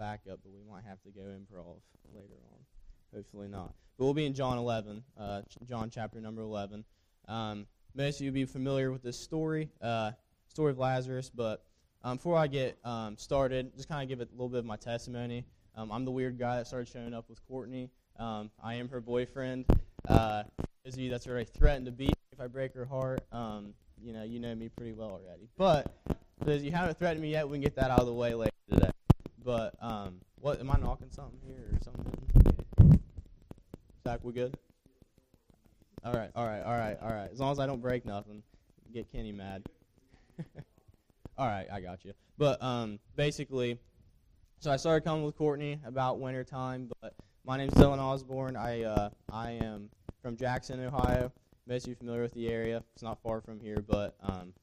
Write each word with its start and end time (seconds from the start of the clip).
backup, 0.00 0.40
but 0.42 0.50
we 0.50 0.62
might 0.68 0.84
have 0.84 1.00
to 1.02 1.10
go 1.10 1.20
improv 1.20 1.76
later 2.14 2.40
on. 2.52 2.58
Hopefully 3.14 3.48
not. 3.48 3.74
But 3.98 4.04
we'll 4.04 4.14
be 4.14 4.24
in 4.24 4.32
John 4.32 4.56
11, 4.56 5.04
uh, 5.18 5.42
John 5.68 5.90
chapter 5.90 6.20
number 6.20 6.40
11. 6.40 6.84
Um, 7.28 7.66
most 7.94 8.16
of 8.16 8.22
you 8.22 8.30
will 8.30 8.34
be 8.34 8.44
familiar 8.46 8.90
with 8.90 9.02
this 9.02 9.20
story, 9.20 9.68
uh, 9.82 10.12
story 10.48 10.70
of 10.70 10.78
Lazarus. 10.78 11.28
But 11.28 11.64
um, 12.02 12.16
before 12.16 12.38
I 12.38 12.46
get 12.46 12.78
um, 12.82 13.18
started, 13.18 13.76
just 13.76 13.88
kind 13.88 14.02
of 14.02 14.08
give 14.08 14.26
a 14.26 14.30
little 14.32 14.48
bit 14.48 14.60
of 14.60 14.64
my 14.64 14.76
testimony. 14.76 15.44
Um, 15.76 15.92
I'm 15.92 16.06
the 16.06 16.10
weird 16.10 16.38
guy 16.38 16.56
that 16.56 16.66
started 16.66 16.88
showing 16.88 17.12
up 17.12 17.28
with 17.28 17.46
Courtney. 17.46 17.90
Um, 18.18 18.50
I 18.62 18.74
am 18.74 18.88
her 18.88 19.02
boyfriend. 19.02 19.66
Uh, 20.08 20.44
those 20.84 20.94
of 20.94 21.00
you 21.00 21.10
that's 21.10 21.26
already 21.26 21.44
threatened 21.44 21.86
to 21.86 21.92
beat 21.92 22.08
me 22.08 22.14
if 22.32 22.40
I 22.40 22.46
break 22.46 22.72
her 22.74 22.86
heart, 22.86 23.20
um, 23.32 23.74
you 24.02 24.14
know, 24.14 24.22
you 24.22 24.40
know 24.40 24.54
me 24.54 24.70
pretty 24.70 24.92
well 24.92 25.10
already. 25.10 25.48
But 25.58 25.94
because 26.38 26.62
you 26.62 26.72
haven't 26.72 26.98
threatened 26.98 27.20
me 27.20 27.30
yet, 27.30 27.46
we 27.46 27.56
can 27.56 27.62
get 27.62 27.76
that 27.76 27.90
out 27.90 28.00
of 28.00 28.06
the 28.06 28.14
way 28.14 28.32
later 28.34 28.50
today. 28.70 28.89
But 29.44 29.74
um, 29.80 30.20
what 30.40 30.60
am 30.60 30.70
I 30.70 30.76
knocking 30.78 31.10
something 31.10 31.38
here 31.46 31.72
or 31.72 31.78
something? 31.82 33.00
Zach, 34.06 34.20
we 34.22 34.32
good? 34.32 34.56
All 36.04 36.12
right, 36.12 36.30
all 36.34 36.46
right, 36.46 36.62
all 36.62 36.76
right, 36.76 36.96
all 37.02 37.10
right. 37.12 37.28
As 37.30 37.38
long 37.38 37.52
as 37.52 37.58
I 37.58 37.66
don't 37.66 37.80
break 37.80 38.04
nothing, 38.06 38.42
get 38.92 39.10
Kenny 39.12 39.32
mad. 39.32 39.62
all 41.38 41.46
right, 41.46 41.66
I 41.70 41.80
got 41.80 42.04
you. 42.04 42.12
But 42.38 42.62
um, 42.62 42.98
basically, 43.16 43.78
so 44.58 44.70
I 44.70 44.76
started 44.76 45.04
coming 45.04 45.24
with 45.24 45.36
Courtney 45.36 45.78
about 45.84 46.20
winter 46.20 46.44
time. 46.44 46.90
But 47.00 47.14
my 47.44 47.56
name's 47.56 47.74
Dylan 47.74 47.98
Osborne. 47.98 48.56
I 48.56 48.82
uh, 48.82 49.10
I 49.30 49.52
am 49.52 49.90
from 50.22 50.36
Jackson, 50.36 50.84
Ohio. 50.84 51.32
Most 51.66 51.84
of 51.84 51.88
you 51.88 51.94
familiar 51.94 52.22
with 52.22 52.32
the 52.32 52.48
area. 52.48 52.82
It's 52.94 53.02
not 53.02 53.22
far 53.22 53.40
from 53.40 53.60
here, 53.60 53.84
but 53.86 54.16
um, 54.22 54.54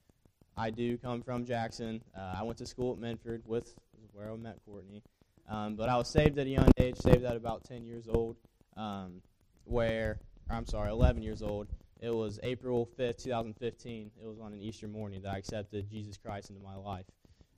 I 0.58 0.72
do 0.72 0.98
come 0.98 1.22
from 1.22 1.46
Jackson. 1.46 2.02
Uh, 2.18 2.36
I 2.40 2.44
went 2.44 2.58
to 2.58 2.66
school 2.66 2.94
at 2.94 3.00
Minford, 3.00 3.44
with 3.46 3.76
where 4.18 4.32
I 4.32 4.36
met 4.36 4.58
Courtney. 4.66 5.04
Um, 5.48 5.76
but 5.76 5.90
I 5.90 5.96
was 5.96 6.10
saved 6.10 6.40
at 6.40 6.48
a 6.48 6.50
young 6.50 6.72
age, 6.78 6.98
saved 6.98 7.24
at 7.24 7.36
about 7.36 7.64
10 7.64 7.86
years 7.86 8.08
old, 8.10 8.36
um, 8.76 9.22
where, 9.64 10.20
I'm 10.50 10.66
sorry, 10.66 10.90
11 10.90 11.22
years 11.22 11.42
old. 11.42 11.68
It 12.02 12.10
was 12.10 12.40
April 12.44 12.90
5th, 12.98 13.24
2015. 13.24 14.12
It 14.22 14.28
was 14.28 14.40
on 14.40 14.54
an 14.54 14.62
Easter 14.62 14.88
morning 14.88 15.22
that 15.22 15.34
I 15.34 15.38
accepted 15.38 15.90
Jesus 15.90 16.18
Christ 16.18 16.50
into 16.50 16.62
my 16.62 16.76
life. 16.76 17.06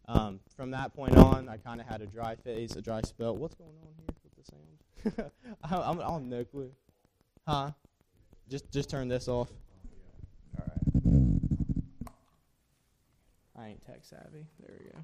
Um, 0.08 0.40
from 0.56 0.72
that 0.72 0.94
point 0.94 1.16
on, 1.18 1.50
I 1.50 1.58
kind 1.58 1.80
of 1.80 1.88
had 1.88 2.02
a 2.02 2.06
dry 2.06 2.36
face, 2.36 2.76
a 2.76 2.82
dry 2.82 3.02
spell. 3.02 3.36
What's 3.36 3.56
going 3.56 3.76
on 3.82 3.94
here 3.98 4.08
with 4.24 4.36
the 4.36 5.16
sound? 5.18 5.32
I, 5.64 5.90
I'm, 5.90 6.02
I 6.02 6.14
have 6.14 6.24
no 6.24 6.44
clue. 6.44 6.72
Huh? 7.48 7.72
Just 8.50 8.72
just 8.72 8.90
turn 8.90 9.08
this 9.08 9.28
off. 9.28 9.50
All 10.58 10.66
right. 10.66 11.40
I 13.56 13.68
ain't 13.68 13.86
tech 13.86 14.00
savvy. 14.04 14.48
There 14.60 14.76
we 14.80 14.90
go. 14.90 15.00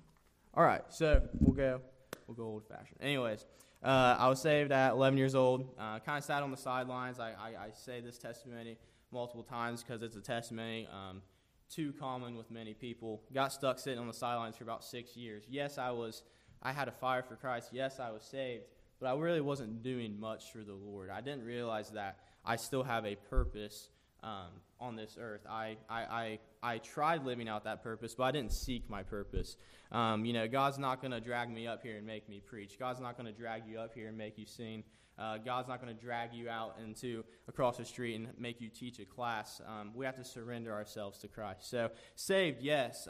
All 0.58 0.64
right, 0.64 0.84
so 0.88 1.22
we'll 1.42 1.54
go 1.54 1.82
we'll 2.28 2.36
go 2.36 2.44
old 2.44 2.64
fashioned. 2.66 3.00
Anyways, 3.02 3.46
uh, 3.84 4.16
I 4.18 4.30
was 4.30 4.42
saved 4.42 4.72
at 4.72 4.92
11 4.92 5.18
years 5.18 5.36
old. 5.36 5.68
Uh, 5.78 6.00
kind 6.00 6.18
of 6.18 6.24
sat 6.24 6.44
on 6.44 6.50
the 6.50 6.56
sidelines. 6.56 7.20
I, 7.20 7.32
I, 7.32 7.48
I 7.48 7.70
say 7.74 8.00
this 8.00 8.18
testimony 8.18 8.78
multiple 9.12 9.44
times 9.44 9.84
because 9.84 10.02
it's 10.02 10.16
a 10.16 10.22
testimony 10.22 10.88
um, 10.94 11.22
too 11.70 11.94
common 12.00 12.38
with 12.38 12.50
many 12.52 12.74
people. 12.74 13.22
Got 13.34 13.52
stuck 13.52 13.80
sitting 13.80 14.00
on 14.00 14.08
the 14.08 14.14
sidelines 14.14 14.56
for 14.56 14.64
about 14.64 14.86
six 14.86 15.18
years. 15.18 15.44
Yes, 15.50 15.78
I 15.78 15.92
was. 15.92 16.24
I 16.64 16.72
had 16.72 16.88
a 16.88 16.92
fire 16.94 17.22
for 17.22 17.36
Christ. 17.36 17.72
Yes, 17.74 18.00
I 18.00 18.12
was 18.12 18.24
saved, 18.24 18.64
but 19.02 19.08
I 19.08 19.20
really 19.20 19.42
wasn't 19.42 19.84
doing 19.84 20.18
much 20.18 20.54
for 20.54 20.60
the 20.60 20.74
Lord. 20.74 21.10
I 21.10 21.20
didn't 21.20 21.44
realize 21.44 21.90
that 21.92 22.20
I 22.46 22.56
still 22.56 22.84
have 22.84 23.06
a 23.06 23.16
purpose 23.16 23.90
um, 24.24 24.50
on 24.80 24.96
this 24.96 25.18
earth. 25.20 25.42
I, 25.50 25.78
I, 25.90 26.02
I, 26.02 26.40
I, 26.64 26.78
tried 26.80 27.26
living 27.26 27.48
out 27.48 27.64
that 27.64 27.84
purpose, 27.84 28.16
but 28.16 28.24
I 28.24 28.32
didn't 28.32 28.54
seek 28.54 28.90
my 28.90 29.04
purpose. 29.04 29.56
Um, 29.92 30.26
you 30.26 30.34
know, 30.34 30.48
God's 30.48 30.78
not 30.78 31.02
going 31.02 31.12
to 31.12 31.22
drag 31.22 31.50
me 31.50 31.68
up 31.68 31.84
here 31.84 31.98
and 31.98 32.06
make 32.06 32.28
me 32.28 32.42
preach. 32.46 32.78
God's 32.80 33.00
not 33.00 33.18
going 33.18 33.32
to 33.32 33.40
drag 33.40 33.64
you 33.68 33.80
up 33.80 33.94
here 33.94 34.08
and 34.08 34.18
make 34.18 34.38
you 34.38 34.46
sing. 34.46 34.84
Uh, 35.18 35.38
God's 35.38 35.68
not 35.68 35.82
going 35.82 35.96
to 35.96 36.02
drag 36.02 36.34
you 36.34 36.50
out 36.50 36.76
into 36.84 37.24
across 37.48 37.78
the 37.78 37.86
street 37.86 38.16
and 38.16 38.28
make 38.38 38.60
you 38.60 38.70
teach 38.70 39.00
a 39.00 39.06
class. 39.06 39.62
Um, 39.66 39.92
we 39.96 40.06
have 40.06 40.18
to 40.18 40.26
surrender 40.26 40.74
ourselves 40.74 41.20
to 41.20 41.28
Christ. 41.28 41.70
So, 41.70 41.90
saved, 42.16 42.62
yes. 42.62 43.08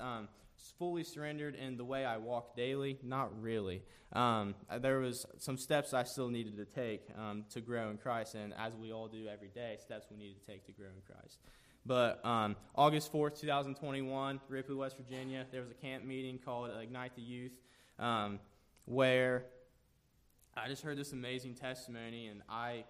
Fully 0.77 1.03
surrendered 1.03 1.55
in 1.55 1.77
the 1.77 1.85
way 1.85 2.05
I 2.05 2.17
walk 2.17 2.55
daily? 2.55 2.99
Not 3.03 3.41
really. 3.41 3.83
Um, 4.13 4.55
there 4.79 4.99
was 4.99 5.25
some 5.39 5.57
steps 5.57 5.93
I 5.93 6.03
still 6.03 6.29
needed 6.29 6.57
to 6.57 6.65
take 6.65 7.07
um, 7.17 7.45
to 7.51 7.61
grow 7.61 7.89
in 7.89 7.97
Christ, 7.97 8.35
and 8.35 8.53
as 8.57 8.75
we 8.75 8.91
all 8.91 9.07
do 9.07 9.27
every 9.27 9.49
day, 9.49 9.77
steps 9.81 10.07
we 10.09 10.17
need 10.17 10.35
to 10.39 10.45
take 10.45 10.65
to 10.65 10.71
grow 10.71 10.87
in 10.87 11.01
Christ. 11.05 11.39
But 11.85 12.25
um, 12.25 12.55
August 12.75 13.13
4th, 13.13 13.39
2021, 13.39 14.39
Ripley, 14.49 14.75
West 14.75 14.97
Virginia, 14.97 15.45
there 15.51 15.61
was 15.61 15.69
a 15.69 15.75
camp 15.75 16.03
meeting 16.03 16.39
called 16.43 16.71
Ignite 16.81 17.15
the 17.15 17.21
Youth, 17.21 17.57
um, 17.99 18.39
where 18.85 19.45
I 20.57 20.67
just 20.67 20.81
heard 20.81 20.97
this 20.97 21.11
amazing 21.11 21.53
testimony, 21.53 22.27
and 22.27 22.41
I, 22.49 22.85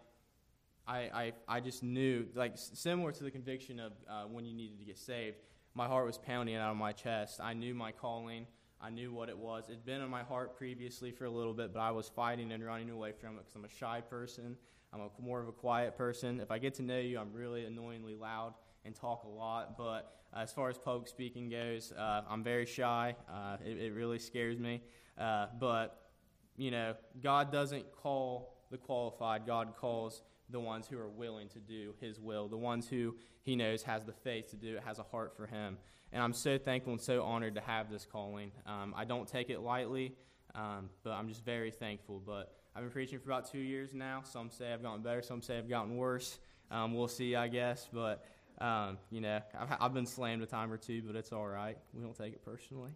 I, 0.88 0.98
I, 0.98 1.34
I 1.48 1.60
just 1.60 1.84
knew, 1.84 2.28
like, 2.36 2.54
similar 2.56 3.12
to 3.12 3.24
the 3.24 3.32
conviction 3.32 3.80
of 3.80 3.94
uh, 4.10 4.24
when 4.24 4.46
you 4.46 4.54
needed 4.54 4.80
to 4.80 4.86
get 4.86 4.98
saved 4.98 5.38
my 5.76 5.88
heart 5.88 6.06
was 6.06 6.18
pounding 6.18 6.56
out 6.56 6.72
of 6.72 6.78
my 6.78 6.94
chest. 6.94 7.42
I 7.44 7.54
knew 7.54 7.76
my 7.76 7.92
calling. 7.92 8.48
I 8.82 8.90
knew 8.90 9.12
what 9.12 9.30
it 9.30 9.38
was. 9.38 9.66
It'd 9.68 9.86
been 9.86 10.02
in 10.02 10.10
my 10.10 10.24
heart 10.24 10.58
previously 10.58 11.12
for 11.12 11.26
a 11.26 11.30
little 11.30 11.54
bit, 11.54 11.74
but 11.74 11.80
I 11.80 11.92
was 11.92 12.08
fighting 12.08 12.52
and 12.54 12.66
running 12.66 12.90
away 12.90 13.12
from 13.12 13.32
it 13.36 13.40
because 13.40 13.56
I'm 13.56 13.66
a 13.66 13.70
shy 13.70 14.02
person. 14.02 14.56
I'm 14.94 15.02
a, 15.02 15.10
more 15.20 15.42
of 15.42 15.50
a 15.50 15.52
quiet 15.52 15.98
person. 15.98 16.40
If 16.40 16.50
I 16.50 16.60
get 16.60 16.76
to 16.76 16.82
know 16.82 17.00
you, 17.00 17.20
I'm 17.20 17.34
really 17.34 17.66
annoyingly 17.66 18.16
loud 18.16 18.54
and 18.86 18.96
talk 18.96 19.26
a 19.26 19.28
lot. 19.28 19.78
But 19.78 20.14
uh, 20.34 20.40
as 20.40 20.54
far 20.54 20.70
as 20.70 20.78
public 20.78 21.10
speaking 21.10 21.50
goes, 21.50 21.92
uh, 21.92 22.22
I'm 22.30 22.44
very 22.44 22.66
shy. 22.66 23.16
Uh, 23.30 23.58
it, 23.66 23.78
it, 23.78 23.94
really 23.94 24.20
scares 24.20 24.58
me. 24.60 24.82
Uh, 25.18 25.48
but, 25.60 26.12
you 26.56 26.72
know, 26.72 26.96
God 27.22 27.52
doesn't 27.52 27.92
call 27.92 28.56
the 28.72 28.78
qualified, 28.78 29.46
God 29.46 29.76
calls 29.76 30.22
the 30.50 30.60
ones 30.60 30.88
who 30.88 30.98
are 30.98 31.10
willing 31.10 31.50
to 31.50 31.60
do 31.60 31.94
His 32.00 32.20
will, 32.20 32.48
the 32.48 32.58
ones 32.58 32.88
who 32.88 33.16
He 33.42 33.56
knows 33.56 33.84
has 33.84 34.04
the 34.04 34.14
faith 34.14 34.50
to 34.52 34.56
do 34.56 34.78
it, 34.78 34.84
has 34.84 35.00
a 35.00 35.04
heart 35.04 35.36
for 35.36 35.48
Him. 35.48 35.78
And 36.12 36.22
I'm 36.24 36.34
so 36.34 36.58
thankful 36.58 36.94
and 36.94 37.02
so 37.02 37.24
honored 37.24 37.56
to 37.56 37.62
have 37.62 37.90
this 37.90 38.06
calling. 38.06 38.52
Um, 38.66 38.94
I 38.96 39.06
don't 39.06 39.28
take 39.28 39.50
it 39.50 39.60
lightly, 39.60 40.16
um, 40.54 40.90
but 41.04 41.12
I'm 41.12 41.28
just 41.28 41.44
very 41.44 41.72
thankful. 41.72 42.22
But 42.26 42.54
I've 42.76 42.84
been 42.84 42.92
preaching 42.92 43.20
for 43.20 43.30
about 43.30 43.52
two 43.52 43.60
years 43.60 43.94
now. 43.94 44.22
Some 44.24 44.50
say 44.50 44.72
I've 44.72 44.84
gotten 44.84 45.02
better, 45.02 45.22
some 45.22 45.42
say 45.42 45.58
I've 45.58 45.70
gotten 45.70 45.98
worse. 45.98 46.40
Um, 46.72 46.94
we'll 46.94 47.08
see, 47.08 47.36
I 47.36 47.48
guess. 47.48 47.88
But, 47.92 48.26
um, 48.60 48.98
you 49.10 49.22
know, 49.22 49.42
I've, 49.60 49.78
I've 49.80 49.94
been 49.94 50.06
slammed 50.06 50.44
a 50.44 50.46
time 50.46 50.72
or 50.72 50.78
two, 50.78 51.02
but 51.06 51.16
it's 51.16 51.32
all 51.32 51.48
right. 51.48 51.78
We 51.94 52.02
don't 52.02 52.16
take 52.16 52.34
it 52.34 52.44
personally, 52.44 52.92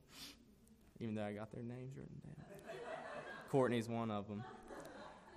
even 1.00 1.16
though 1.16 1.26
I 1.26 1.34
got 1.34 1.52
their 1.52 1.64
names 1.64 1.96
written 1.98 2.16
down. 2.24 2.46
Courtney's 3.50 3.90
one 3.90 4.12
of 4.12 4.28
them. 4.28 4.44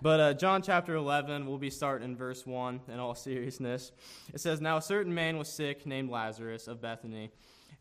But 0.02 0.18
uh, 0.18 0.34
John 0.34 0.62
chapter 0.62 0.96
11, 0.96 1.46
we'll 1.46 1.58
be 1.58 1.70
starting 1.70 2.10
in 2.10 2.16
verse 2.16 2.44
1 2.44 2.80
in 2.88 2.98
all 2.98 3.14
seriousness. 3.14 3.92
It 4.34 4.40
says, 4.40 4.60
Now 4.60 4.78
a 4.78 4.82
certain 4.82 5.14
man 5.14 5.38
was 5.38 5.46
sick 5.46 5.86
named 5.86 6.10
Lazarus 6.10 6.66
of 6.66 6.82
Bethany, 6.82 7.30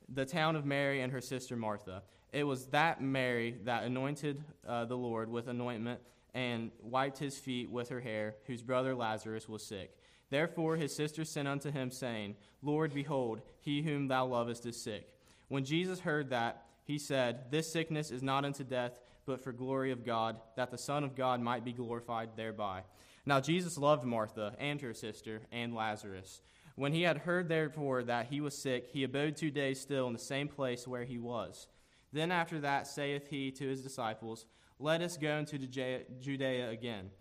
the 0.07 0.23
town 0.23 0.55
of 0.55 0.63
Mary 0.63 1.01
and 1.01 1.11
her 1.11 1.19
sister 1.19 1.55
Martha. 1.55 2.03
It 2.31 2.43
was 2.43 2.67
that 2.67 3.01
Mary 3.01 3.55
that 3.63 3.85
anointed 3.85 4.43
uh, 4.67 4.85
the 4.85 4.95
Lord 4.95 5.31
with 5.31 5.47
anointment 5.47 5.99
and 6.35 6.69
wiped 6.83 7.17
his 7.17 7.39
feet 7.39 7.71
with 7.71 7.89
her 7.89 7.99
hair, 7.99 8.35
whose 8.45 8.61
brother 8.61 8.93
Lazarus 8.93 9.49
was 9.49 9.63
sick. 9.63 9.97
Therefore 10.29 10.75
his 10.75 10.95
sister 10.95 11.25
sent 11.25 11.47
unto 11.47 11.71
him, 11.71 11.89
saying, 11.89 12.35
Lord, 12.61 12.93
behold, 12.93 13.41
he 13.61 13.81
whom 13.81 14.07
thou 14.07 14.27
lovest 14.27 14.67
is 14.67 14.79
sick. 14.79 15.07
When 15.47 15.65
Jesus 15.65 16.01
heard 16.01 16.29
that, 16.29 16.65
he 16.83 16.99
said, 16.99 17.49
This 17.49 17.73
sickness 17.73 18.11
is 18.11 18.21
not 18.21 18.45
unto 18.45 18.63
death 18.63 18.99
but 19.25 19.43
for 19.43 19.51
glory 19.51 19.91
of 19.91 20.05
God, 20.05 20.39
that 20.55 20.71
the 20.71 20.77
Son 20.77 21.03
of 21.03 21.15
God 21.15 21.41
might 21.41 21.63
be 21.63 21.73
glorified 21.73 22.29
thereby. 22.35 22.83
Now 23.25 23.39
Jesus 23.39 23.77
loved 23.77 24.03
Martha 24.03 24.55
and 24.59 24.81
her 24.81 24.93
sister 24.93 25.41
and 25.51 25.75
Lazarus. 25.75 26.41
When 26.75 26.93
he 26.93 27.03
had 27.03 27.19
heard 27.19 27.49
therefore 27.49 28.03
that 28.03 28.27
he 28.27 28.41
was 28.41 28.57
sick, 28.57 28.89
he 28.91 29.03
abode 29.03 29.35
two 29.35 29.51
days 29.51 29.79
still 29.79 30.07
in 30.07 30.13
the 30.13 30.19
same 30.19 30.47
place 30.47 30.87
where 30.87 31.03
he 31.03 31.19
was. 31.19 31.67
Then 32.13 32.31
after 32.31 32.59
that 32.61 32.87
saith 32.87 33.27
he 33.29 33.51
to 33.51 33.67
his 33.67 33.81
disciples, 33.81 34.45
Let 34.79 35.01
us 35.01 35.17
go 35.17 35.37
into 35.37 35.57
Judea 35.57 36.69
again. 36.69 37.11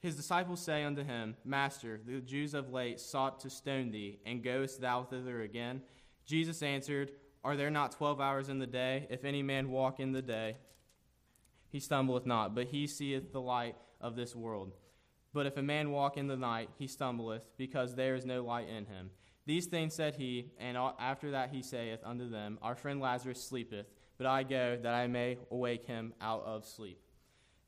His 0.00 0.14
disciples 0.14 0.60
say 0.60 0.84
unto 0.84 1.02
him, 1.02 1.36
Master, 1.44 2.00
the 2.06 2.20
Jews 2.20 2.54
of 2.54 2.72
late 2.72 3.00
sought 3.00 3.40
to 3.40 3.50
stone 3.50 3.90
thee, 3.90 4.20
and 4.24 4.44
goest 4.44 4.80
thou 4.80 5.02
thither 5.02 5.42
again? 5.42 5.82
Jesus 6.24 6.62
answered, 6.62 7.12
Are 7.42 7.56
there 7.56 7.70
not 7.70 7.92
twelve 7.92 8.20
hours 8.20 8.48
in 8.48 8.58
the 8.58 8.66
day? 8.66 9.06
If 9.10 9.24
any 9.24 9.42
man 9.42 9.70
walk 9.70 9.98
in 9.98 10.12
the 10.12 10.22
day, 10.22 10.56
he 11.70 11.80
stumbleth 11.80 12.26
not, 12.26 12.54
but 12.54 12.68
he 12.68 12.86
seeth 12.86 13.32
the 13.32 13.40
light 13.40 13.76
of 14.00 14.16
this 14.16 14.34
world. 14.34 14.72
But 15.32 15.46
if 15.46 15.56
a 15.56 15.62
man 15.62 15.90
walk 15.90 16.16
in 16.16 16.26
the 16.26 16.36
night, 16.36 16.70
he 16.78 16.86
stumbleth, 16.86 17.42
because 17.56 17.94
there 17.94 18.14
is 18.14 18.24
no 18.24 18.42
light 18.42 18.68
in 18.68 18.86
him. 18.86 19.10
These 19.46 19.66
things 19.66 19.94
said 19.94 20.14
he, 20.16 20.50
and 20.58 20.76
after 20.76 21.30
that 21.30 21.50
he 21.50 21.62
saith 21.62 22.00
unto 22.04 22.28
them, 22.28 22.58
Our 22.62 22.74
friend 22.74 23.00
Lazarus 23.00 23.42
sleepeth, 23.42 23.86
but 24.16 24.26
I 24.26 24.42
go 24.42 24.78
that 24.82 24.94
I 24.94 25.06
may 25.06 25.38
awake 25.50 25.84
him 25.84 26.12
out 26.20 26.44
of 26.44 26.64
sleep. 26.64 27.00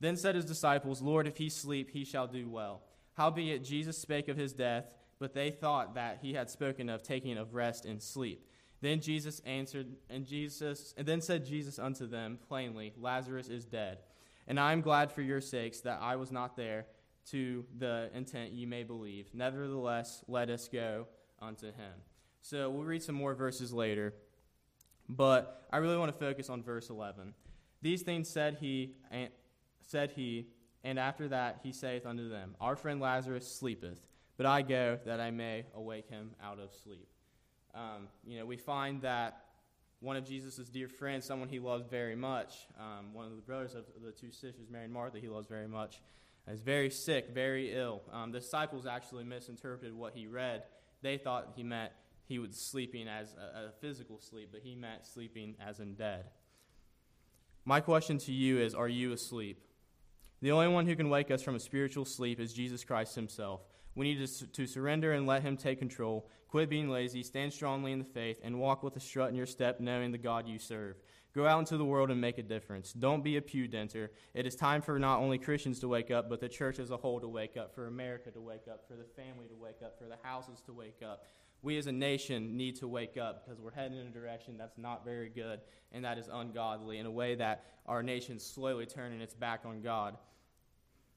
Then 0.01 0.17
said 0.17 0.35
his 0.35 0.45
disciples, 0.45 1.03
Lord, 1.03 1.27
if 1.27 1.37
he 1.37 1.49
sleep, 1.49 1.91
he 1.91 2.05
shall 2.05 2.27
do 2.27 2.49
well. 2.49 2.83
Howbeit 3.15 3.65
Jesus 3.65 3.99
spake 3.99 4.29
of 4.29 4.37
his 4.37 4.53
death, 4.53 4.87
but 5.19 5.35
they 5.35 5.51
thought 5.51 5.95
that 5.95 6.19
he 6.23 6.33
had 6.33 6.49
spoken 6.49 6.89
of 6.89 7.03
taking 7.03 7.37
of 7.37 7.55
rest 7.55 7.85
in 7.85 8.01
sleep. 8.01 8.47
Then 8.81 9.01
Jesus 9.01 9.41
answered, 9.45 9.89
and 10.09 10.27
Jesus, 10.27 10.95
and 10.97 11.07
then 11.07 11.21
said 11.21 11.45
Jesus 11.45 11.79
unto 11.79 12.07
them 12.07 12.39
plainly, 12.49 12.95
Lazarus 12.99 13.49
is 13.49 13.65
dead. 13.65 13.99
And 14.47 14.59
I 14.59 14.73
am 14.73 14.81
glad 14.81 15.13
for 15.13 15.23
your 15.23 15.41
sakes 15.41 15.81
that 15.81 16.01
I 16.01 16.17
was 16.17 16.33
not 16.33 16.57
there 16.57 16.87
to 17.31 17.65
the 17.79 18.11
intent 18.15 18.53
ye 18.53 18.65
may 18.67 18.83
believe. 18.83 19.29
Nevertheless, 19.35 20.25
let 20.27 20.49
us 20.49 20.69
go 20.69 21.07
unto 21.41 21.67
him. 21.67 21.93
So 22.43 22.71
we'll 22.71 22.85
read 22.85 23.03
some 23.03 23.15
more 23.15 23.35
verses 23.35 23.73
later, 23.73 24.15
but 25.09 25.67
I 25.71 25.77
really 25.77 25.99
want 25.99 26.13
to 26.13 26.19
focus 26.19 26.49
on 26.49 26.63
verse 26.63 26.89
11. 26.89 27.35
These 27.83 28.03
things 28.03 28.29
said 28.29 28.57
he, 28.61 28.95
and, 29.11 29.29
said 29.87 30.13
he, 30.13 30.47
and 30.83 30.99
after 30.99 31.29
that 31.29 31.61
he 31.63 31.73
saith 31.73 32.07
unto 32.07 32.31
them, 32.31 32.55
Our 32.61 32.77
friend 32.77 32.99
Lazarus 32.99 33.47
sleepeth, 33.47 33.99
but 34.39 34.47
I 34.47 34.63
go 34.63 34.99
that 35.05 35.21
I 35.21 35.31
may 35.31 35.67
awake 35.75 36.09
him 36.09 36.31
out 36.43 36.59
of 36.59 36.73
sleep. 36.83 37.09
Um, 37.75 38.09
you 38.27 38.39
know, 38.39 38.47
we 38.47 38.57
find 38.57 39.03
that 39.03 39.45
one 40.01 40.17
of 40.17 40.25
Jesus' 40.25 40.69
dear 40.69 40.89
friends, 40.89 41.27
someone 41.27 41.49
he 41.49 41.59
loves 41.59 41.87
very 41.87 42.17
much, 42.17 42.67
um, 42.79 43.13
one 43.13 43.27
of 43.27 43.37
the 43.37 43.43
brothers 43.43 43.75
of 43.75 43.85
the 44.03 44.13
two 44.13 44.33
sisters, 44.33 44.69
Mary 44.71 44.85
and 44.85 44.93
Martha, 44.93 45.19
he 45.19 45.29
loves 45.29 45.47
very 45.47 45.69
much, 45.69 46.01
is 46.49 46.61
very 46.61 46.91
sick, 46.91 47.29
very 47.35 47.75
ill. 47.75 48.03
Um, 48.13 48.33
the 48.33 48.41
disciples 48.41 48.87
actually 48.87 49.25
misinterpreted 49.25 49.95
what 49.95 50.15
he 50.15 50.27
read. 50.27 50.65
They 51.03 51.19
thought 51.19 51.53
he 51.55 51.63
meant 51.63 51.93
he 52.27 52.39
was 52.39 52.57
sleeping 52.57 53.09
as 53.09 53.35
a, 53.35 53.69
a 53.69 53.73
physical 53.81 54.21
sleep, 54.21 54.49
but 54.53 54.63
he 54.63 54.75
meant 54.75 55.07
sleeping 55.07 55.57
as 55.61 55.81
in 55.81 55.95
dead. 55.95 56.25
My 57.65 57.81
question 57.81 58.19
to 58.19 58.33
you 58.33 58.59
is 58.59 58.75
Are 58.75 58.89
you 58.89 59.13
asleep? 59.13 59.63
The 60.41 60.53
only 60.53 60.69
one 60.69 60.87
who 60.87 60.97
can 60.97 61.11
wake 61.11 61.31
us 61.31 61.43
from 61.43 61.55
a 61.55 61.61
spiritual 61.61 62.07
sleep 62.07 62.41
is 62.41 62.55
Jesus 62.55 62.85
Christ 62.85 63.15
himself. 63.15 63.61
We 64.01 64.15
need 64.15 64.27
to, 64.27 64.47
to 64.47 64.67
surrender 64.67 65.13
and 65.13 65.27
let 65.27 65.43
him 65.43 65.59
take 65.59 65.79
control. 65.79 66.27
Quit 66.49 66.71
being 66.71 66.89
lazy, 66.89 67.23
stand 67.23 67.53
strongly 67.53 67.93
in 67.93 67.99
the 67.99 68.05
faith, 68.07 68.39
and 68.43 68.59
walk 68.59 68.83
with 68.83 68.97
a 68.97 69.01
strut 69.01 69.29
in 69.29 69.35
your 69.35 69.45
step, 69.45 69.79
knowing 69.79 70.11
the 70.11 70.17
God 70.17 70.49
you 70.49 70.59
serve. 70.59 70.97
Go 71.35 71.47
out 71.47 71.59
into 71.59 71.77
the 71.77 71.85
world 71.85 72.11
and 72.11 72.19
make 72.19 72.39
a 72.39 72.43
difference. 72.43 72.95
Don't 72.95 73.23
be 73.23 73.37
a 73.37 73.43
pew 73.43 73.69
denter. 73.69 74.11
It 74.33 74.47
is 74.47 74.57
time 74.57 74.81
for 74.81 74.99
not 74.99 75.19
only 75.19 75.37
Christians 75.37 75.81
to 75.81 75.89
wake 75.89 76.11
up, 76.11 76.31
but 76.31 76.41
the 76.41 76.49
church 76.49 76.79
as 76.79 76.91
a 76.91 76.97
whole 76.97 77.21
to 77.21 77.29
wake 77.29 77.59
up, 77.59 77.75
for 77.75 77.89
America 77.89 78.31
to 78.31 78.41
wake 78.41 78.69
up, 78.73 78.89
for 78.89 78.95
the 78.95 79.05
family 79.05 79.49
to 79.49 79.55
wake 79.55 79.83
up, 79.85 79.99
for 79.99 80.07
the 80.07 80.17
houses 80.23 80.63
to 80.63 80.73
wake 80.73 81.03
up. 81.05 81.27
We 81.61 81.77
as 81.77 81.87
a 81.87 81.93
nation 81.93 82.57
need 82.57 82.77
to 82.77 82.89
wake 82.89 83.19
up 83.19 83.45
because 83.45 83.61
we're 83.61 83.71
heading 83.71 83.99
in 83.99 84.07
a 84.07 84.11
direction 84.11 84.57
that's 84.57 84.79
not 84.79 85.05
very 85.05 85.29
good 85.29 85.61
and 85.93 86.07
that 86.07 86.17
is 86.17 86.31
ungodly 86.33 86.97
in 86.97 87.05
a 87.05 87.11
way 87.11 87.35
that 87.35 87.67
our 87.85 88.03
nation's 88.03 88.47
slowly 88.47 88.87
turning 88.87 89.21
its 89.21 89.35
back 89.35 89.65
on 89.67 89.83
God. 89.83 90.17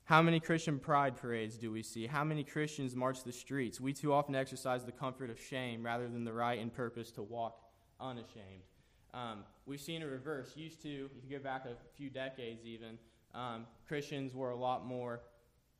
How 0.05 0.21
many 0.21 0.41
Christian 0.41 0.79
pride 0.79 1.15
parades 1.15 1.55
do 1.57 1.71
we 1.71 1.81
see? 1.81 2.07
How 2.07 2.25
many 2.25 2.43
Christians 2.43 2.93
march 2.93 3.23
the 3.23 3.31
streets? 3.31 3.79
We 3.79 3.93
too 3.93 4.11
often 4.11 4.35
exercise 4.35 4.83
the 4.83 4.91
comfort 4.91 5.29
of 5.29 5.39
shame 5.39 5.81
rather 5.81 6.09
than 6.09 6.25
the 6.25 6.33
right 6.33 6.59
and 6.59 6.73
purpose 6.73 7.09
to 7.11 7.21
walk 7.21 7.61
unashamed. 8.01 8.63
Um, 9.13 9.45
we've 9.65 9.79
seen 9.79 10.01
a 10.01 10.07
reverse. 10.07 10.57
Used 10.57 10.81
to, 10.81 11.09
if 11.17 11.23
you 11.23 11.37
go 11.37 11.41
back 11.41 11.65
a 11.65 11.75
few 11.95 12.09
decades 12.09 12.65
even, 12.65 12.97
um, 13.33 13.65
Christians 13.87 14.35
were 14.35 14.49
a 14.49 14.55
lot 14.57 14.85
more 14.85 15.21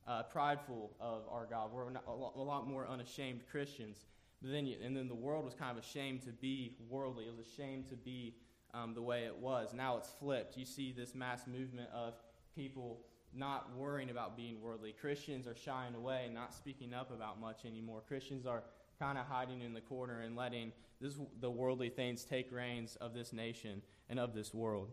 uh, 0.08 0.24
prideful 0.24 0.92
of 1.02 1.24
our 1.30 1.46
God. 1.46 1.72
We're 1.74 1.90
a 2.08 2.42
lot 2.42 2.66
more 2.66 2.88
unashamed 2.88 3.42
Christians. 3.52 4.06
But 4.42 4.52
then, 4.52 4.66
you, 4.66 4.78
and 4.81 4.96
then 4.96 5.10
the 5.10 5.16
world 5.16 5.44
was 5.44 5.54
kind 5.54 5.78
of 5.78 5.84
ashamed 5.84 6.22
to 6.24 6.31
be 6.31 6.78
worldly. 6.90 7.26
It 7.26 7.36
was 7.36 7.46
ashamed 7.46 7.90
to 7.90 7.96
be 7.98 8.36
um, 8.74 8.94
the 8.94 9.02
way 9.02 9.26
it 9.26 9.36
was. 9.36 9.74
Now 9.74 9.98
it's 9.98 10.10
flipped. 10.18 10.58
You 10.58 10.66
see 10.66 10.94
this 10.94 11.14
mass 11.14 11.46
movement 11.46 11.90
of 11.94 12.14
people 12.56 13.00
not 13.35 13.75
worrying 13.75 14.09
about 14.09 14.38
being 14.38 14.62
worldly. 14.62 14.94
Christians 14.94 15.47
are 15.47 15.56
shying 15.56 15.95
away 15.95 16.24
and 16.25 16.33
not 16.33 16.53
speaking 16.53 16.94
up 16.94 17.12
about 17.12 17.39
much 17.39 17.65
anymore. 17.65 18.01
Christians 18.07 18.45
are 18.45 18.63
kind 19.00 19.18
of 19.18 19.25
hiding 19.25 19.62
in 19.62 19.74
the 19.74 19.81
corner 19.81 20.21
and 20.21 20.35
letting 20.35 20.71
this, 21.01 21.18
the 21.39 21.50
worldly 21.50 21.89
things 21.89 22.24
take 22.24 22.51
reins 22.51 22.95
of 23.01 23.13
this 23.13 23.33
nation 23.33 23.81
and 24.09 24.19
of 24.19 24.33
this 24.33 24.53
world. 24.53 24.91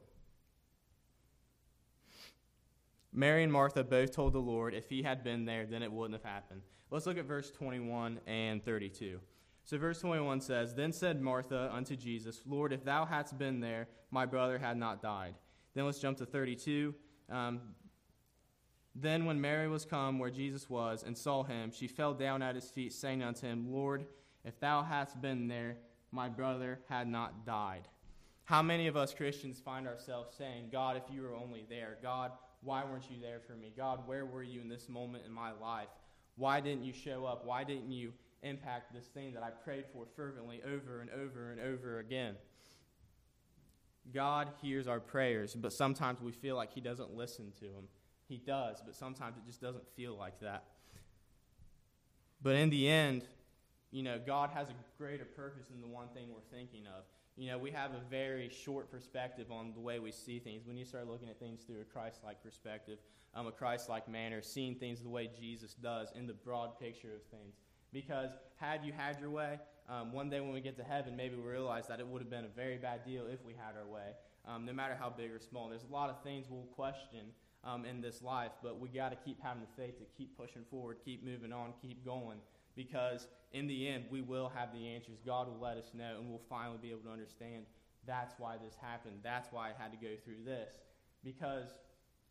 Mary 3.13 3.43
and 3.43 3.53
Martha 3.53 3.83
both 3.83 4.13
told 4.13 4.33
the 4.33 4.39
Lord 4.39 4.75
if 4.75 4.89
he 4.89 5.03
had 5.03 5.25
been 5.25 5.45
there, 5.45 5.67
then 5.67 5.83
it 5.83 5.91
wouldn't 5.91 6.21
have 6.21 6.31
happened. 6.31 6.63
Let's 6.91 7.07
look 7.07 7.19
at 7.19 7.25
verse 7.25 7.51
21 7.51 8.21
and 8.27 8.65
32. 8.65 9.21
So, 9.65 9.79
verse 9.79 10.01
21 10.01 10.41
says, 10.41 10.75
Then 10.75 10.93
said 10.93 11.21
Martha 11.21 11.71
unto 11.73 11.95
Jesus, 11.97 12.43
Lord, 12.47 12.73
if 12.73 12.85
thou 12.85 13.05
hadst 13.05 13.39
been 13.39 13.61
there, 13.61 13.89
my 14.11 14.27
brother 14.27 14.59
had 14.59 14.77
not 14.77 15.03
died. 15.03 15.35
Then 15.75 15.87
let's 15.87 15.99
jump 15.99 16.19
to 16.19 16.27
32. 16.27 16.95
Um, 17.31 17.61
then, 18.95 19.25
when 19.25 19.41
Mary 19.41 19.69
was 19.69 19.85
come 19.85 20.19
where 20.19 20.31
Jesus 20.31 20.69
was 20.69 21.05
and 21.05 21.17
saw 21.17 21.45
him, 21.45 21.71
she 21.71 21.87
fell 21.87 22.13
down 22.13 22.43
at 22.43 22.57
his 22.57 22.71
feet, 22.71 22.93
saying 22.93 23.23
unto 23.23 23.47
him, 23.47 23.71
Lord, 23.71 24.05
if 24.45 24.59
thou 24.59 24.83
hadst 24.83 25.21
been 25.21 25.47
there, 25.47 25.77
my 26.11 26.29
brother 26.29 26.81
had 26.89 27.07
not 27.07 27.47
died. 27.47 27.87
How 28.45 28.63
many 28.63 28.89
of 28.89 28.97
us 28.97 29.15
Christians 29.15 29.61
find 29.61 29.87
ourselves 29.87 30.37
saying, 30.37 30.71
God, 30.73 30.97
if 30.97 31.05
you 31.15 31.23
were 31.23 31.37
only 31.37 31.65
there, 31.69 31.99
God, 32.03 32.33
why 32.63 32.85
weren't 32.85 33.09
you 33.09 33.21
there 33.21 33.41
for 33.47 33.53
me? 33.53 33.73
God, 33.77 34.07
where 34.07 34.27
were 34.27 34.43
you 34.43 34.61
in 34.61 34.69
this 34.69 34.89
moment 34.89 35.25
in 35.25 35.33
my 35.33 35.53
life? 35.53 35.89
Why 36.37 36.61
didn't 36.61 36.85
you 36.85 36.93
show 36.93 37.25
up? 37.25 37.47
Why 37.47 37.63
didn't 37.63 37.93
you 37.93 38.13
impact 38.43 38.93
this 38.93 39.07
thing 39.07 39.35
that 39.35 39.45
I 39.45 39.51
prayed 39.51 39.85
for 39.93 40.07
fervently 40.17 40.63
over 40.65 41.01
and 41.01 41.11
over 41.11 41.53
and 41.53 41.61
over 41.61 42.01
again? 42.01 42.35
God 44.13 44.49
hears 44.61 44.89
our 44.89 45.01
prayers, 45.01 45.55
but 45.55 45.73
sometimes 45.73 46.21
we 46.21 46.33
feel 46.33 46.57
like 46.57 46.73
He 46.73 46.81
doesn't 46.81 47.15
listen 47.15 47.53
to 47.61 47.67
them. 47.67 47.89
He 48.31 48.37
does, 48.37 48.81
but 48.87 48.95
sometimes 48.95 49.37
it 49.37 49.45
just 49.45 49.61
doesn't 49.61 49.83
feel 49.97 50.17
like 50.17 50.39
that. 50.41 50.63
But 52.41 52.55
in 52.55 52.71
the 52.71 52.89
end, 52.89 53.25
you 53.91 54.05
know, 54.05 54.21
God 54.25 54.51
has 54.55 54.69
a 54.69 54.75
greater 54.97 55.25
purpose 55.25 55.67
than 55.69 55.81
the 55.81 55.89
one 55.89 56.07
thing 56.15 56.29
we're 56.33 56.57
thinking 56.57 56.87
of. 56.87 57.03
You 57.37 57.51
know, 57.51 57.59
we 57.59 57.73
have 57.73 57.91
a 57.91 58.01
very 58.09 58.49
short 58.49 58.89
perspective 58.89 59.51
on 59.51 59.73
the 59.75 59.81
way 59.81 59.99
we 59.99 60.13
see 60.13 60.39
things. 60.39 60.65
When 60.65 60.77
you 60.77 60.85
start 60.85 61.09
looking 61.09 61.29
at 61.29 61.41
things 61.41 61.63
through 61.63 61.81
a 61.81 61.85
Christ 61.85 62.21
like 62.25 62.41
perspective, 62.41 63.01
um, 63.35 63.49
a 63.49 63.53
Christ 63.53 63.89
like 63.89 64.09
manner, 64.09 64.43
seeing 64.43 64.77
things 64.77 65.01
the 65.01 65.09
way 65.09 65.29
Jesus 65.37 65.75
does 65.75 66.13
in 66.15 66.29
the 66.29 66.35
broad 66.35 66.79
picture 66.79 67.13
of 67.13 67.25
things. 67.37 67.57
Because 67.93 68.31
had 68.61 68.85
you 68.85 68.93
had 68.93 69.19
your 69.19 69.31
way, 69.31 69.59
um, 69.89 70.13
one 70.13 70.31
day 70.31 70.39
when 70.39 70.53
we 70.53 70.61
get 70.61 70.77
to 70.77 70.85
heaven, 70.85 71.17
maybe 71.17 71.35
we 71.35 71.43
realize 71.43 71.89
that 71.89 71.99
it 71.99 72.07
would 72.07 72.23
have 72.23 72.31
been 72.31 72.45
a 72.45 72.55
very 72.55 72.79
bad 72.79 73.05
deal 73.05 73.27
if 73.27 73.45
we 73.45 73.55
had 73.55 73.75
our 73.77 73.89
way, 73.89 74.13
um, 74.47 74.65
no 74.65 74.73
matter 74.73 74.97
how 74.97 75.11
big 75.11 75.33
or 75.33 75.41
small. 75.41 75.69
There's 75.69 75.83
a 75.83 75.93
lot 75.93 76.11
of 76.11 76.23
things 76.23 76.47
we'll 76.49 76.63
question 76.77 77.33
um, 77.65 77.85
in 77.85 78.01
this 78.01 78.23
life, 78.23 78.53
but 78.63 78.81
we 78.81 78.89
got 78.89 79.11
to 79.11 79.17
keep 79.17 79.41
having 79.43 79.63
the 79.63 79.83
faith 79.83 79.99
to 79.99 80.05
keep 80.17 80.37
pushing 80.37 80.63
forward, 80.71 80.99
keep 81.05 81.25
moving 81.25 81.53
on, 81.53 81.73
keep 81.81 82.05
going, 82.05 82.39
because 82.75 83.29
in 83.53 83.67
the 83.67 83.89
end, 83.89 84.05
we 84.11 84.23
will 84.23 84.51
have 84.55 84.73
the 84.73 84.89
answers. 84.89 85.19
God 85.25 85.49
will 85.49 85.61
let 85.61 85.77
us 85.77 85.93
know, 85.93 86.17
and 86.19 86.29
we'll 86.29 86.41
finally 86.49 86.79
be 86.81 86.91
able 86.91 87.03
to 87.03 87.11
understand 87.11 87.65
that's 88.07 88.35
why 88.39 88.57
this 88.57 88.75
happened. 88.81 89.17
That's 89.23 89.49
why 89.53 89.69
I 89.69 89.83
had 89.83 89.93
to 89.93 89.99
go 89.99 90.15
through 90.25 90.45
this, 90.45 90.71
because 91.23 91.75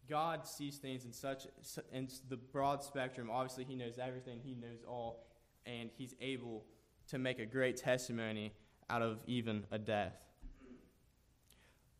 God 0.10 0.48
sees 0.48 0.78
things 0.78 1.06
in 1.06 1.14
such 1.14 1.46
in 1.94 2.08
the 2.30 2.38
broad 2.38 2.84
spectrum. 2.84 3.30
Obviously, 3.32 3.66
He 3.66 3.76
knows 3.76 4.00
everything. 4.00 4.40
He 4.44 4.56
knows 4.56 4.84
all, 4.88 5.28
and 5.66 5.90
He's 5.96 6.16
able 6.20 6.66
to 7.10 7.20
make 7.20 7.40
a 7.40 7.46
great 7.46 7.78
testimony 7.78 8.54
out 8.90 9.04
of 9.04 9.20
even 9.28 9.66
a 9.72 9.78
death. 9.78 10.14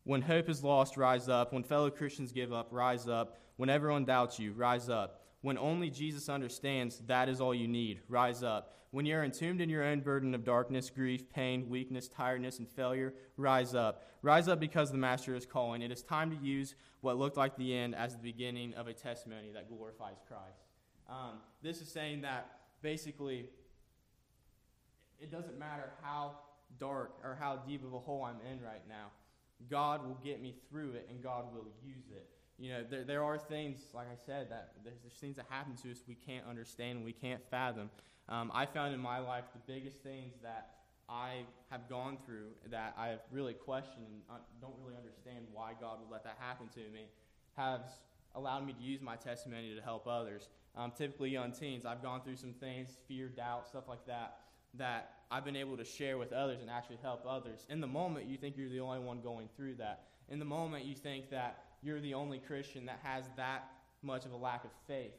When 0.04 0.22
hope 0.22 0.50
is 0.50 0.64
lost, 0.64 0.98
rise 0.98 1.30
up. 1.30 1.54
When 1.54 1.64
fellow 1.64 1.90
Christians 1.90 2.32
give 2.32 2.52
up, 2.52 2.70
rise 2.72 3.08
up. 3.08 3.38
When 3.58 3.70
everyone 3.70 4.06
doubts 4.06 4.40
you, 4.40 4.54
rise 4.54 4.90
up. 4.90 5.22
When 5.42 5.58
only 5.58 5.90
Jesus 5.90 6.30
understands 6.30 7.02
that 7.08 7.30
is 7.30 7.40
all 7.40 7.54
you 7.54 7.68
need, 7.68 8.02
rise 8.10 8.44
up. 8.44 8.76
When 8.92 9.06
you're 9.06 9.24
entombed 9.24 9.62
in 9.62 9.70
your 9.70 9.84
own 9.84 10.00
burden 10.00 10.34
of 10.34 10.44
darkness, 10.44 10.90
grief, 10.90 11.30
pain, 11.30 11.70
weakness, 11.70 12.08
tiredness, 12.08 12.58
and 12.58 12.68
failure, 12.68 13.14
rise 13.38 13.76
up. 13.76 14.04
Rise 14.24 14.48
up 14.48 14.60
because 14.60 14.92
the 14.92 14.98
Master 14.98 15.36
is 15.36 15.46
calling. 15.46 15.82
It 15.82 15.92
is 15.92 16.02
time 16.02 16.32
to 16.32 16.46
use 16.46 16.76
what 17.02 17.18
looked 17.18 17.38
like 17.38 17.56
the 17.56 17.74
end 17.76 17.94
as 17.94 18.16
the 18.16 18.24
beginning 18.24 18.74
of 18.74 18.88
a 18.88 18.94
testimony 18.94 19.52
that 19.54 19.70
glorifies 19.70 20.18
Christ. 20.28 20.66
Um, 21.08 21.40
this 21.62 21.82
is 21.82 21.92
saying 21.92 22.22
that 22.22 22.50
basically 22.82 23.50
it 25.20 25.32
doesn't 25.32 25.58
matter 25.60 25.92
how 26.02 26.40
dark 26.80 27.20
or 27.24 27.38
how 27.40 27.58
deep 27.58 27.86
of 27.86 27.94
a 27.94 28.00
hole 28.00 28.24
I'm 28.24 28.40
in 28.52 28.62
right 28.62 28.88
now. 28.88 29.12
God 29.70 30.06
will 30.06 30.18
get 30.24 30.42
me 30.42 30.56
through 30.70 30.92
it 30.92 31.08
and 31.10 31.22
God 31.22 31.54
will 31.54 31.68
use 31.84 32.06
it. 32.12 32.30
You 32.58 32.72
know, 32.72 32.84
there, 32.90 33.04
there 33.04 33.24
are 33.24 33.38
things, 33.38 33.80
like 33.94 34.08
I 34.08 34.18
said, 34.26 34.52
that 34.52 34.74
there's, 34.84 35.00
there's 35.02 35.14
things 35.14 35.38
that 35.38 35.46
happen 35.50 35.76
to 35.84 35.92
us 35.92 36.04
we 36.08 36.16
can't 36.16 36.46
understand, 36.48 37.04
we 37.04 37.14
can't 37.14 37.42
fathom. 37.50 37.90
Um, 38.28 38.52
I 38.54 38.66
found 38.66 38.94
in 38.94 39.00
my 39.00 39.20
life 39.20 39.46
the 39.54 39.74
biggest 39.74 40.04
things 40.04 40.36
that 40.44 40.72
I 41.10 41.46
have 41.72 41.90
gone 41.90 42.18
through 42.26 42.50
that 42.70 42.94
I 42.98 43.08
have 43.08 43.22
really 43.32 43.54
questioned 43.54 44.06
and 44.08 44.40
don't 44.62 44.76
really 44.84 44.98
understand 44.98 45.46
why 45.52 45.72
God 45.80 46.00
would 46.02 46.12
let 46.12 46.24
that 46.26 46.38
happen 46.40 46.68
to 46.76 46.82
me 46.94 47.08
has 47.56 47.82
allowed 48.36 48.66
me 48.66 48.74
to 48.74 48.82
use 48.82 49.02
my 49.02 49.16
testimony 49.16 49.74
to 49.76 49.82
help 49.82 50.08
others. 50.08 50.50
Um, 50.76 50.92
typically, 50.96 51.32
young 51.32 51.52
teens, 51.52 51.86
I've 51.86 52.04
gone 52.04 52.22
through 52.22 52.36
some 52.36 52.54
things, 52.54 52.98
fear, 53.08 53.28
doubt, 53.28 53.68
stuff 53.68 53.86
like 53.88 54.06
that 54.06 54.38
that 54.76 55.19
I've 55.32 55.46
been 55.46 55.56
able 55.56 55.78
to 55.78 55.86
share 55.86 56.18
with 56.18 56.34
others 56.34 56.62
and 56.62 56.70
actually 56.70 56.98
help 57.02 57.24
others. 57.28 57.66
In 57.70 57.82
the 57.82 57.88
moment, 57.88 58.26
you 58.28 58.38
think 58.38 58.58
you're 58.58 58.70
the 58.70 58.80
only 58.80 59.00
one 59.00 59.22
going 59.22 59.48
through 59.56 59.76
that. 59.76 60.06
In 60.30 60.40
the 60.40 60.46
moment, 60.46 60.86
you 60.86 60.96
think 60.96 61.30
that 61.30 61.64
you're 61.84 62.00
the 62.00 62.16
only 62.16 62.40
Christian 62.40 62.86
that 62.88 63.00
has 63.04 63.26
that 63.38 63.70
much 64.02 64.26
of 64.26 64.32
a 64.32 64.38
lack 64.38 64.64
of 64.64 64.72
faith. 64.88 65.14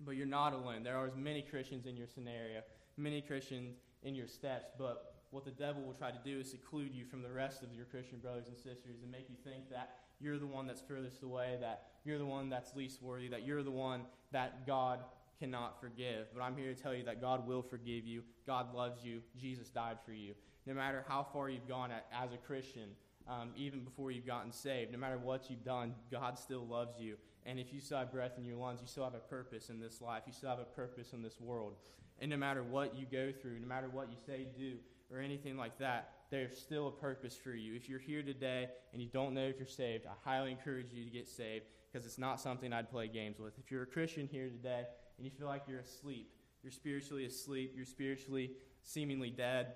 But 0.00 0.12
you're 0.12 0.26
not 0.26 0.52
alone. 0.52 0.82
There 0.82 0.96
are 0.96 1.06
as 1.06 1.16
many 1.16 1.40
Christians 1.40 1.86
in 1.86 1.96
your 1.96 2.06
scenario, 2.06 2.60
many 2.98 3.22
Christians 3.22 3.76
in 4.02 4.14
your 4.14 4.26
steps, 4.26 4.68
but 4.78 5.14
what 5.30 5.44
the 5.44 5.50
devil 5.50 5.82
will 5.82 5.94
try 5.94 6.10
to 6.10 6.18
do 6.24 6.40
is 6.40 6.50
seclude 6.50 6.94
you 6.94 7.04
from 7.04 7.22
the 7.22 7.30
rest 7.30 7.62
of 7.62 7.72
your 7.74 7.86
Christian 7.86 8.18
brothers 8.18 8.48
and 8.48 8.56
sisters 8.56 9.02
and 9.02 9.10
make 9.10 9.28
you 9.28 9.36
think 9.44 9.70
that 9.70 9.96
you're 10.20 10.38
the 10.38 10.46
one 10.46 10.66
that's 10.66 10.80
furthest 10.80 11.22
away, 11.22 11.56
that 11.60 11.88
you're 12.04 12.18
the 12.18 12.26
one 12.26 12.48
that's 12.48 12.74
least 12.76 13.02
worthy, 13.02 13.28
that 13.28 13.44
you're 13.44 13.62
the 13.62 13.70
one 13.70 14.02
that 14.32 14.66
God 14.66 15.00
cannot 15.38 15.80
forgive. 15.80 16.26
But 16.34 16.42
I'm 16.42 16.56
here 16.56 16.72
to 16.72 16.80
tell 16.80 16.94
you 16.94 17.04
that 17.04 17.20
God 17.20 17.46
will 17.46 17.62
forgive 17.62 18.06
you. 18.06 18.22
God 18.46 18.74
loves 18.74 19.04
you. 19.04 19.20
Jesus 19.36 19.68
died 19.68 19.98
for 20.04 20.12
you. 20.12 20.34
No 20.66 20.74
matter 20.74 21.04
how 21.08 21.26
far 21.32 21.48
you've 21.48 21.68
gone 21.68 21.90
as 21.90 22.32
a 22.32 22.36
Christian, 22.36 22.90
um, 23.28 23.50
even 23.56 23.80
before 23.80 24.10
you've 24.10 24.26
gotten 24.26 24.52
saved, 24.52 24.92
no 24.92 24.98
matter 24.98 25.18
what 25.18 25.50
you've 25.50 25.64
done, 25.64 25.94
God 26.10 26.38
still 26.38 26.66
loves 26.66 27.00
you. 27.00 27.16
And 27.44 27.58
if 27.58 27.72
you 27.72 27.80
still 27.80 27.98
have 27.98 28.12
breath 28.12 28.32
in 28.38 28.44
your 28.44 28.56
lungs, 28.56 28.80
you 28.80 28.88
still 28.88 29.04
have 29.04 29.14
a 29.14 29.18
purpose 29.18 29.70
in 29.70 29.80
this 29.80 30.00
life. 30.00 30.22
You 30.26 30.32
still 30.32 30.50
have 30.50 30.58
a 30.58 30.64
purpose 30.64 31.12
in 31.12 31.22
this 31.22 31.40
world. 31.40 31.74
And 32.20 32.30
no 32.30 32.36
matter 32.36 32.62
what 32.62 32.96
you 32.96 33.06
go 33.10 33.30
through, 33.30 33.60
no 33.60 33.66
matter 33.66 33.88
what 33.88 34.10
you 34.10 34.16
say, 34.26 34.46
do, 34.56 34.76
or 35.12 35.20
anything 35.20 35.56
like 35.56 35.78
that, 35.78 36.10
there's 36.30 36.58
still 36.58 36.88
a 36.88 36.90
purpose 36.90 37.36
for 37.36 37.52
you. 37.52 37.74
If 37.74 37.88
you're 37.88 38.00
here 38.00 38.22
today 38.22 38.68
and 38.92 39.00
you 39.00 39.08
don't 39.08 39.34
know 39.34 39.44
if 39.44 39.58
you're 39.58 39.68
saved, 39.68 40.06
I 40.06 40.28
highly 40.28 40.50
encourage 40.50 40.92
you 40.92 41.04
to 41.04 41.10
get 41.10 41.28
saved 41.28 41.66
because 41.92 42.06
it's 42.06 42.18
not 42.18 42.40
something 42.40 42.72
I'd 42.72 42.90
play 42.90 43.06
games 43.06 43.38
with. 43.38 43.58
If 43.58 43.70
you're 43.70 43.84
a 43.84 43.86
Christian 43.86 44.28
here 44.30 44.48
today 44.48 44.86
and 45.16 45.24
you 45.24 45.30
feel 45.30 45.46
like 45.46 45.62
you're 45.68 45.80
asleep, 45.80 46.30
you're 46.62 46.72
spiritually 46.72 47.24
asleep, 47.24 47.72
you're 47.76 47.84
spiritually 47.84 48.52
seemingly 48.82 49.30
dead, 49.30 49.74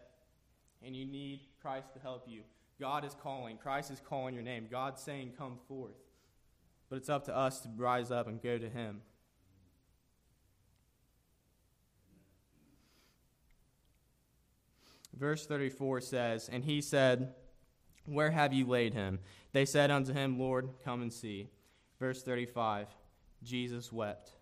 and 0.85 0.97
you 0.97 1.05
need 1.05 1.41
Christ 1.61 1.93
to 1.95 2.01
help 2.01 2.25
you, 2.29 2.43
God 2.79 3.05
is 3.05 3.15
calling. 3.23 3.59
Christ 3.59 3.91
is 3.91 4.01
calling 4.01 4.35
your 4.35 4.43
name. 4.43 4.67
God's 4.71 5.03
saying, 5.03 5.33
Come 5.37 5.59
forth. 5.69 5.97
But 6.89 6.97
it's 6.97 7.09
up 7.09 7.25
to 7.27 7.37
us 7.37 7.61
to 7.61 7.69
rise 7.77 8.11
up 8.11 8.27
and 8.27 8.43
go 8.43 8.59
to 8.59 8.69
Him. 8.69 9.03
Verse 15.21 15.47
34 15.47 16.01
says, 16.01 16.49
And 16.51 16.65
he 16.65 16.81
said, 16.81 17.35
Where 18.07 18.31
have 18.31 18.55
you 18.55 18.67
laid 18.67 18.95
him? 18.95 19.19
They 19.53 19.67
said 19.67 19.91
unto 19.91 20.15
him, 20.15 20.39
Lord, 20.39 20.71
come 20.83 21.03
and 21.03 21.13
see. 21.13 21.51
Verse 21.99 22.23
35 22.23 22.89
Jesus 23.43 23.93
wept. 23.93 24.33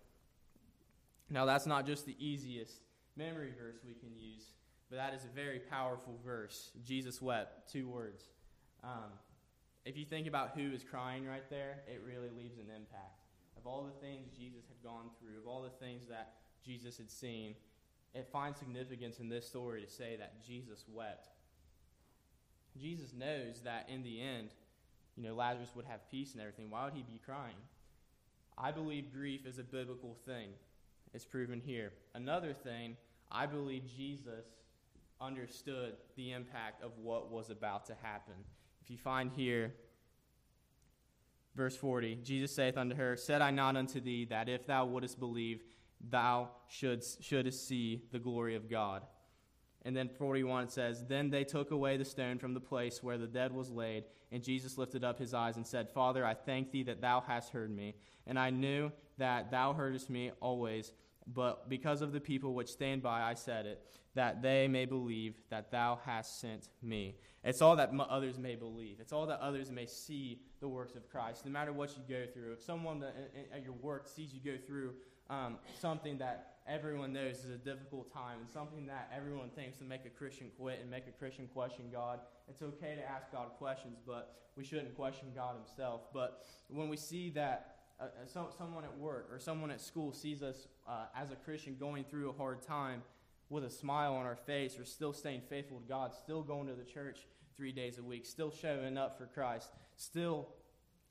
Now, 1.29 1.45
that's 1.45 1.65
not 1.65 1.85
just 1.85 2.05
the 2.05 2.15
easiest 2.17 2.81
memory 3.15 3.51
verse 3.57 3.77
we 3.85 3.93
can 3.93 4.17
use, 4.17 4.45
but 4.89 4.95
that 4.95 5.13
is 5.13 5.25
a 5.25 5.35
very 5.35 5.59
powerful 5.59 6.17
verse. 6.25 6.71
Jesus 6.83 7.21
wept, 7.21 7.71
two 7.71 7.87
words. 7.87 8.23
Um, 8.83 9.11
if 9.85 9.97
you 9.97 10.05
think 10.05 10.27
about 10.27 10.51
who 10.55 10.71
is 10.71 10.83
crying 10.83 11.25
right 11.25 11.47
there, 11.49 11.81
it 11.87 12.01
really 12.05 12.29
leaves 12.35 12.57
an 12.57 12.67
impact. 12.75 13.21
Of 13.57 13.67
all 13.67 13.83
the 13.83 14.05
things 14.05 14.29
Jesus 14.37 14.63
had 14.67 14.81
gone 14.83 15.09
through, 15.19 15.39
of 15.39 15.47
all 15.47 15.61
the 15.61 15.85
things 15.85 16.07
that 16.07 16.33
Jesus 16.65 16.97
had 16.97 17.11
seen, 17.11 17.55
it 18.13 18.27
finds 18.31 18.57
significance 18.57 19.19
in 19.19 19.29
this 19.29 19.47
story 19.47 19.81
to 19.81 19.89
say 19.89 20.15
that 20.17 20.43
Jesus 20.43 20.85
wept. 20.91 21.27
Jesus 22.79 23.13
knows 23.13 23.61
that 23.63 23.87
in 23.89 24.03
the 24.03 24.21
end, 24.21 24.49
you 25.15 25.23
know, 25.23 25.35
Lazarus 25.35 25.71
would 25.75 25.85
have 25.85 26.09
peace 26.09 26.33
and 26.33 26.41
everything. 26.41 26.69
Why 26.69 26.85
would 26.85 26.93
he 26.93 27.03
be 27.03 27.19
crying? 27.23 27.55
I 28.57 28.71
believe 28.71 29.13
grief 29.13 29.45
is 29.45 29.59
a 29.59 29.63
biblical 29.63 30.17
thing. 30.25 30.49
It's 31.13 31.25
proven 31.25 31.59
here. 31.59 31.91
Another 32.13 32.53
thing, 32.53 32.95
I 33.31 33.45
believe 33.45 33.83
Jesus 33.97 34.45
understood 35.21 35.95
the 36.15 36.31
impact 36.31 36.83
of 36.83 36.91
what 37.01 37.31
was 37.31 37.49
about 37.49 37.85
to 37.87 37.95
happen. 38.01 38.35
If 38.81 38.89
you 38.89 38.97
find 38.97 39.31
here, 39.35 39.73
verse 41.55 41.75
40, 41.75 42.19
Jesus 42.23 42.55
saith 42.55 42.77
unto 42.77 42.95
her, 42.95 43.15
Said 43.15 43.41
I 43.41 43.51
not 43.51 43.75
unto 43.75 43.99
thee 43.99 44.25
that 44.25 44.47
if 44.47 44.65
thou 44.65 44.85
wouldest 44.85 45.19
believe, 45.19 45.63
thou 46.09 46.49
shouldst, 46.67 47.23
shouldst 47.23 47.67
see 47.67 48.03
the 48.11 48.19
glory 48.19 48.55
of 48.55 48.69
God. 48.69 49.03
And 49.83 49.95
then 49.95 50.09
41 50.09 50.65
it 50.65 50.71
says, 50.71 51.05
Then 51.07 51.29
they 51.29 51.43
took 51.43 51.71
away 51.71 51.97
the 51.97 52.05
stone 52.05 52.37
from 52.37 52.53
the 52.53 52.59
place 52.59 53.01
where 53.01 53.17
the 53.17 53.27
dead 53.27 53.53
was 53.53 53.69
laid, 53.69 54.05
and 54.31 54.43
Jesus 54.43 54.77
lifted 54.77 55.03
up 55.03 55.17
his 55.17 55.33
eyes 55.33 55.55
and 55.55 55.65
said, 55.65 55.89
Father, 55.89 56.25
I 56.25 56.33
thank 56.33 56.71
thee 56.71 56.83
that 56.83 57.01
thou 57.01 57.21
hast 57.25 57.51
heard 57.51 57.71
me. 57.71 57.95
And 58.27 58.37
I 58.37 58.49
knew 58.49 58.91
that 59.17 59.51
thou 59.51 59.73
heardest 59.73 60.09
me 60.09 60.31
always, 60.39 60.91
but 61.27 61.69
because 61.69 62.01
of 62.01 62.11
the 62.11 62.19
people 62.19 62.53
which 62.53 62.69
stand 62.69 63.01
by, 63.01 63.21
I 63.21 63.33
said 63.33 63.65
it, 63.65 63.81
that 64.15 64.41
they 64.41 64.67
may 64.67 64.85
believe 64.85 65.35
that 65.49 65.71
thou 65.71 65.99
hast 66.05 66.41
sent 66.41 66.67
me. 66.81 67.15
It's 67.43 67.61
all 67.61 67.75
that 67.77 67.91
others 68.09 68.37
may 68.37 68.55
believe. 68.55 68.97
It's 68.99 69.13
all 69.13 69.25
that 69.27 69.39
others 69.39 69.71
may 69.71 69.85
see 69.85 70.41
the 70.59 70.67
works 70.67 70.95
of 70.95 71.09
Christ, 71.09 71.45
no 71.45 71.51
matter 71.51 71.71
what 71.71 71.91
you 71.95 72.03
go 72.07 72.25
through. 72.31 72.53
If 72.53 72.61
someone 72.61 73.03
at 73.53 73.63
your 73.63 73.73
work 73.73 74.07
sees 74.07 74.33
you 74.33 74.41
go 74.43 74.57
through 74.65 74.93
um, 75.29 75.57
something 75.79 76.17
that 76.17 76.55
everyone 76.69 77.11
knows 77.11 77.39
is 77.39 77.49
a 77.49 77.57
difficult 77.57 78.13
time 78.13 78.37
and 78.39 78.49
something 78.49 78.85
that 78.85 79.11
everyone 79.15 79.49
thinks 79.49 79.79
to 79.79 79.83
make 79.83 80.05
a 80.05 80.09
Christian 80.09 80.51
quit 80.57 80.79
and 80.81 80.89
make 80.89 81.07
a 81.07 81.11
Christian 81.11 81.47
question 81.47 81.85
God. 81.91 82.19
It's 82.47 82.61
okay 82.61 82.95
to 82.95 83.09
ask 83.09 83.31
God 83.31 83.47
questions, 83.57 83.97
but 84.05 84.35
we 84.55 84.63
shouldn't 84.63 84.95
question 84.95 85.29
God 85.35 85.55
Himself. 85.55 86.01
But 86.13 86.45
when 86.67 86.87
we 86.87 86.97
see 86.97 87.31
that 87.31 87.77
uh, 87.99 88.03
uh 88.03 88.27
so, 88.31 88.49
someone 88.57 88.83
at 88.83 88.97
work 88.97 89.29
or 89.31 89.39
someone 89.39 89.71
at 89.71 89.81
school 89.81 90.13
sees 90.13 90.43
us 90.43 90.67
uh, 90.87 91.05
as 91.15 91.31
a 91.31 91.35
Christian 91.35 91.75
going 91.79 92.03
through 92.03 92.29
a 92.29 92.33
hard 92.33 92.61
time 92.61 93.01
with 93.49 93.63
a 93.63 93.69
smile 93.69 94.13
on 94.13 94.25
our 94.25 94.35
face 94.35 94.77
or 94.77 94.85
still 94.85 95.11
staying 95.11 95.41
faithful 95.49 95.79
to 95.79 95.87
God, 95.87 96.13
still 96.13 96.43
going 96.43 96.67
to 96.67 96.75
the 96.75 96.83
church 96.83 97.25
three 97.57 97.71
days 97.71 97.97
a 97.97 98.03
week, 98.03 98.25
still 98.25 98.51
showing 98.51 98.95
up 98.97 99.17
for 99.17 99.25
Christ, 99.25 99.71
still 99.95 100.49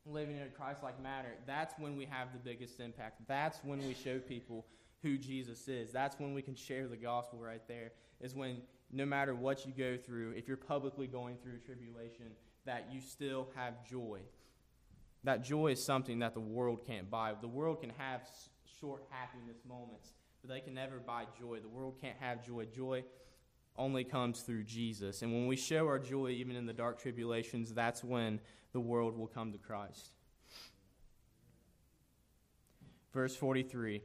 living 0.07 0.37
in 0.37 0.43
a 0.43 0.49
Christ 0.49 0.83
like 0.83 1.03
manner, 1.03 1.35
that's 1.47 1.75
when 1.79 1.97
we 1.97 2.07
have 2.07 2.33
the 2.33 2.39
biggest 2.39 2.81
impact. 2.81 3.21
That's 3.27 3.59
when 3.65 3.79
we 3.87 3.95
show 3.95 4.19
people 4.19 4.65
who 5.03 5.17
Jesus 5.17 5.69
is. 5.69 5.93
That's 5.93 6.19
when 6.19 6.35
we 6.35 6.43
can 6.43 6.55
share 6.55 6.89
the 6.89 6.97
gospel 6.97 7.39
right 7.39 7.67
there, 7.69 7.93
is 8.21 8.35
when 8.35 8.63
no 8.91 9.05
matter 9.05 9.35
what 9.35 9.67
you 9.67 9.73
go 9.77 9.97
through, 9.97 10.33
if 10.33 10.49
you're 10.49 10.57
publicly 10.57 11.07
going 11.07 11.37
through 11.37 11.59
tribulation, 11.59 12.27
that 12.65 12.89
you 12.93 13.01
still 13.01 13.49
have 13.55 13.87
joy. 13.89 14.21
That 15.25 15.45
joy 15.45 15.73
is 15.73 15.85
something 15.85 16.21
that 16.21 16.35
the 16.35 16.41
world 16.41 16.87
can't 16.87 17.11
buy. 17.11 17.33
The 17.41 17.49
world 17.49 17.81
can 17.81 17.91
have 17.99 18.23
short 18.81 19.05
happiness 19.11 19.59
moments, 19.69 20.15
but 20.41 20.51
they 20.51 20.61
can 20.61 20.75
never 20.75 20.99
buy 20.99 21.25
joy. 21.39 21.59
The 21.61 21.69
world 21.69 21.97
can't 22.01 22.17
have 22.21 22.45
joy. 22.47 22.67
Joy 22.67 23.05
only 23.77 24.05
comes 24.05 24.41
through 24.41 24.65
Jesus. 24.65 25.23
And 25.23 25.33
when 25.33 25.47
we 25.47 25.57
show 25.57 25.87
our 25.87 25.99
joy, 25.99 26.31
even 26.31 26.57
in 26.57 26.67
the 26.67 26.73
dark 26.73 27.01
tribulations, 27.01 27.73
that's 27.73 28.03
when 28.03 28.41
the 28.73 28.81
world 28.81 29.17
will 29.17 29.27
come 29.27 29.53
to 29.53 29.59
Christ. 29.59 30.11
Verse 33.13 33.35
43 33.35 34.03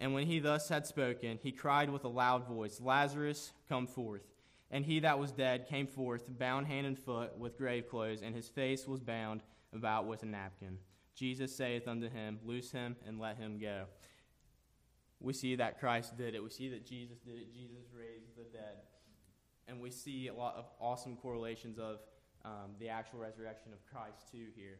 And 0.00 0.14
when 0.14 0.26
he 0.26 0.38
thus 0.38 0.68
had 0.68 0.86
spoken, 0.86 1.38
he 1.42 1.52
cried 1.52 1.90
with 1.90 2.04
a 2.04 2.08
loud 2.08 2.48
voice, 2.48 2.80
Lazarus, 2.80 3.52
come 3.68 3.86
forth. 3.86 4.22
And 4.70 4.84
he 4.84 5.00
that 5.00 5.18
was 5.18 5.30
dead 5.30 5.68
came 5.68 5.86
forth, 5.86 6.24
bound 6.26 6.66
hand 6.66 6.86
and 6.86 6.98
foot 6.98 7.36
with 7.36 7.58
grave 7.58 7.88
clothes, 7.88 8.22
and 8.22 8.34
his 8.34 8.48
face 8.48 8.88
was 8.88 9.00
bound 9.00 9.42
about 9.74 10.06
with 10.06 10.22
a 10.22 10.26
napkin. 10.26 10.78
Jesus 11.14 11.54
saith 11.54 11.86
unto 11.86 12.08
him, 12.08 12.38
Loose 12.44 12.70
him 12.70 12.96
and 13.06 13.18
let 13.18 13.36
him 13.36 13.58
go. 13.58 13.84
We 15.20 15.34
see 15.34 15.56
that 15.56 15.78
Christ 15.78 16.16
did 16.16 16.34
it. 16.34 16.42
We 16.42 16.48
see 16.48 16.70
that 16.70 16.86
Jesus 16.86 17.18
did 17.18 17.34
it. 17.34 17.52
Jesus 17.52 17.84
raised 17.94 18.36
the 18.36 18.44
dead. 18.44 18.76
And 19.68 19.80
we 19.80 19.90
see 19.90 20.28
a 20.28 20.34
lot 20.34 20.56
of 20.56 20.64
awesome 20.80 21.16
correlations 21.16 21.78
of 21.78 21.98
um, 22.44 22.72
the 22.78 22.88
actual 22.88 23.18
resurrection 23.18 23.72
of 23.72 23.84
Christ 23.92 24.32
too 24.32 24.46
here. 24.56 24.78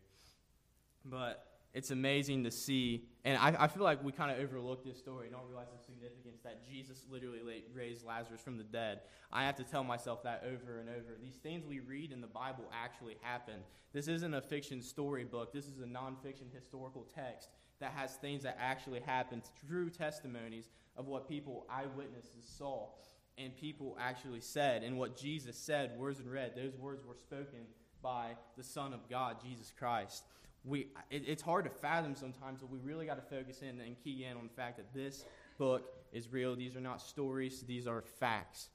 But 1.05 1.50
it's 1.73 1.91
amazing 1.91 2.45
to 2.45 2.51
see, 2.51 3.05
and 3.25 3.39
I, 3.39 3.55
I 3.61 3.69
feel 3.69 3.85
like 3.85 4.03
we 4.03 4.13
kind 4.13 4.31
of 4.31 4.39
overlook 4.39 4.85
this 4.85 4.99
story, 4.99 5.27
and 5.27 5.37
don't 5.37 5.47
realize 5.47 5.69
the 5.77 5.85
significance 5.85 6.41
that 6.43 6.67
Jesus 6.69 7.05
literally 7.11 7.41
raised 7.73 8.05
Lazarus 8.05 8.41
from 8.41 8.57
the 8.57 8.65
dead. 8.65 9.01
I 9.33 9.45
have 9.45 9.57
to 9.57 9.65
tell 9.65 9.85
myself 9.85 10.23
that 10.25 10.43
over 10.45 10.81
and 10.81 10.89
over. 10.89 11.17
These 11.23 11.37
things 11.37 11.65
we 11.65 11.81
read 11.81 12.11
in 12.13 12.21
the 12.21 12.27
Bible 12.27 12.65
actually 12.73 13.17
happened. 13.23 13.63
This 13.93 14.09
isn't 14.09 14.35
a 14.35 14.41
fiction 14.41 14.83
storybook. 14.83 15.53
This 15.53 15.67
is 15.67 15.81
a 15.81 15.87
nonfiction 15.87 16.53
historical 16.53 17.07
text 17.15 17.49
that 17.81 17.93
has 17.93 18.15
things 18.15 18.43
that 18.43 18.57
actually 18.61 19.01
happened, 19.01 19.43
true 19.69 19.91
testimonies 19.91 20.69
of 20.97 21.07
what 21.07 21.29
people, 21.29 21.67
eyewitnesses, 21.71 22.45
saw 22.45 22.89
and 23.39 23.57
people 23.57 23.97
actually 24.01 24.41
said. 24.41 24.83
And 24.83 24.99
what 24.99 25.17
Jesus 25.17 25.57
said, 25.57 25.99
words 25.99 26.21
and 26.21 26.31
read, 26.31 26.53
those 26.55 26.77
words 26.77 27.05
were 27.05 27.15
spoken 27.15 27.61
by 28.03 28.37
the 28.57 28.65
Son 28.65 28.93
of 28.93 29.09
God, 29.09 29.37
Jesus 29.43 29.73
Christ. 29.77 30.25
We, 30.65 30.89
it, 31.11 31.25
it's 31.27 31.43
hard 31.43 31.65
to 31.65 31.71
fathom 31.71 32.15
sometimes, 32.15 32.61
but 32.61 32.71
we 32.71 32.79
really 32.79 33.07
got 33.07 33.17
to 33.17 33.37
focus 33.37 33.63
in 33.63 33.81
and 33.81 33.97
key 34.03 34.27
in 34.31 34.37
on 34.37 34.45
the 34.45 34.55
fact 34.55 34.77
that 34.77 34.93
this 34.95 35.25
book 35.59 35.91
is 36.13 36.31
real. 36.31 36.55
These 36.55 36.77
are 36.77 36.81
not 36.81 37.01
stories, 37.01 37.63
these 37.63 37.87
are 37.87 38.03
facts. 38.03 38.69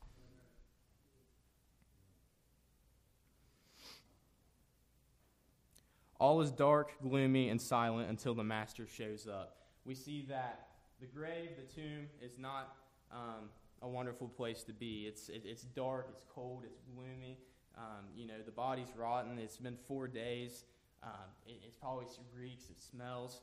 All 6.20 6.42
is 6.42 6.50
dark, 6.50 6.94
gloomy, 7.02 7.50
and 7.50 7.62
silent 7.62 8.10
until 8.10 8.34
the 8.34 8.44
Master 8.44 8.88
shows 8.88 9.28
up. 9.28 9.58
We 9.84 9.94
see 9.94 10.26
that 10.30 10.70
the 11.00 11.06
grave, 11.06 11.50
the 11.58 11.82
tomb, 11.82 12.08
is 12.22 12.40
not 12.40 12.78
um, 13.12 13.50
a 13.82 13.88
wonderful 13.88 14.30
place 14.30 14.64
to 14.64 14.74
be. 14.74 15.06
It's, 15.08 15.30
it, 15.30 15.44
it's 15.46 15.64
dark, 15.64 16.08
it's 16.10 16.24
cold, 16.34 16.64
it's 16.66 16.80
gloomy. 16.96 17.38
Um, 17.78 18.06
you 18.16 18.26
know, 18.26 18.36
the 18.46 18.52
body's 18.52 18.88
rotten. 18.98 19.38
It's 19.38 19.58
been 19.58 19.78
four 19.88 20.08
days. 20.08 20.64
Um, 21.06 21.12
it, 21.46 21.62
it's 21.66 21.76
probably 21.76 22.06
reeks, 22.38 22.70
it 22.70 22.82
smells. 22.82 23.42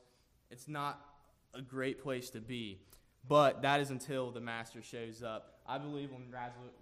It's 0.50 0.69
not 0.69 1.00
a 1.54 1.62
great 1.62 2.02
place 2.02 2.31
to 2.31 2.40
be. 2.40 2.81
But 3.28 3.62
that 3.62 3.81
is 3.81 3.90
until 3.90 4.31
the 4.33 4.40
master 4.40 4.83
shows 4.83 5.23
up. 5.23 5.61
I 5.66 5.78
believe 5.78 6.11
when 6.11 6.25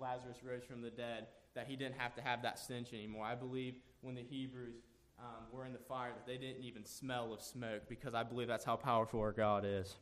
Lazarus 0.01 0.39
rose 0.43 0.65
from 0.65 0.81
the 0.81 0.91
dead, 0.91 1.27
that 1.55 1.67
he 1.67 1.77
didn't 1.77 1.97
have 1.99 2.15
to 2.15 2.23
have 2.23 2.43
that 2.43 2.59
stench 2.59 2.93
anymore. 2.95 3.27
I 3.27 3.35
believe 3.35 3.75
when 4.01 4.15
the 4.15 4.23
Hebrews 4.23 4.83
um, 5.19 5.45
were 5.53 5.67
in 5.67 5.73
the 5.73 5.79
fire 5.79 6.13
that 6.15 6.27
they 6.27 6.39
didn't 6.39 6.65
even 6.65 6.85
smell 6.87 7.33
of 7.35 7.43
smoke 7.43 7.83
because 7.89 8.15
I 8.15 8.23
believe 8.23 8.49
that's 8.49 8.65
how 8.65 8.77
powerful 8.77 9.21
our 9.21 9.33
God 9.33 9.65
is. 9.67 9.97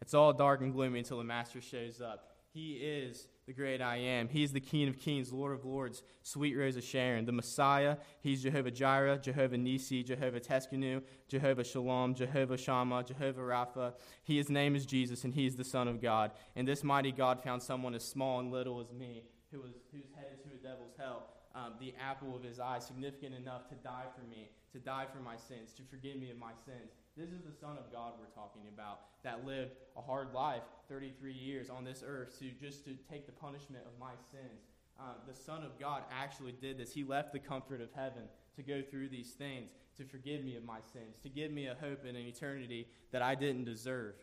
It's 0.00 0.14
all 0.14 0.32
dark 0.32 0.60
and 0.60 0.72
gloomy 0.72 0.98
until 0.98 1.18
the 1.18 1.24
Master 1.24 1.60
shows 1.60 2.00
up. 2.00 2.32
He 2.52 2.74
is 2.74 3.28
the 3.46 3.52
great 3.52 3.82
I 3.82 3.96
am. 3.96 4.28
He's 4.28 4.52
the 4.52 4.60
King 4.60 4.88
of 4.88 4.98
Kings, 4.98 5.32
Lord 5.32 5.52
of 5.52 5.64
Lords, 5.64 6.02
sweet 6.22 6.56
Rose 6.56 6.76
of 6.76 6.84
Sharon, 6.84 7.26
the 7.26 7.32
Messiah. 7.32 7.98
He's 8.20 8.42
Jehovah 8.42 8.70
Jireh, 8.70 9.18
Jehovah 9.18 9.58
Nisi, 9.58 10.02
Jehovah 10.02 10.40
Tsidkenu, 10.40 11.02
Jehovah 11.28 11.64
Shalom, 11.64 12.14
Jehovah 12.14 12.56
Shammah, 12.56 13.04
Jehovah 13.04 13.42
Rapha. 13.42 13.94
He, 14.22 14.38
his 14.38 14.48
name 14.48 14.74
is 14.74 14.86
Jesus, 14.86 15.24
and 15.24 15.34
he 15.34 15.46
is 15.46 15.56
the 15.56 15.64
Son 15.64 15.88
of 15.88 16.00
God. 16.00 16.30
And 16.56 16.66
this 16.66 16.82
mighty 16.82 17.12
God 17.12 17.42
found 17.42 17.62
someone 17.62 17.94
as 17.94 18.04
small 18.04 18.40
and 18.40 18.50
little 18.50 18.80
as 18.80 18.90
me, 18.92 19.24
who 19.50 19.60
was 19.60 19.72
whose 19.92 20.06
head 20.16 20.28
is 20.32 20.40
who 20.44 20.56
the 20.56 20.66
devil's 20.66 20.94
hell, 20.98 21.33
um, 21.54 21.74
the 21.80 21.94
apple 22.00 22.34
of 22.34 22.42
his 22.42 22.58
eye, 22.58 22.78
significant 22.78 23.34
enough 23.34 23.68
to 23.68 23.74
die 23.76 24.06
for 24.14 24.26
me, 24.28 24.50
to 24.72 24.78
die 24.78 25.06
for 25.12 25.20
my 25.20 25.36
sins, 25.36 25.72
to 25.74 25.82
forgive 25.88 26.16
me 26.16 26.30
of 26.30 26.38
my 26.38 26.52
sins. 26.64 26.92
This 27.16 27.30
is 27.30 27.42
the 27.42 27.52
Son 27.52 27.78
of 27.78 27.92
God 27.92 28.14
we're 28.18 28.34
talking 28.34 28.62
about 28.72 29.00
that 29.22 29.46
lived 29.46 29.72
a 29.96 30.02
hard 30.02 30.32
life, 30.34 30.62
33 30.88 31.32
years 31.32 31.70
on 31.70 31.84
this 31.84 32.02
earth, 32.06 32.38
to 32.40 32.50
just 32.60 32.84
to 32.86 32.96
take 33.08 33.26
the 33.26 33.32
punishment 33.32 33.84
of 33.86 33.98
my 34.00 34.12
sins. 34.30 34.66
Um, 34.98 35.14
the 35.26 35.34
Son 35.34 35.62
of 35.62 35.78
God 35.78 36.02
actually 36.12 36.52
did 36.52 36.78
this. 36.78 36.92
He 36.92 37.04
left 37.04 37.32
the 37.32 37.38
comfort 37.38 37.80
of 37.80 37.90
heaven 37.94 38.22
to 38.56 38.62
go 38.62 38.82
through 38.82 39.08
these 39.08 39.32
things, 39.32 39.70
to 39.96 40.04
forgive 40.04 40.44
me 40.44 40.56
of 40.56 40.64
my 40.64 40.78
sins, 40.92 41.18
to 41.22 41.28
give 41.28 41.52
me 41.52 41.66
a 41.66 41.76
hope 41.80 42.04
in 42.04 42.16
an 42.16 42.26
eternity 42.26 42.88
that 43.12 43.22
I 43.22 43.34
didn't 43.34 43.64
deserve. 43.64 44.14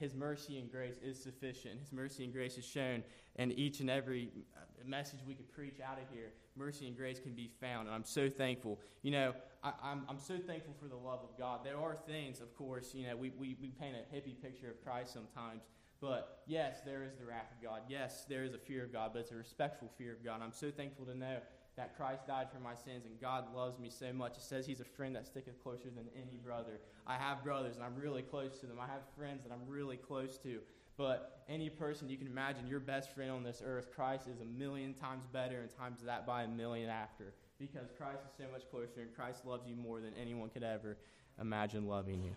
His 0.00 0.14
mercy 0.14 0.58
and 0.58 0.72
grace 0.72 0.96
is 1.04 1.22
sufficient. 1.22 1.78
His 1.78 1.92
mercy 1.92 2.24
and 2.24 2.32
grace 2.32 2.56
is 2.56 2.64
shown 2.64 3.04
in 3.36 3.52
each 3.52 3.80
and 3.80 3.90
every 3.90 4.30
uh, 4.56 4.60
message 4.86 5.20
we 5.28 5.34
could 5.34 5.52
preach 5.52 5.78
out 5.78 5.98
of 5.98 6.04
here. 6.10 6.32
Mercy 6.56 6.86
and 6.86 6.96
grace 6.96 7.20
can 7.20 7.34
be 7.34 7.50
found, 7.60 7.86
and 7.86 7.94
I'm 7.94 8.04
so 8.04 8.30
thankful. 8.30 8.80
You 9.02 9.10
know, 9.10 9.34
I, 9.62 9.68
am 9.68 9.74
I'm, 9.84 10.02
I'm 10.08 10.18
so 10.18 10.38
thankful 10.38 10.74
for 10.80 10.88
the 10.88 10.96
love 10.96 11.20
of 11.22 11.38
God. 11.38 11.60
There 11.64 11.76
are 11.76 11.98
things, 12.08 12.40
of 12.40 12.56
course, 12.56 12.94
you 12.94 13.06
know, 13.06 13.14
we, 13.14 13.30
we, 13.38 13.58
we 13.60 13.68
paint 13.68 13.94
a 13.94 14.14
hippie 14.14 14.40
picture 14.40 14.70
of 14.70 14.82
Christ 14.82 15.12
sometimes, 15.12 15.64
but 16.00 16.42
yes, 16.46 16.80
there 16.80 17.04
is 17.04 17.14
the 17.16 17.26
wrath 17.26 17.52
of 17.54 17.62
God. 17.62 17.82
Yes, 17.86 18.24
there 18.26 18.42
is 18.42 18.54
a 18.54 18.58
fear 18.58 18.84
of 18.84 18.92
God, 18.94 19.10
but 19.12 19.20
it's 19.20 19.32
a 19.32 19.36
respectful 19.36 19.90
fear 19.98 20.12
of 20.12 20.24
God. 20.24 20.40
I'm 20.42 20.52
so 20.52 20.70
thankful 20.70 21.04
to 21.06 21.14
know 21.14 21.40
that 21.80 21.96
Christ 21.96 22.26
died 22.26 22.48
for 22.52 22.60
my 22.60 22.74
sins 22.74 23.06
and 23.06 23.18
God 23.22 23.54
loves 23.56 23.78
me 23.78 23.88
so 23.88 24.12
much. 24.12 24.36
It 24.36 24.42
says 24.42 24.66
he's 24.66 24.80
a 24.80 24.84
friend 24.84 25.16
that 25.16 25.26
sticketh 25.26 25.62
closer 25.62 25.88
than 25.88 26.04
any 26.14 26.36
brother. 26.36 26.78
I 27.06 27.14
have 27.14 27.42
brothers 27.42 27.76
and 27.76 27.84
I'm 27.84 27.96
really 27.96 28.20
close 28.20 28.58
to 28.58 28.66
them. 28.66 28.76
I 28.78 28.86
have 28.86 29.00
friends 29.16 29.44
that 29.44 29.50
I'm 29.50 29.66
really 29.66 29.96
close 29.96 30.36
to. 30.42 30.58
But 30.98 31.42
any 31.48 31.70
person 31.70 32.10
you 32.10 32.18
can 32.18 32.26
imagine, 32.26 32.66
your 32.66 32.80
best 32.80 33.14
friend 33.14 33.30
on 33.30 33.42
this 33.42 33.62
earth, 33.64 33.88
Christ 33.96 34.28
is 34.28 34.42
a 34.42 34.44
million 34.44 34.92
times 34.92 35.24
better 35.32 35.62
and 35.62 35.70
times 35.74 36.02
that 36.04 36.26
by 36.26 36.42
a 36.42 36.48
million 36.48 36.90
after. 36.90 37.32
Because 37.58 37.88
Christ 37.96 38.20
is 38.26 38.36
so 38.36 38.44
much 38.52 38.70
closer 38.70 39.00
and 39.00 39.14
Christ 39.16 39.46
loves 39.46 39.66
you 39.66 39.74
more 39.74 40.02
than 40.02 40.12
anyone 40.20 40.50
could 40.50 40.62
ever 40.62 40.98
imagine 41.40 41.86
loving 41.86 42.22
you. 42.22 42.32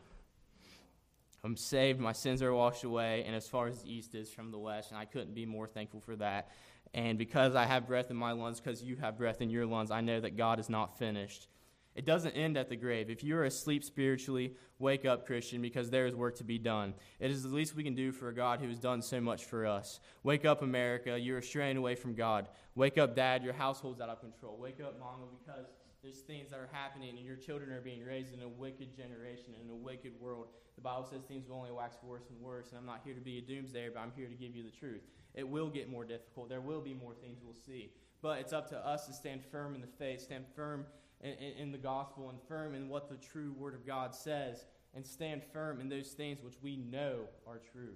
I'm 1.46 1.58
saved, 1.58 2.00
my 2.00 2.14
sins 2.14 2.42
are 2.42 2.54
washed 2.54 2.86
away, 2.86 3.26
and 3.26 3.36
as 3.36 3.50
far 3.50 3.68
as 3.68 3.82
the 3.82 3.94
east 3.94 4.16
is 4.16 4.32
from 4.32 4.52
the 4.52 4.58
west, 4.58 4.92
and 4.92 4.98
I 4.98 5.04
couldn't 5.04 5.36
be 5.36 5.46
more 5.46 5.68
thankful 5.68 6.00
for 6.00 6.16
that. 6.16 6.50
And 6.94 7.18
because 7.18 7.54
I 7.54 7.66
have 7.66 7.86
breath 7.86 8.10
in 8.10 8.16
my 8.16 8.32
lungs, 8.32 8.62
because 8.62 8.82
you 8.82 8.96
have 8.96 9.18
breath 9.18 9.42
in 9.42 9.50
your 9.50 9.66
lungs, 9.66 9.92
I 9.92 10.00
know 10.00 10.22
that 10.22 10.38
God 10.38 10.58
is 10.60 10.70
not 10.70 10.98
finished. 10.98 11.50
It 11.96 12.06
doesn't 12.06 12.32
end 12.32 12.56
at 12.56 12.70
the 12.70 12.78
grave. 12.78 13.10
If 13.10 13.26
you 13.26 13.36
are 13.36 13.44
asleep 13.44 13.84
spiritually, 13.84 14.54
wake 14.80 15.06
up, 15.06 15.26
Christian, 15.28 15.62
because 15.62 15.90
there 15.90 16.08
is 16.08 16.16
work 16.16 16.38
to 16.38 16.46
be 16.46 16.58
done. 16.58 16.94
It 17.20 17.30
is 17.30 17.44
the 17.44 17.50
least 17.50 17.76
we 17.76 17.84
can 17.84 17.94
do 17.94 18.14
for 18.14 18.30
a 18.30 18.34
God 18.34 18.62
who 18.62 18.70
has 18.70 18.80
done 18.80 19.02
so 19.02 19.20
much 19.20 19.44
for 19.44 19.66
us. 19.66 20.00
Wake 20.24 20.46
up, 20.46 20.62
America. 20.62 21.20
You're 21.20 21.42
straying 21.42 21.76
away 21.76 21.96
from 21.96 22.16
God. 22.16 22.48
Wake 22.74 22.98
up, 22.98 23.16
Dad. 23.16 23.44
Your 23.44 23.54
household's 23.54 24.00
out 24.00 24.10
of 24.10 24.22
control. 24.22 24.58
Wake 24.58 24.80
up, 24.82 24.98
Mama, 24.98 25.26
because 25.46 25.66
there's 26.04 26.20
things 26.20 26.52
that 26.52 26.60
are 26.60 26.70
happening 26.72 27.18
and 27.18 27.26
your 27.26 27.38
children 27.38 27.72
are 27.72 27.82
being 27.82 28.04
raised 28.04 28.34
in 28.34 28.42
a 28.42 28.48
wicked 28.48 28.96
generation, 28.96 29.56
in 29.64 29.70
a 29.70 29.76
wicked 29.76 30.12
world. 30.20 30.48
The 30.76 30.82
Bible 30.82 31.08
says 31.10 31.22
things 31.24 31.48
will 31.48 31.56
only 31.56 31.72
wax 31.72 31.98
worse 32.04 32.24
and 32.30 32.40
worse, 32.42 32.70
and 32.70 32.78
I'm 32.78 32.86
not 32.86 33.02
here 33.06 33.14
to 33.14 33.22
be 33.22 33.38
a 33.38 33.42
doomsdayer, 33.42 33.94
but 33.94 34.02
I'm 34.02 34.12
here 34.16 34.28
to 34.28 34.36
give 34.36 34.54
you 34.56 34.64
the 34.64 34.70
truth. 34.70 35.02
It 35.34 35.48
will 35.48 35.70
get 35.70 35.90
more 35.90 36.04
difficult. 36.04 36.50
There 36.50 36.62
will 36.62 36.82
be 36.82 36.94
more 36.94 37.14
things 37.14 37.40
we'll 37.44 37.56
see. 37.56 37.92
But 38.22 38.40
it's 38.40 38.54
up 38.54 38.70
to 38.70 38.78
us 38.78 39.08
to 39.08 39.14
stand 39.14 39.42
firm 39.50 39.76
in 39.76 39.82
the 39.82 39.88
faith, 39.88 40.22
stand 40.22 40.46
firm 40.56 40.86
in, 41.22 41.32
in, 41.32 41.58
in 41.58 41.72
the 41.72 41.78
gospel, 41.78 42.30
and 42.30 42.38
firm 42.48 42.76
in 42.76 42.90
what 42.90 43.10
the 43.10 43.16
true 43.16 43.54
Word 43.58 43.74
of 43.74 43.88
God 43.88 44.14
says, 44.14 44.66
and 44.94 45.06
stand 45.06 45.42
firm 45.54 45.80
in 45.80 45.90
those 45.90 46.10
things 46.10 46.40
which 46.44 46.56
we 46.62 46.76
know 46.76 47.22
are 47.48 47.62
true. 47.72 47.96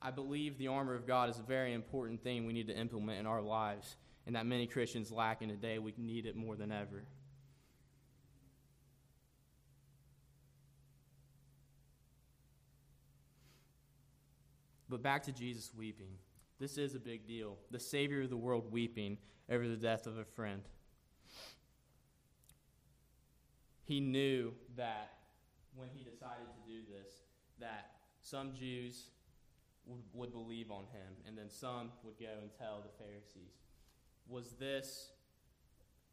I 0.00 0.10
believe 0.10 0.58
the 0.58 0.68
armor 0.68 0.94
of 0.94 1.06
God 1.06 1.28
is 1.28 1.38
a 1.38 1.42
very 1.42 1.72
important 1.72 2.22
thing 2.22 2.46
we 2.46 2.52
need 2.52 2.68
to 2.68 2.76
implement 2.76 3.18
in 3.18 3.26
our 3.26 3.42
lives, 3.42 3.96
and 4.28 4.36
that 4.36 4.44
many 4.44 4.66
Christians 4.66 5.10
lack 5.10 5.40
in 5.40 5.48
today. 5.48 5.78
We 5.78 5.94
need 5.96 6.26
it 6.26 6.36
more 6.36 6.54
than 6.54 6.70
ever. 6.70 7.02
But 14.90 15.02
back 15.02 15.22
to 15.24 15.32
Jesus 15.32 15.72
weeping. 15.74 16.10
This 16.60 16.76
is 16.76 16.94
a 16.94 17.00
big 17.00 17.26
deal. 17.26 17.56
The 17.70 17.80
Savior 17.80 18.20
of 18.20 18.28
the 18.28 18.36
world 18.36 18.70
weeping 18.70 19.16
over 19.48 19.66
the 19.66 19.76
death 19.76 20.06
of 20.06 20.18
a 20.18 20.24
friend. 20.26 20.60
He 23.84 23.98
knew 23.98 24.52
that 24.76 25.12
when 25.74 25.88
he 25.94 26.04
decided 26.04 26.44
to 26.48 26.70
do 26.70 26.80
this, 26.82 27.14
that 27.60 27.92
some 28.20 28.52
Jews 28.52 29.04
would, 29.86 30.02
would 30.12 30.32
believe 30.32 30.70
on 30.70 30.82
him, 30.92 31.14
and 31.26 31.38
then 31.38 31.48
some 31.48 31.92
would 32.02 32.18
go 32.20 32.26
and 32.42 32.50
tell 32.58 32.82
the 32.82 33.02
Pharisees. 33.02 33.67
Was 34.28 34.52
this 34.58 35.10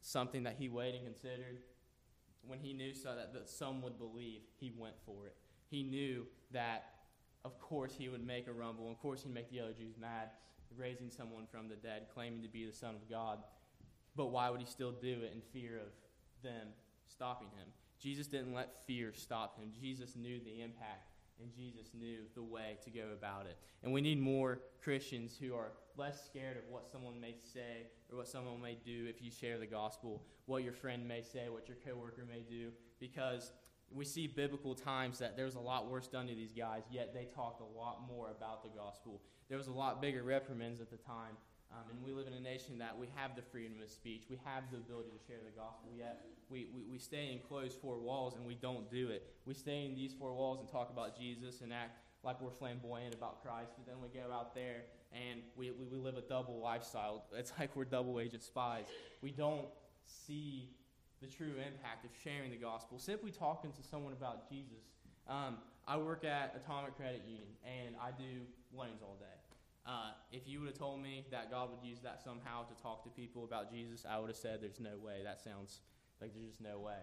something 0.00 0.44
that 0.44 0.56
he 0.58 0.68
weighed 0.68 0.94
and 0.94 1.04
considered? 1.04 1.58
When 2.46 2.58
he 2.58 2.72
knew 2.72 2.94
so 2.94 3.14
that, 3.14 3.34
that 3.34 3.48
some 3.48 3.82
would 3.82 3.98
believe, 3.98 4.42
he 4.58 4.72
went 4.76 4.94
for 5.04 5.26
it. 5.26 5.36
He 5.68 5.82
knew 5.82 6.26
that 6.52 6.84
of 7.44 7.58
course 7.60 7.92
he 7.96 8.08
would 8.08 8.26
make 8.26 8.48
a 8.48 8.52
rumble. 8.52 8.90
Of 8.90 8.98
course 8.98 9.22
he'd 9.22 9.32
make 9.32 9.50
the 9.50 9.60
other 9.60 9.72
Jews 9.72 9.94
mad, 10.00 10.30
raising 10.76 11.10
someone 11.10 11.46
from 11.50 11.68
the 11.68 11.76
dead, 11.76 12.06
claiming 12.12 12.42
to 12.42 12.48
be 12.48 12.66
the 12.66 12.72
Son 12.72 12.94
of 12.94 13.08
God. 13.08 13.38
But 14.16 14.26
why 14.26 14.50
would 14.50 14.60
he 14.60 14.66
still 14.66 14.92
do 14.92 15.20
it 15.22 15.32
in 15.34 15.40
fear 15.52 15.76
of 15.76 15.92
them 16.42 16.68
stopping 17.06 17.48
him? 17.48 17.68
Jesus 18.00 18.26
didn't 18.26 18.54
let 18.54 18.84
fear 18.86 19.12
stop 19.12 19.58
him. 19.58 19.70
Jesus 19.80 20.16
knew 20.16 20.40
the 20.40 20.62
impact, 20.62 21.12
and 21.40 21.52
Jesus 21.54 21.88
knew 21.94 22.18
the 22.34 22.42
way 22.42 22.78
to 22.84 22.90
go 22.90 23.08
about 23.12 23.46
it. 23.46 23.56
And 23.82 23.92
we 23.92 24.00
need 24.00 24.20
more 24.20 24.60
Christians 24.82 25.36
who 25.40 25.54
are 25.54 25.72
less 25.96 26.24
scared 26.24 26.56
of 26.56 26.64
what 26.68 26.90
someone 26.90 27.20
may 27.20 27.36
say 27.52 27.88
or 28.10 28.18
what 28.18 28.28
someone 28.28 28.60
may 28.60 28.76
do 28.84 29.06
if 29.08 29.22
you 29.22 29.30
share 29.30 29.58
the 29.58 29.66
gospel, 29.66 30.22
what 30.46 30.62
your 30.62 30.72
friend 30.72 31.06
may 31.06 31.22
say, 31.22 31.48
what 31.48 31.68
your 31.68 31.76
coworker 31.84 32.24
may 32.28 32.40
do, 32.48 32.70
because 33.00 33.52
we 33.90 34.04
see 34.04 34.26
biblical 34.26 34.74
times 34.74 35.18
that 35.18 35.36
there 35.36 35.44
was 35.44 35.54
a 35.54 35.60
lot 35.60 35.88
worse 35.88 36.08
done 36.08 36.26
to 36.26 36.34
these 36.34 36.52
guys, 36.52 36.82
yet 36.90 37.14
they 37.14 37.24
talked 37.24 37.60
a 37.60 37.78
lot 37.78 38.02
more 38.08 38.30
about 38.30 38.62
the 38.62 38.70
gospel. 38.76 39.22
There 39.48 39.58
was 39.58 39.68
a 39.68 39.72
lot 39.72 40.02
bigger 40.02 40.22
reprimands 40.22 40.80
at 40.80 40.90
the 40.90 40.96
time. 40.96 41.36
Um, 41.72 41.82
and 41.90 41.98
we 42.04 42.12
live 42.12 42.26
in 42.26 42.32
a 42.32 42.40
nation 42.40 42.78
that 42.78 42.96
we 42.96 43.08
have 43.14 43.36
the 43.36 43.42
freedom 43.42 43.76
of 43.82 43.90
speech. 43.90 44.24
We 44.30 44.38
have 44.44 44.64
the 44.70 44.78
ability 44.78 45.10
to 45.10 45.26
share 45.26 45.42
the 45.44 45.50
gospel, 45.50 45.90
yet 45.96 46.24
we, 46.48 46.68
we, 46.74 46.82
we 46.92 46.98
stay 46.98 47.32
in 47.32 47.40
closed 47.40 47.78
four 47.80 47.98
walls 47.98 48.34
and 48.36 48.46
we 48.46 48.54
don't 48.54 48.90
do 48.90 49.08
it. 49.08 49.26
We 49.44 49.54
stay 49.54 49.84
in 49.84 49.94
these 49.94 50.12
four 50.12 50.32
walls 50.32 50.60
and 50.60 50.68
talk 50.68 50.90
about 50.90 51.18
Jesus 51.18 51.60
and 51.60 51.72
act 51.72 51.98
like 52.22 52.40
we're 52.40 52.50
flamboyant 52.50 53.14
about 53.14 53.42
Christ, 53.42 53.72
but 53.76 53.86
then 53.86 53.96
we 54.02 54.08
go 54.08 54.32
out 54.32 54.54
there 54.54 54.82
and 55.12 55.40
we, 55.56 55.70
we, 55.70 55.86
we 55.86 55.98
live 55.98 56.16
a 56.16 56.22
double 56.22 56.60
lifestyle. 56.60 57.24
It's 57.34 57.52
like 57.58 57.74
we're 57.74 57.84
double 57.84 58.20
agent 58.20 58.42
spies. 58.42 58.84
We 59.22 59.30
don't 59.30 59.66
see 60.04 60.70
the 61.20 61.26
true 61.26 61.54
impact 61.56 62.04
of 62.04 62.10
sharing 62.22 62.50
the 62.50 62.56
gospel. 62.56 62.98
Simply 62.98 63.30
talking 63.30 63.72
to 63.72 63.82
someone 63.82 64.12
about 64.12 64.48
Jesus. 64.48 64.84
Um, 65.28 65.58
I 65.86 65.96
work 65.96 66.24
at 66.24 66.54
Atomic 66.56 66.96
Credit 66.96 67.22
Union, 67.26 67.48
and 67.64 67.94
I 68.00 68.10
do 68.10 68.42
loans 68.76 69.02
all 69.02 69.16
day. 69.18 69.45
Uh, 69.86 70.10
if 70.32 70.48
you 70.48 70.58
would 70.60 70.66
have 70.66 70.78
told 70.78 71.00
me 71.00 71.24
that 71.30 71.50
God 71.50 71.70
would 71.70 71.88
use 71.88 72.00
that 72.00 72.20
somehow 72.22 72.64
to 72.64 72.82
talk 72.82 73.04
to 73.04 73.10
people 73.10 73.44
about 73.44 73.70
Jesus, 73.70 74.04
I 74.08 74.18
would 74.18 74.28
have 74.28 74.36
said, 74.36 74.60
"There's 74.60 74.80
no 74.80 74.98
way. 74.98 75.22
That 75.22 75.40
sounds 75.40 75.80
like 76.20 76.34
there's 76.34 76.48
just 76.48 76.60
no 76.60 76.80
way." 76.80 77.02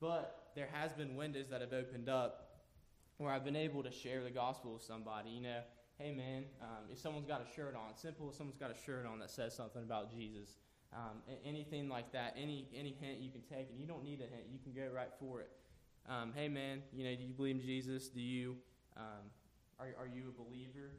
But 0.00 0.50
there 0.54 0.68
has 0.72 0.92
been 0.92 1.16
windows 1.16 1.48
that 1.48 1.62
have 1.62 1.72
opened 1.72 2.10
up 2.10 2.44
where 3.16 3.32
I've 3.32 3.44
been 3.44 3.56
able 3.56 3.82
to 3.84 3.90
share 3.90 4.22
the 4.22 4.30
gospel 4.30 4.74
with 4.74 4.82
somebody. 4.82 5.30
You 5.30 5.40
know, 5.40 5.60
hey 5.98 6.12
man, 6.12 6.44
um, 6.60 6.90
if 6.90 6.98
someone's 6.98 7.26
got 7.26 7.40
a 7.40 7.54
shirt 7.54 7.74
on, 7.74 7.96
simple. 7.96 8.28
If 8.28 8.36
someone's 8.36 8.58
got 8.58 8.70
a 8.70 8.84
shirt 8.84 9.06
on 9.06 9.18
that 9.20 9.30
says 9.30 9.54
something 9.54 9.82
about 9.82 10.12
Jesus, 10.12 10.58
um, 10.92 11.22
anything 11.44 11.88
like 11.88 12.12
that, 12.12 12.34
any 12.36 12.68
any 12.74 12.92
hint 13.00 13.18
you 13.18 13.30
can 13.30 13.42
take, 13.42 13.70
and 13.70 13.80
you 13.80 13.86
don't 13.86 14.04
need 14.04 14.20
a 14.20 14.24
hint, 14.24 14.44
you 14.52 14.58
can 14.62 14.72
go 14.72 14.92
right 14.94 15.12
for 15.18 15.40
it. 15.40 15.50
Um, 16.06 16.32
hey 16.34 16.48
man, 16.48 16.82
you 16.92 17.04
know, 17.04 17.16
do 17.16 17.22
you 17.22 17.32
believe 17.32 17.56
in 17.56 17.62
Jesus? 17.62 18.08
Do 18.08 18.20
you 18.20 18.56
um, 18.96 19.30
are 19.78 19.86
are 19.98 20.06
you 20.06 20.24
a 20.28 20.42
believer? 20.42 20.90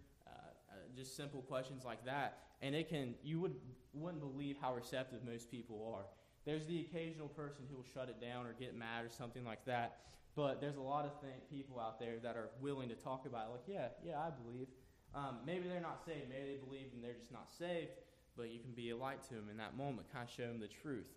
Just 0.96 1.16
simple 1.16 1.42
questions 1.42 1.84
like 1.84 2.06
that, 2.06 2.40
and 2.62 2.76
it 2.76 2.90
can 2.90 3.16
you 3.24 3.40
would 3.40 3.56
wouldn't 3.94 4.22
believe 4.22 4.58
how 4.60 4.74
receptive 4.74 5.20
most 5.24 5.52
people 5.52 5.94
are. 5.96 6.06
There's 6.46 6.66
the 6.68 6.82
occasional 6.82 7.28
person 7.28 7.66
who 7.70 7.78
will 7.78 7.86
shut 7.94 8.08
it 8.10 8.22
down 8.22 8.46
or 8.46 8.54
get 8.54 8.78
mad 8.78 9.04
or 9.04 9.10
something 9.10 9.44
like 9.44 9.66
that, 9.66 9.98
but 10.36 10.62
there's 10.62 10.78
a 10.78 10.82
lot 10.82 11.06
of 11.06 11.20
th- 11.22 11.34
people 11.50 11.80
out 11.80 12.00
there 12.00 12.18
that 12.22 12.36
are 12.36 12.50
willing 12.62 12.90
to 12.90 12.96
talk 12.96 13.26
about 13.26 13.48
it. 13.48 13.52
Like, 13.52 13.68
yeah, 13.68 13.88
yeah, 14.06 14.20
I 14.20 14.30
believe. 14.30 14.68
Um, 15.16 15.38
maybe 15.46 15.68
they're 15.68 15.80
not 15.80 16.04
saved. 16.06 16.30
Maybe 16.30 16.52
they 16.52 16.58
believe 16.64 16.88
and 16.94 17.04
they're 17.04 17.18
just 17.18 17.32
not 17.32 17.50
saved. 17.58 17.92
But 18.38 18.50
you 18.50 18.60
can 18.60 18.74
be 18.74 18.90
a 18.90 18.98
light 18.98 19.24
to 19.30 19.34
them 19.34 19.48
in 19.50 19.58
that 19.58 19.78
moment, 19.78 20.12
kind 20.12 20.28
of 20.28 20.34
show 20.34 20.46
them 20.46 20.60
the 20.60 20.68
truth. 20.68 21.08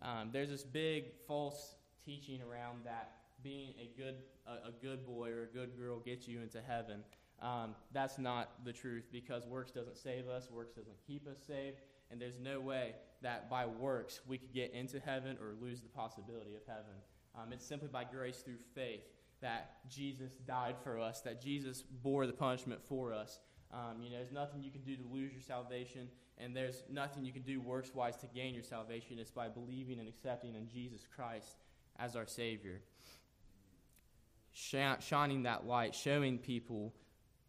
Um, 0.00 0.30
there's 0.32 0.48
this 0.48 0.62
big 0.62 1.06
false 1.26 1.74
teaching 2.04 2.40
around 2.40 2.84
that 2.84 3.14
being 3.42 3.74
a 3.80 3.90
good 4.00 4.14
a, 4.46 4.68
a, 4.68 4.72
good 4.80 5.04
boy 5.04 5.30
or 5.30 5.42
a 5.42 5.46
good 5.46 5.76
girl 5.76 5.98
gets 5.98 6.28
you 6.28 6.40
into 6.40 6.60
heaven. 6.60 7.02
Um, 7.40 7.74
that's 7.92 8.18
not 8.18 8.64
the 8.64 8.72
truth 8.72 9.04
because 9.12 9.46
works 9.46 9.70
doesn't 9.70 9.96
save 9.96 10.28
us. 10.28 10.50
Works 10.50 10.72
doesn't 10.72 10.96
keep 11.06 11.26
us 11.28 11.38
saved. 11.46 11.78
And 12.10 12.20
there's 12.20 12.38
no 12.38 12.60
way 12.60 12.94
that 13.22 13.50
by 13.50 13.66
works 13.66 14.20
we 14.26 14.38
could 14.38 14.52
get 14.52 14.72
into 14.72 14.98
heaven 14.98 15.36
or 15.40 15.54
lose 15.60 15.80
the 15.80 15.88
possibility 15.88 16.54
of 16.54 16.62
heaven. 16.66 16.94
Um, 17.36 17.52
it's 17.52 17.64
simply 17.64 17.88
by 17.88 18.04
grace 18.04 18.38
through 18.38 18.58
faith 18.74 19.02
that 19.40 19.76
Jesus 19.88 20.32
died 20.46 20.76
for 20.82 20.98
us, 20.98 21.20
that 21.20 21.40
Jesus 21.40 21.82
bore 22.02 22.26
the 22.26 22.32
punishment 22.32 22.80
for 22.88 23.12
us. 23.12 23.38
Um, 23.72 24.02
you 24.02 24.10
know, 24.10 24.16
there's 24.16 24.32
nothing 24.32 24.62
you 24.62 24.70
can 24.70 24.80
do 24.80 24.96
to 24.96 25.02
lose 25.12 25.32
your 25.32 25.42
salvation, 25.42 26.08
and 26.38 26.56
there's 26.56 26.82
nothing 26.90 27.24
you 27.24 27.32
can 27.32 27.42
do 27.42 27.60
works 27.60 27.94
wise 27.94 28.16
to 28.18 28.26
gain 28.26 28.54
your 28.54 28.62
salvation. 28.62 29.18
It's 29.18 29.30
by 29.30 29.48
believing 29.48 30.00
and 30.00 30.08
accepting 30.08 30.54
in 30.54 30.68
Jesus 30.68 31.06
Christ 31.14 31.56
as 31.98 32.16
our 32.16 32.26
Savior. 32.26 32.80
shining 34.52 35.42
that 35.42 35.66
light, 35.66 35.94
showing 35.94 36.38
people 36.38 36.94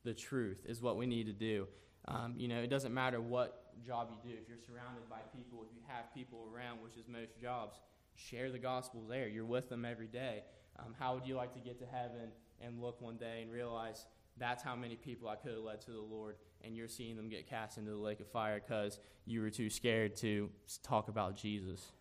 the 0.10 0.16
truth 0.16 0.66
is 0.66 0.82
what 0.82 0.98
we 0.98 1.06
need 1.06 1.28
to 1.28 1.34
do. 1.34 1.68
Um, 2.08 2.34
you 2.36 2.48
know, 2.48 2.60
it 2.60 2.70
doesn't 2.72 2.94
matter 2.94 3.22
what 3.22 3.76
job 3.86 4.10
you 4.10 4.32
do. 4.32 4.36
If 4.42 4.50
you're 4.50 4.58
surrounded 4.58 5.08
by 5.08 5.20
people, 5.38 5.64
if 5.64 5.70
you 5.76 5.82
have 5.88 6.12
people 6.16 6.50
around, 6.52 6.82
which 6.82 6.98
is 6.98 7.08
most 7.08 7.40
jobs, 7.40 7.80
share 8.16 8.52
the 8.52 8.58
gospel 8.58 9.04
there. 9.08 9.28
You're 9.28 9.46
with 9.46 9.70
them 9.70 9.86
every 9.86 10.08
day. 10.08 10.42
Um, 10.80 10.96
how 10.98 11.14
would 11.14 11.28
you 11.28 11.36
like 11.36 11.54
to 11.54 11.60
get 11.60 11.78
to 11.80 11.86
heaven 11.86 12.32
and 12.60 12.82
look 12.82 13.00
one 13.02 13.18
day 13.18 13.42
and 13.44 13.52
realize 13.52 14.08
that's 14.38 14.64
how 14.64 14.76
many 14.76 14.96
people 14.96 15.30
I 15.30 15.36
could 15.36 15.52
have 15.52 15.62
led 15.62 15.82
to 15.82 15.92
the 15.92 16.02
Lord, 16.02 16.38
and 16.64 16.76
you're 16.76 16.88
seeing 16.88 17.16
them 17.16 17.30
get 17.30 17.48
cast 17.48 17.78
into 17.78 17.92
the 17.92 17.98
lake 17.98 18.20
of 18.20 18.28
fire 18.32 18.60
because 18.60 19.00
you 19.28 19.42
were 19.42 19.52
too 19.52 19.70
scared 19.70 20.16
to 20.18 20.50
talk 20.82 21.08
about 21.08 21.38
Jesus? 21.38 21.92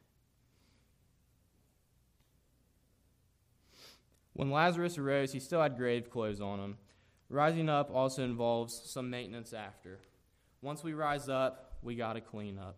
When 4.33 4.51
Lazarus 4.51 4.97
arose, 4.97 5.33
he 5.33 5.41
still 5.41 5.61
had 5.61 5.77
grave 5.77 6.09
clothes 6.09 6.41
on 6.41 6.59
him. 6.59 6.79
Rising 7.31 7.69
up 7.69 7.91
also 7.93 8.25
involves 8.25 8.75
some 8.75 9.11
maintenance 9.11 9.53
after. 9.53 10.01
Once 10.63 10.83
we 10.83 10.95
rise 10.95 11.29
up, 11.29 11.75
we 11.83 11.95
got 11.95 12.15
to 12.15 12.21
clean 12.21 12.59
up. 12.59 12.77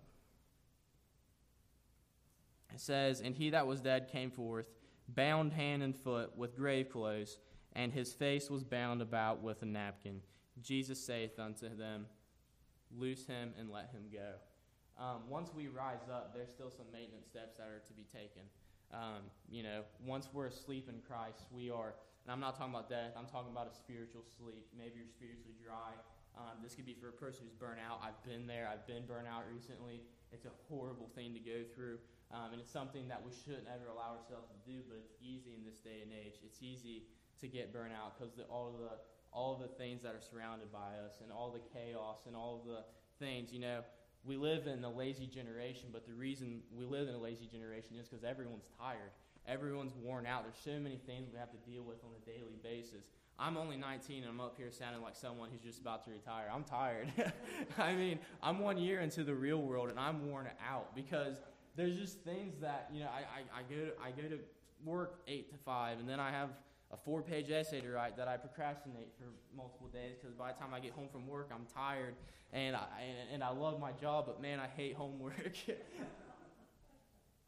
It 2.74 2.80
says, 2.80 3.20
And 3.20 3.34
he 3.34 3.50
that 3.50 3.66
was 3.66 3.80
dead 3.80 4.08
came 4.10 4.30
forth, 4.30 4.66
bound 5.08 5.52
hand 5.52 5.82
and 5.82 5.96
foot 5.96 6.36
with 6.36 6.56
grave 6.56 6.90
clothes, 6.90 7.38
and 7.74 7.92
his 7.92 8.12
face 8.12 8.50
was 8.50 8.64
bound 8.64 9.00
about 9.02 9.42
with 9.42 9.62
a 9.62 9.66
napkin. 9.66 10.20
Jesus 10.60 11.04
saith 11.04 11.38
unto 11.38 11.74
them, 11.74 12.06
Loose 12.96 13.26
him 13.26 13.54
and 13.58 13.70
let 13.70 13.90
him 13.90 14.02
go. 14.12 14.32
Um, 14.98 15.22
once 15.28 15.50
we 15.54 15.68
rise 15.68 16.08
up, 16.12 16.34
there's 16.34 16.50
still 16.50 16.70
some 16.70 16.86
maintenance 16.92 17.26
steps 17.26 17.56
that 17.56 17.68
are 17.68 17.82
to 17.86 17.92
be 17.92 18.04
taken. 18.12 18.42
Um, 18.92 19.30
you 19.48 19.62
know, 19.62 19.82
once 20.04 20.28
we're 20.32 20.46
asleep 20.46 20.88
in 20.88 21.00
Christ, 21.06 21.46
we 21.52 21.70
are, 21.70 21.94
and 22.24 22.28
I'm 22.28 22.40
not 22.40 22.56
talking 22.56 22.74
about 22.74 22.88
death, 22.88 23.16
I'm 23.16 23.26
talking 23.26 23.52
about 23.52 23.68
a 23.68 23.74
spiritual 23.74 24.22
sleep. 24.22 24.68
Maybe 24.76 25.00
you're 25.00 25.10
spiritually 25.10 25.56
dry. 25.56 25.96
Um, 26.38 26.62
this 26.62 26.74
could 26.74 26.86
be 26.86 26.94
for 26.94 27.10
a 27.10 27.16
person 27.16 27.44
who's 27.44 27.56
burnt 27.56 27.82
out. 27.82 28.00
I've 28.00 28.20
been 28.22 28.46
there. 28.46 28.70
I've 28.70 28.86
been 28.86 29.04
burnt 29.04 29.26
out 29.26 29.44
recently. 29.50 30.00
It's 30.30 30.46
a 30.46 30.54
horrible 30.70 31.10
thing 31.14 31.34
to 31.34 31.42
go 31.42 31.66
through. 31.74 31.98
Um, 32.30 32.54
and 32.54 32.62
it's 32.62 32.70
something 32.70 33.08
that 33.08 33.18
we 33.18 33.34
shouldn't 33.34 33.66
ever 33.66 33.90
allow 33.90 34.14
ourselves 34.14 34.46
to 34.54 34.58
do, 34.62 34.86
but 34.86 35.02
it's 35.02 35.18
easy 35.18 35.58
in 35.58 35.66
this 35.66 35.82
day 35.82 36.06
and 36.06 36.14
age. 36.14 36.38
It's 36.46 36.62
easy 36.62 37.10
to 37.42 37.48
get 37.48 37.72
burnt 37.74 37.92
out 37.92 38.14
because 38.14 38.38
all 38.48 38.70
the 38.78 39.02
all 39.32 39.54
the 39.54 39.68
things 39.78 40.02
that 40.02 40.14
are 40.14 40.20
surrounded 40.22 40.72
by 40.72 40.98
us 41.06 41.22
and 41.22 41.30
all 41.30 41.50
the 41.50 41.62
chaos 41.72 42.26
and 42.26 42.34
all 42.34 42.62
the 42.66 42.82
things, 43.24 43.52
you 43.52 43.60
know, 43.60 43.82
we 44.24 44.36
live 44.36 44.66
in 44.66 44.82
a 44.84 44.90
lazy 44.90 45.26
generation, 45.26 45.88
but 45.92 46.04
the 46.06 46.12
reason 46.12 46.60
we 46.74 46.84
live 46.84 47.08
in 47.08 47.14
a 47.14 47.18
lazy 47.18 47.46
generation 47.46 47.96
is 47.96 48.08
because 48.08 48.24
everyone's 48.24 48.66
tired. 48.78 49.12
Everyone's 49.48 49.92
worn 50.02 50.26
out. 50.26 50.44
There's 50.44 50.62
so 50.62 50.80
many 50.80 50.96
things 51.06 51.28
we 51.32 51.38
have 51.38 51.50
to 51.50 51.70
deal 51.70 51.82
with 51.82 51.98
on 52.04 52.10
a 52.22 52.24
daily 52.26 52.58
basis. 52.62 53.04
I'm 53.38 53.56
only 53.56 53.76
19 53.76 54.22
and 54.22 54.30
I'm 54.30 54.40
up 54.40 54.54
here 54.56 54.70
sounding 54.70 55.00
like 55.00 55.16
someone 55.16 55.48
who's 55.50 55.62
just 55.62 55.80
about 55.80 56.04
to 56.04 56.10
retire. 56.10 56.48
I'm 56.52 56.62
tired. 56.62 57.10
I 57.78 57.94
mean, 57.94 58.18
I'm 58.42 58.58
one 58.58 58.76
year 58.76 59.00
into 59.00 59.24
the 59.24 59.34
real 59.34 59.62
world 59.62 59.88
and 59.88 59.98
I'm 59.98 60.28
worn 60.28 60.46
out 60.68 60.94
because 60.94 61.38
there's 61.74 61.96
just 61.96 62.18
things 62.20 62.60
that, 62.60 62.90
you 62.92 63.00
know, 63.00 63.08
I, 63.08 63.20
I, 63.20 63.60
I, 63.60 63.62
go, 63.62 63.86
to, 63.86 63.92
I 64.02 64.10
go 64.10 64.28
to 64.28 64.38
work 64.84 65.20
8 65.26 65.50
to 65.50 65.56
5 65.56 66.00
and 66.00 66.08
then 66.08 66.20
I 66.20 66.30
have 66.30 66.50
a 66.92 66.96
four 66.96 67.22
page 67.22 67.50
essay 67.50 67.80
to 67.80 67.88
write 67.88 68.16
that 68.16 68.28
I 68.28 68.36
procrastinate 68.36 69.08
for 69.16 69.24
multiple 69.56 69.88
days 69.88 70.16
because 70.20 70.34
by 70.34 70.52
the 70.52 70.58
time 70.58 70.74
I 70.74 70.80
get 70.80 70.92
home 70.92 71.08
from 71.10 71.26
work, 71.26 71.50
I'm 71.54 71.66
tired 71.74 72.14
and 72.52 72.76
I, 72.76 72.84
and, 73.00 73.34
and 73.34 73.44
I 73.44 73.50
love 73.50 73.80
my 73.80 73.92
job, 73.92 74.26
but 74.26 74.42
man, 74.42 74.60
I 74.60 74.66
hate 74.76 74.94
homework. 74.94 75.56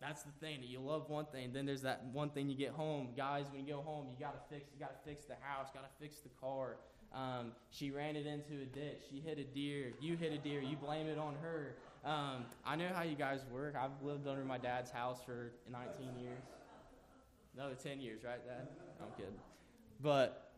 That's 0.02 0.24
the 0.24 0.32
thing. 0.40 0.58
You 0.62 0.80
love 0.80 1.08
one 1.08 1.26
thing, 1.26 1.52
then 1.52 1.64
there's 1.64 1.82
that 1.82 2.04
one 2.12 2.30
thing 2.30 2.48
you 2.48 2.56
get 2.56 2.70
home. 2.70 3.10
Guys, 3.16 3.46
when 3.52 3.64
you 3.64 3.72
go 3.72 3.82
home, 3.82 4.08
you 4.10 4.16
gotta 4.18 4.40
fix. 4.50 4.68
You 4.74 4.80
gotta 4.80 4.98
fix 5.04 5.24
the 5.26 5.36
house. 5.40 5.68
Gotta 5.72 5.86
fix 6.00 6.18
the 6.18 6.28
car. 6.40 6.78
Um, 7.14 7.52
she 7.70 7.92
ran 7.92 8.16
it 8.16 8.26
into 8.26 8.62
a 8.62 8.66
ditch. 8.66 9.04
She 9.08 9.20
hit 9.20 9.38
a 9.38 9.44
deer. 9.44 9.92
You 10.00 10.16
hit 10.16 10.32
a 10.32 10.38
deer. 10.38 10.60
You 10.60 10.76
blame 10.76 11.06
it 11.06 11.18
on 11.18 11.36
her. 11.40 11.76
Um, 12.04 12.46
I 12.66 12.74
know 12.74 12.88
how 12.92 13.02
you 13.02 13.14
guys 13.14 13.44
work. 13.52 13.76
I've 13.78 14.02
lived 14.02 14.26
under 14.26 14.44
my 14.44 14.58
dad's 14.58 14.90
house 14.90 15.20
for 15.24 15.52
19 15.70 16.18
years. 16.20 16.42
Another 17.54 17.74
10 17.74 18.00
years, 18.00 18.24
right, 18.24 18.44
Dad? 18.44 18.66
I'm 19.00 19.10
kidding. 19.16 19.38
But 20.00 20.52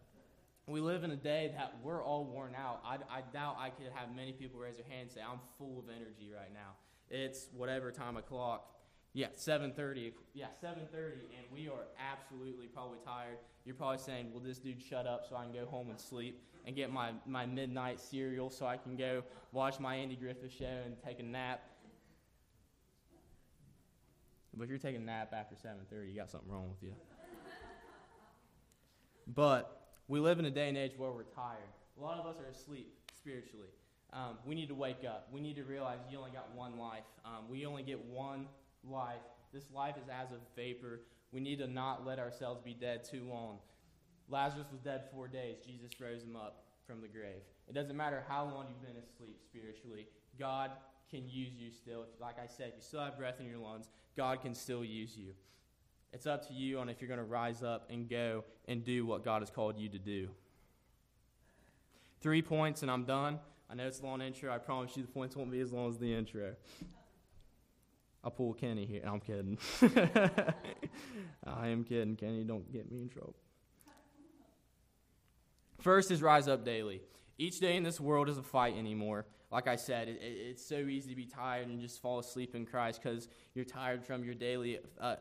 we 0.66 0.80
live 0.80 1.04
in 1.04 1.10
a 1.10 1.16
day 1.16 1.52
that 1.54 1.74
we're 1.82 2.02
all 2.02 2.24
worn 2.24 2.54
out. 2.56 2.80
I, 2.82 2.94
I 3.10 3.20
doubt 3.32 3.56
I 3.58 3.68
could 3.68 3.88
have 3.94 4.14
many 4.16 4.32
people 4.32 4.58
raise 4.58 4.76
their 4.76 4.86
hand 4.88 5.02
and 5.02 5.10
say, 5.10 5.20
I'm 5.20 5.40
full 5.58 5.80
of 5.80 5.86
energy 5.90 6.30
right 6.34 6.52
now. 6.54 6.76
It's 7.10 7.48
whatever 7.52 7.90
time 7.90 8.16
o'clock 8.16 8.73
yeah, 9.14 9.28
7:30. 9.36 10.12
Yeah, 10.34 10.46
7:30, 10.60 11.30
and 11.36 11.46
we 11.52 11.68
are 11.68 11.86
absolutely 11.98 12.66
probably 12.66 12.98
tired. 13.04 13.38
You're 13.64 13.76
probably 13.76 13.98
saying, 13.98 14.32
"Will 14.32 14.40
this 14.40 14.58
dude 14.58 14.82
shut 14.82 15.06
up 15.06 15.24
so 15.28 15.36
I 15.36 15.44
can 15.44 15.52
go 15.52 15.64
home 15.66 15.90
and 15.90 15.98
sleep 15.98 16.42
and 16.66 16.74
get 16.74 16.92
my 16.92 17.12
my 17.24 17.46
midnight 17.46 18.00
cereal 18.00 18.50
so 18.50 18.66
I 18.66 18.76
can 18.76 18.96
go 18.96 19.22
watch 19.52 19.78
my 19.78 19.94
Andy 19.94 20.16
Griffith 20.16 20.52
show 20.52 20.82
and 20.84 21.00
take 21.00 21.20
a 21.20 21.22
nap?" 21.22 21.62
But 24.52 24.64
if 24.64 24.70
you're 24.70 24.78
taking 24.78 25.02
a 25.02 25.04
nap 25.04 25.32
after 25.32 25.54
7:30, 25.54 26.10
you 26.10 26.16
got 26.16 26.28
something 26.28 26.50
wrong 26.50 26.68
with 26.68 26.82
you. 26.82 26.94
but 29.28 29.92
we 30.08 30.18
live 30.18 30.40
in 30.40 30.44
a 30.44 30.50
day 30.50 30.68
and 30.68 30.76
age 30.76 30.98
where 30.98 31.12
we're 31.12 31.22
tired. 31.22 31.70
A 31.96 32.02
lot 32.02 32.18
of 32.18 32.26
us 32.26 32.40
are 32.40 32.48
asleep 32.48 32.92
spiritually. 33.16 33.68
Um, 34.12 34.38
we 34.44 34.56
need 34.56 34.68
to 34.68 34.74
wake 34.74 35.04
up. 35.04 35.28
We 35.32 35.40
need 35.40 35.56
to 35.56 35.64
realize 35.64 35.98
you 36.10 36.18
only 36.18 36.32
got 36.32 36.52
one 36.54 36.78
life. 36.78 37.04
Um, 37.24 37.48
we 37.48 37.64
only 37.64 37.82
get 37.84 38.04
one 38.04 38.48
life. 38.90 39.22
This 39.52 39.64
life 39.72 39.96
is 39.96 40.08
as 40.08 40.32
a 40.32 40.38
vapor. 40.56 41.02
We 41.32 41.40
need 41.40 41.58
to 41.58 41.66
not 41.66 42.06
let 42.06 42.18
ourselves 42.18 42.60
be 42.64 42.74
dead 42.74 43.04
too 43.04 43.24
long. 43.28 43.58
Lazarus 44.28 44.66
was 44.72 44.80
dead 44.80 45.04
four 45.12 45.28
days. 45.28 45.56
Jesus 45.64 46.00
rose 46.00 46.22
him 46.22 46.36
up 46.36 46.64
from 46.86 47.00
the 47.00 47.08
grave. 47.08 47.42
It 47.68 47.74
doesn't 47.74 47.96
matter 47.96 48.24
how 48.28 48.44
long 48.44 48.66
you've 48.68 48.82
been 48.82 49.02
asleep 49.02 49.38
spiritually, 49.42 50.06
God 50.38 50.70
can 51.10 51.28
use 51.28 51.52
you 51.56 51.70
still. 51.70 52.06
Like 52.20 52.38
I 52.38 52.46
said, 52.46 52.68
if 52.68 52.76
you 52.76 52.82
still 52.82 53.00
have 53.00 53.16
breath 53.16 53.40
in 53.40 53.46
your 53.46 53.58
lungs, 53.58 53.88
God 54.16 54.42
can 54.42 54.54
still 54.54 54.84
use 54.84 55.16
you. 55.16 55.32
It's 56.12 56.26
up 56.26 56.46
to 56.48 56.54
you 56.54 56.78
on 56.78 56.88
if 56.88 57.00
you're 57.00 57.08
going 57.08 57.18
to 57.18 57.24
rise 57.24 57.62
up 57.62 57.88
and 57.90 58.08
go 58.08 58.44
and 58.68 58.84
do 58.84 59.04
what 59.04 59.24
God 59.24 59.42
has 59.42 59.50
called 59.50 59.78
you 59.78 59.88
to 59.88 59.98
do. 59.98 60.28
Three 62.20 62.42
points, 62.42 62.82
and 62.82 62.90
I'm 62.90 63.04
done. 63.04 63.38
I 63.68 63.74
know 63.74 63.86
it's 63.86 64.00
a 64.00 64.04
long 64.04 64.22
intro. 64.22 64.52
I 64.52 64.58
promise 64.58 64.96
you 64.96 65.02
the 65.02 65.08
points 65.08 65.36
won't 65.36 65.50
be 65.50 65.60
as 65.60 65.72
long 65.72 65.88
as 65.88 65.98
the 65.98 66.14
intro. 66.14 66.54
I'll 68.24 68.30
pull 68.30 68.54
Kenny 68.54 68.86
here. 68.86 69.02
I'm 69.04 69.20
kidding. 69.20 69.58
I 71.46 71.68
am 71.68 71.84
kidding. 71.84 72.16
Kenny, 72.16 72.42
don't 72.42 72.72
get 72.72 72.90
me 72.90 73.02
in 73.02 73.10
trouble. 73.10 73.34
First 75.78 76.10
is 76.10 76.22
rise 76.22 76.48
up 76.48 76.64
daily. 76.64 77.02
Each 77.36 77.60
day 77.60 77.76
in 77.76 77.82
this 77.82 78.00
world 78.00 78.30
is 78.30 78.38
a 78.38 78.42
fight 78.42 78.76
anymore. 78.78 79.26
Like 79.50 79.68
I 79.68 79.76
said, 79.76 80.08
it, 80.08 80.22
it, 80.22 80.36
it's 80.50 80.66
so 80.66 80.76
easy 80.76 81.10
to 81.10 81.16
be 81.16 81.26
tired 81.26 81.68
and 81.68 81.78
just 81.80 82.00
fall 82.00 82.18
asleep 82.18 82.54
in 82.54 82.64
Christ 82.64 83.02
because 83.02 83.28
you're 83.54 83.66
tired 83.66 84.02
from 84.02 84.24
your 84.24 84.34
daily, 84.34 84.78
uh, 84.98 85.16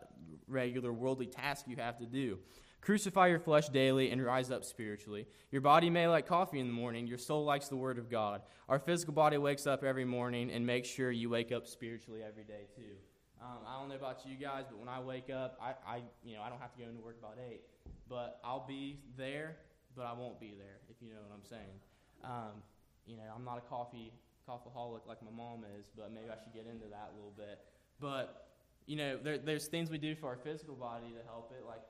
regular 0.47 0.93
worldly 0.93 1.27
task 1.27 1.65
you 1.67 1.75
have 1.75 1.97
to 1.97 2.05
do. 2.05 2.39
Crucify 2.83 3.27
your 3.27 3.39
flesh 3.39 3.69
daily 3.69 4.11
and 4.11 4.21
rise 4.21 4.51
up 4.51 4.65
spiritually. 4.65 5.25
Your 5.51 5.61
body 5.61 5.89
may 5.89 6.05
like 6.05 6.27
coffee 6.27 6.59
in 6.59 6.67
the 6.67 6.73
morning, 6.73 7.07
your 7.07 7.17
soul 7.17 7.45
likes 7.45 7.69
the 7.69 7.77
Word 7.77 7.97
of 7.97 8.09
God. 8.09 8.41
Our 8.67 8.77
physical 8.77 9.13
body 9.13 9.37
wakes 9.37 9.65
up 9.65 9.85
every 9.85 10.03
morning, 10.03 10.51
and 10.51 10.67
make 10.67 10.83
sure 10.83 11.09
you 11.09 11.29
wake 11.29 11.53
up 11.53 11.65
spiritually 11.65 12.21
every 12.27 12.43
day, 12.43 12.67
too. 12.75 12.95
Um, 13.41 13.59
I 13.65 13.79
don't 13.79 13.87
know 13.87 13.95
about 13.95 14.25
you 14.25 14.35
guys, 14.35 14.65
but 14.69 14.79
when 14.79 14.89
I 14.89 14.99
wake 14.99 15.29
up, 15.29 15.57
I, 15.61 15.75
I, 15.87 16.01
you 16.25 16.35
know, 16.35 16.41
I 16.41 16.49
don't 16.49 16.59
have 16.59 16.73
to 16.73 16.79
go 16.81 16.89
into 16.89 17.01
work 17.01 17.15
about 17.19 17.37
8, 17.49 17.61
but 18.09 18.41
I'll 18.43 18.67
be 18.67 18.99
there, 19.17 19.55
but 19.95 20.05
I 20.05 20.11
won't 20.11 20.41
be 20.41 20.53
there, 20.57 20.79
if 20.89 20.97
you 21.01 21.09
know 21.09 21.21
what 21.25 21.33
I'm 21.33 21.45
saying. 21.45 21.79
Um, 22.25 22.63
you 23.07 23.15
know, 23.15 23.23
I'm 23.33 23.45
not 23.45 23.59
a 23.59 23.61
coffee 23.61 24.11
coffeeholic 24.43 25.07
like 25.07 25.23
my 25.23 25.31
mom 25.31 25.63
is, 25.79 25.87
but 25.95 26.11
maybe 26.13 26.27
I 26.27 26.35
should 26.43 26.53
get 26.53 26.65
into 26.67 26.87
that 26.91 27.11
a 27.13 27.15
little 27.15 27.33
bit. 27.37 27.59
But 28.01 28.49
you 28.85 28.97
know, 28.97 29.17
there, 29.17 29.37
there's 29.37 29.67
things 29.67 29.89
we 29.89 29.97
do 29.97 30.15
for 30.15 30.27
our 30.27 30.35
physical 30.35 30.75
body 30.75 31.07
to 31.15 31.23
help 31.25 31.53
it, 31.57 31.65
like 31.65 31.81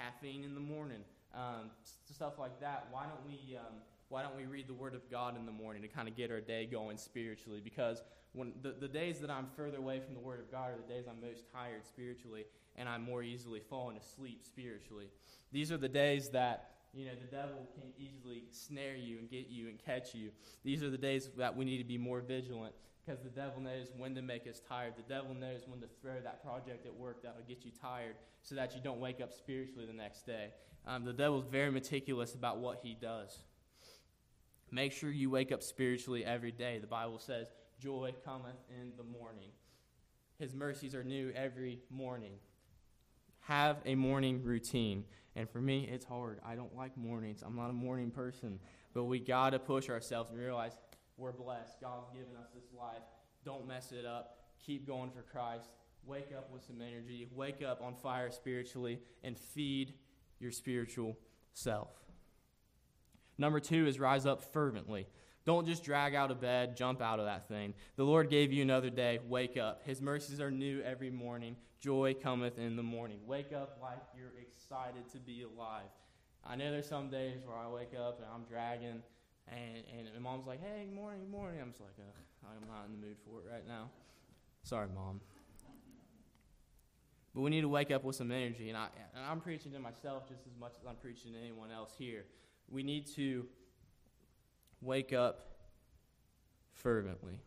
caffeine 0.00 0.44
in 0.44 0.54
the 0.54 0.60
morning, 0.60 1.02
um, 1.34 1.70
stuff 2.10 2.38
like 2.38 2.58
that. 2.60 2.88
Why 2.90 3.04
don't 3.04 3.24
we 3.26 3.56
um, 3.56 3.74
why 4.08 4.22
don't 4.22 4.36
we 4.36 4.44
read 4.44 4.66
the 4.66 4.74
Word 4.74 4.94
of 4.94 5.08
God 5.10 5.36
in 5.36 5.46
the 5.46 5.52
morning 5.52 5.82
to 5.82 5.88
kind 5.88 6.08
of 6.08 6.16
get 6.16 6.30
our 6.30 6.40
day 6.40 6.66
going 6.66 6.96
spiritually? 6.96 7.60
Because 7.62 8.02
when 8.32 8.52
the, 8.62 8.72
the 8.72 8.88
days 8.88 9.20
that 9.20 9.30
I'm 9.30 9.46
further 9.56 9.78
away 9.78 10.00
from 10.00 10.14
the 10.14 10.20
Word 10.20 10.40
of 10.40 10.50
God 10.50 10.70
are 10.70 10.76
the 10.76 10.92
days 10.92 11.04
I'm 11.08 11.20
most 11.20 11.44
tired 11.52 11.86
spiritually 11.86 12.44
and 12.76 12.88
I'm 12.88 13.02
more 13.02 13.22
easily 13.22 13.60
falling 13.60 13.96
asleep 13.96 14.40
spiritually. 14.44 15.06
These 15.52 15.70
are 15.70 15.76
the 15.76 15.88
days 15.88 16.30
that 16.30 16.70
you 16.92 17.06
know, 17.06 17.12
the 17.14 17.36
devil 17.36 17.68
can 17.74 17.92
easily 17.98 18.42
snare 18.50 18.96
you 18.96 19.18
and 19.18 19.30
get 19.30 19.46
you 19.48 19.68
and 19.68 19.78
catch 19.78 20.12
you. 20.12 20.30
These 20.64 20.82
are 20.82 20.90
the 20.90 20.98
days 20.98 21.30
that 21.36 21.56
we 21.56 21.64
need 21.64 21.78
to 21.78 21.84
be 21.84 21.98
more 21.98 22.20
vigilant 22.20 22.74
because 23.10 23.24
the 23.24 23.30
devil 23.30 23.60
knows 23.60 23.88
when 23.96 24.14
to 24.14 24.22
make 24.22 24.46
us 24.46 24.60
tired. 24.68 24.94
The 24.96 25.14
devil 25.14 25.34
knows 25.34 25.62
when 25.66 25.80
to 25.80 25.86
throw 26.00 26.20
that 26.22 26.44
project 26.44 26.86
at 26.86 26.94
work 26.94 27.22
that'll 27.22 27.42
get 27.48 27.64
you 27.64 27.72
tired 27.80 28.14
so 28.42 28.54
that 28.54 28.74
you 28.74 28.80
don't 28.82 29.00
wake 29.00 29.20
up 29.20 29.32
spiritually 29.32 29.84
the 29.84 29.92
next 29.92 30.26
day. 30.26 30.50
Um, 30.86 31.04
the 31.04 31.12
devil's 31.12 31.46
very 31.50 31.72
meticulous 31.72 32.34
about 32.34 32.58
what 32.58 32.80
he 32.82 32.94
does. 32.94 33.36
Make 34.70 34.92
sure 34.92 35.10
you 35.10 35.28
wake 35.28 35.50
up 35.50 35.62
spiritually 35.62 36.24
every 36.24 36.52
day. 36.52 36.78
The 36.78 36.86
Bible 36.86 37.18
says, 37.18 37.48
Joy 37.80 38.14
cometh 38.24 38.58
in 38.80 38.92
the 38.96 39.02
morning. 39.02 39.50
His 40.38 40.54
mercies 40.54 40.94
are 40.94 41.02
new 41.02 41.32
every 41.34 41.80
morning. 41.90 42.34
Have 43.40 43.78
a 43.86 43.96
morning 43.96 44.44
routine. 44.44 45.04
And 45.34 45.50
for 45.50 45.60
me, 45.60 45.88
it's 45.90 46.04
hard. 46.04 46.38
I 46.46 46.54
don't 46.54 46.76
like 46.76 46.96
mornings. 46.96 47.42
I'm 47.44 47.56
not 47.56 47.70
a 47.70 47.74
morning 47.74 48.12
person. 48.12 48.60
But 48.94 49.04
we 49.04 49.18
got 49.18 49.50
to 49.50 49.58
push 49.58 49.88
ourselves 49.88 50.30
and 50.30 50.38
realize 50.38 50.76
we're 51.20 51.32
blessed. 51.32 51.80
God's 51.80 52.08
given 52.12 52.34
us 52.40 52.48
this 52.54 52.72
life. 52.76 53.02
Don't 53.44 53.68
mess 53.68 53.92
it 53.92 54.06
up. 54.06 54.38
Keep 54.64 54.86
going 54.86 55.10
for 55.10 55.22
Christ. 55.22 55.70
Wake 56.06 56.30
up 56.36 56.50
with 56.50 56.64
some 56.64 56.80
energy. 56.80 57.28
Wake 57.34 57.62
up 57.62 57.82
on 57.82 57.94
fire 57.94 58.30
spiritually 58.30 59.00
and 59.22 59.38
feed 59.38 59.94
your 60.38 60.50
spiritual 60.50 61.16
self. 61.52 61.90
Number 63.38 63.60
two 63.60 63.86
is 63.86 64.00
rise 64.00 64.26
up 64.26 64.42
fervently. 64.52 65.06
Don't 65.46 65.66
just 65.66 65.84
drag 65.84 66.14
out 66.14 66.30
of 66.30 66.40
bed, 66.40 66.76
jump 66.76 67.00
out 67.00 67.18
of 67.18 67.24
that 67.24 67.48
thing. 67.48 67.74
The 67.96 68.04
Lord 68.04 68.28
gave 68.28 68.52
you 68.52 68.62
another 68.62 68.90
day. 68.90 69.20
Wake 69.26 69.56
up. 69.56 69.82
His 69.84 70.02
mercies 70.02 70.40
are 70.40 70.50
new 70.50 70.82
every 70.82 71.10
morning. 71.10 71.56
Joy 71.80 72.14
cometh 72.14 72.58
in 72.58 72.76
the 72.76 72.82
morning. 72.82 73.20
Wake 73.26 73.52
up 73.52 73.78
like 73.80 73.98
you're 74.14 74.32
excited 74.40 75.08
to 75.12 75.18
be 75.18 75.42
alive. 75.42 75.88
I 76.44 76.56
know 76.56 76.70
there's 76.70 76.88
some 76.88 77.08
days 77.10 77.40
where 77.46 77.56
I 77.56 77.68
wake 77.68 77.92
up 77.98 78.18
and 78.18 78.28
I'm 78.32 78.44
dragging, 78.44 79.02
and, 79.50 80.06
and 80.14 80.22
my 80.22 80.30
mom's 80.30 80.46
like, 80.46 80.60
hey, 80.60 80.84
good 80.84 80.94
morning, 80.94 81.20
good 81.20 81.30
morning. 81.30 81.60
I'm 81.60 81.70
just 81.70 81.80
like, 81.80 81.92
I'm 82.44 82.68
not 82.68 82.86
in 82.86 82.92
the 82.92 83.06
mood 83.06 83.16
for 83.24 83.40
it 83.40 83.52
right 83.52 83.66
now. 83.66 83.90
Sorry, 84.62 84.88
mom. 84.94 85.20
But 87.34 87.42
we 87.42 87.50
need 87.50 87.60
to 87.60 87.68
wake 87.68 87.90
up 87.90 88.02
with 88.02 88.16
some 88.16 88.32
energy, 88.32 88.68
and, 88.68 88.76
I, 88.76 88.88
and 89.14 89.24
I'm 89.24 89.40
preaching 89.40 89.72
to 89.72 89.78
myself 89.78 90.28
just 90.28 90.42
as 90.46 90.58
much 90.58 90.72
as 90.80 90.86
I'm 90.88 90.96
preaching 90.96 91.32
to 91.32 91.38
anyone 91.38 91.70
else 91.70 91.92
here. 91.96 92.24
We 92.68 92.82
need 92.82 93.06
to 93.14 93.46
wake 94.80 95.12
up 95.12 95.46
fervently. 96.74 97.38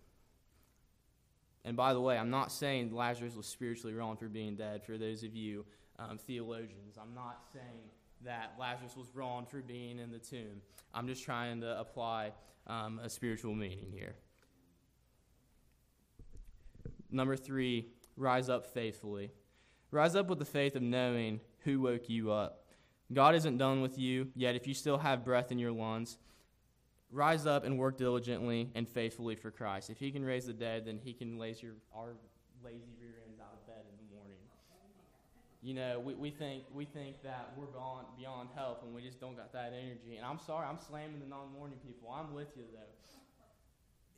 And 1.66 1.76
by 1.76 1.94
the 1.94 2.02
way, 2.02 2.18
I'm 2.18 2.30
not 2.30 2.52
saying 2.52 2.94
Lazarus 2.94 3.36
was 3.36 3.46
spiritually 3.46 3.94
wrong 3.94 4.18
for 4.18 4.28
being 4.28 4.56
dead, 4.56 4.84
for 4.84 4.98
those 4.98 5.24
of 5.24 5.36
you 5.36 5.66
um, 6.00 6.18
theologians. 6.18 6.98
I'm 7.02 7.14
not 7.14 7.44
saying 7.54 7.90
that 8.26 8.54
Lazarus 8.60 8.96
was 8.96 9.08
wrong 9.14 9.46
for 9.46 9.62
being 9.62 10.00
in 10.00 10.12
the 10.12 10.20
tomb. 10.20 10.62
I'm 10.94 11.08
just 11.08 11.24
trying 11.24 11.62
to 11.62 11.80
apply 11.80 12.32
um, 12.68 13.00
a 13.04 13.10
spiritual 13.10 13.54
meaning 13.54 13.92
here. 13.92 14.16
Number 17.12 17.36
three, 17.36 17.90
rise 18.18 18.50
up 18.50 18.66
faithfully. 18.66 19.32
Rise 19.92 20.16
up 20.16 20.28
with 20.28 20.40
the 20.40 20.46
faith 20.46 20.76
of 20.76 20.82
knowing 20.82 21.40
who 21.60 21.82
woke 21.82 22.10
you 22.10 22.32
up. 22.32 22.66
God 23.12 23.36
isn't 23.36 23.58
done 23.58 23.82
with 23.82 24.00
you, 24.00 24.30
yet 24.36 24.56
if 24.56 24.66
you 24.66 24.74
still 24.74 24.98
have 24.98 25.24
breath 25.24 25.52
in 25.52 25.60
your 25.60 25.72
lungs, 25.72 26.18
rise 27.12 27.46
up 27.46 27.64
and 27.64 27.78
work 27.78 27.98
diligently 27.98 28.72
and 28.74 28.88
faithfully 28.88 29.36
for 29.36 29.52
Christ. 29.52 29.90
If 29.92 30.00
he 30.00 30.12
can 30.12 30.26
raise 30.26 30.48
the 30.48 30.54
dead, 30.54 30.86
then 30.86 31.00
he 31.04 31.14
can 31.14 31.40
raise 31.40 31.62
your, 31.62 31.74
our 31.96 32.16
lazy 32.64 32.96
rear 33.00 33.22
ends 33.28 33.40
out 33.40 33.54
of 33.54 33.68
bed 33.68 33.84
in 33.92 33.98
the 33.98 34.16
morning. 34.16 34.40
You 35.64 35.74
know, 35.74 36.02
we, 36.04 36.14
we 36.14 36.30
think 36.30 36.64
we 36.74 36.84
think 36.84 37.24
that 37.24 37.54
we're 37.56 37.68
beyond, 37.68 38.08
beyond 38.18 38.50
help 38.54 38.84
and 38.84 38.94
we 38.94 39.02
just 39.02 39.20
don't 39.20 39.36
got 39.36 39.54
that 39.54 39.74
energy. 39.74 40.18
And 40.18 40.26
I'm 40.26 40.40
sorry, 40.40 40.68
I'm 40.68 40.78
slamming 40.78 41.20
the 41.20 41.26
non-morning 41.26 41.78
people. 41.88 42.12
I'm 42.12 42.34
with 42.34 42.50
you, 42.58 42.64
though. 42.74 42.80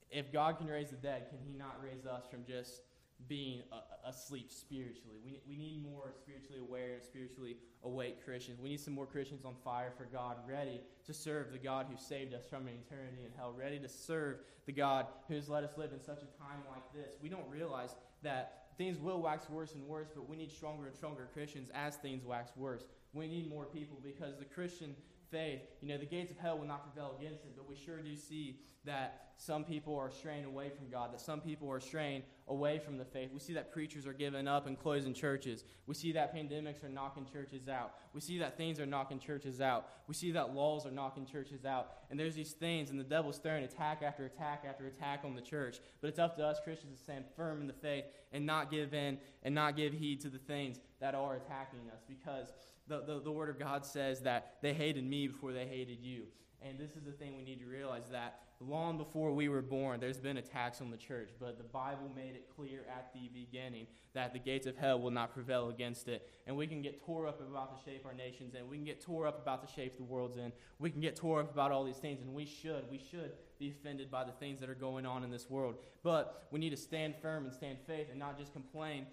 If 0.09 0.33
God 0.33 0.57
can 0.57 0.67
raise 0.67 0.89
the 0.89 0.95
dead, 0.97 1.27
can 1.29 1.39
he 1.45 1.53
not 1.57 1.77
raise 1.83 2.05
us 2.05 2.23
from 2.29 2.45
just– 2.45 2.81
being 3.27 3.63
asleep 4.05 4.51
spiritually. 4.51 5.17
We, 5.23 5.39
we 5.47 5.57
need 5.57 5.81
more 5.81 6.13
spiritually 6.21 6.59
aware 6.59 6.93
and 6.93 7.03
spiritually 7.03 7.57
awake 7.83 8.23
Christians. 8.23 8.59
We 8.61 8.69
need 8.69 8.79
some 8.79 8.93
more 8.93 9.05
Christians 9.05 9.45
on 9.45 9.55
fire 9.63 9.91
for 9.97 10.05
God, 10.05 10.37
ready 10.47 10.81
to 11.05 11.13
serve 11.13 11.51
the 11.51 11.57
God 11.57 11.87
who 11.89 11.97
saved 11.97 12.33
us 12.33 12.43
from 12.49 12.67
eternity 12.67 13.23
in 13.25 13.31
hell, 13.35 13.55
ready 13.57 13.79
to 13.79 13.89
serve 13.89 14.37
the 14.65 14.73
God 14.73 15.07
who 15.27 15.35
has 15.35 15.49
let 15.49 15.63
us 15.63 15.71
live 15.77 15.91
in 15.91 15.99
such 15.99 16.19
a 16.19 16.39
time 16.39 16.61
like 16.69 16.83
this. 16.93 17.15
We 17.21 17.29
don't 17.29 17.49
realize 17.49 17.95
that 18.21 18.64
things 18.77 18.97
will 18.99 19.21
wax 19.21 19.49
worse 19.49 19.73
and 19.73 19.83
worse, 19.83 20.07
but 20.13 20.27
we 20.29 20.35
need 20.35 20.51
stronger 20.51 20.87
and 20.87 20.95
stronger 20.95 21.27
Christians 21.33 21.69
as 21.73 21.95
things 21.95 22.25
wax 22.25 22.51
worse. 22.55 22.85
We 23.13 23.27
need 23.27 23.49
more 23.49 23.65
people 23.65 23.97
because 24.03 24.37
the 24.37 24.45
Christian 24.45 24.95
faith, 25.35 25.59
you 25.81 25.89
know, 25.89 25.97
the 25.97 26.05
gates 26.05 26.31
of 26.31 26.37
hell 26.37 26.57
will 26.57 26.65
not 26.65 26.81
prevail 26.89 27.13
against 27.19 27.43
it, 27.43 27.51
but 27.57 27.67
we 27.67 27.75
sure 27.75 27.97
do 28.01 28.15
see 28.15 28.57
that 28.85 29.31
some 29.37 29.65
people 29.65 29.97
are 29.97 30.09
straying 30.09 30.45
away 30.45 30.69
from 30.69 30.89
God, 30.89 31.11
that 31.11 31.19
some 31.19 31.41
people 31.41 31.69
are 31.69 31.81
straying 31.81 32.23
away 32.47 32.79
from 32.79 32.97
the 32.97 33.03
faith. 33.03 33.31
We 33.33 33.39
see 33.39 33.53
that 33.53 33.73
preachers 33.73 34.07
are 34.07 34.13
giving 34.13 34.47
up 34.47 34.65
and 34.65 34.79
closing 34.79 35.13
churches. 35.13 35.65
We 35.87 35.95
see 35.95 36.13
that 36.13 36.33
pandemics 36.33 36.83
are 36.85 36.89
knocking 36.89 37.25
churches 37.25 37.67
out. 37.67 37.95
We 38.13 38.21
see 38.21 38.37
that 38.37 38.55
things 38.55 38.79
are 38.79 38.85
knocking 38.85 39.19
churches 39.19 39.59
out. 39.59 39.87
We 40.07 40.13
see 40.13 40.31
that 40.31 40.53
laws 40.53 40.85
are 40.85 40.91
knocking 40.91 41.25
churches 41.25 41.65
out. 41.65 41.89
And 42.09 42.17
there's 42.17 42.35
these 42.35 42.53
things, 42.53 42.91
and 42.91 42.99
the 42.99 43.03
devil's 43.03 43.39
throwing 43.39 43.65
attack 43.65 44.03
after 44.03 44.25
attack 44.25 44.63
after 44.65 44.87
attack 44.87 45.21
on 45.25 45.35
the 45.35 45.41
church. 45.41 45.79
But 45.99 46.07
it's 46.07 46.19
up 46.19 46.37
to 46.37 46.45
us 46.45 46.59
Christians 46.63 46.97
to 46.97 47.03
stand 47.03 47.25
firm 47.35 47.59
in 47.59 47.67
the 47.67 47.73
faith 47.73 48.05
and 48.31 48.45
not 48.45 48.71
give 48.71 48.93
in 48.93 49.17
and 49.43 49.53
not 49.53 49.75
give 49.75 49.91
heed 49.91 50.21
to 50.21 50.29
the 50.29 50.37
things 50.37 50.79
that 51.01 51.13
are 51.13 51.35
attacking 51.35 51.89
us 51.93 52.03
because 52.07 52.53
the, 52.87 53.01
the, 53.01 53.21
the 53.21 53.31
Word 53.31 53.49
of 53.49 53.59
God 53.59 53.85
says 53.85 54.21
that 54.21 54.55
they 54.61 54.73
hated 54.73 55.03
me 55.03 55.27
before 55.27 55.53
they 55.53 55.65
hated 55.65 55.99
you. 56.01 56.23
And 56.61 56.79
this 56.79 56.91
is 56.95 57.03
the 57.03 57.11
thing 57.11 57.37
we 57.37 57.43
need 57.43 57.59
to 57.59 57.67
realize 57.67 58.09
that 58.11 58.39
long 58.59 58.97
before 58.97 59.31
we 59.33 59.49
were 59.49 59.61
born, 59.61 59.99
there's 59.99 60.19
been 60.19 60.37
attacks 60.37 60.81
on 60.81 60.89
the 60.89 60.97
church, 60.97 61.29
but 61.39 61.57
the 61.57 61.63
Bible 61.63 62.09
made 62.15 62.35
it 62.35 62.49
clear 62.55 62.85
at 62.89 63.11
the 63.13 63.29
beginning 63.33 63.87
that 64.13 64.33
the 64.33 64.39
gates 64.39 64.65
of 64.65 64.75
hell 64.77 64.99
will 64.99 65.11
not 65.11 65.33
prevail 65.33 65.69
against 65.69 66.07
it. 66.07 66.29
And 66.47 66.55
we 66.55 66.65
can 66.65 66.81
get 66.81 67.05
tore 67.05 67.27
up 67.27 67.41
about 67.41 67.75
the 67.77 67.91
shape 67.91 68.05
our 68.05 68.13
nations 68.13 68.55
in. 68.55 68.67
We 68.67 68.77
can 68.77 68.85
get 68.85 69.01
tore 69.01 69.27
up 69.27 69.41
about 69.41 69.65
the 69.65 69.71
shape 69.71 69.97
the 69.97 70.03
world's 70.03 70.37
in. 70.37 70.51
We 70.79 70.89
can 70.89 71.01
get 71.01 71.15
tore 71.15 71.41
up 71.41 71.51
about 71.51 71.71
all 71.71 71.83
these 71.83 71.97
things, 71.97 72.21
and 72.21 72.33
we 72.33 72.45
should. 72.45 72.89
We 72.89 72.99
should 73.11 73.33
be 73.59 73.69
offended 73.69 74.09
by 74.09 74.23
the 74.23 74.31
things 74.31 74.59
that 74.61 74.69
are 74.69 74.75
going 74.75 75.05
on 75.05 75.23
in 75.23 75.29
this 75.29 75.49
world. 75.49 75.75
But 76.03 76.47
we 76.51 76.59
need 76.59 76.71
to 76.71 76.77
stand 76.77 77.15
firm 77.21 77.45
and 77.45 77.53
stand 77.53 77.77
faith 77.85 78.07
and 78.09 78.19
not 78.19 78.39
just 78.39 78.53
complain 78.53 79.05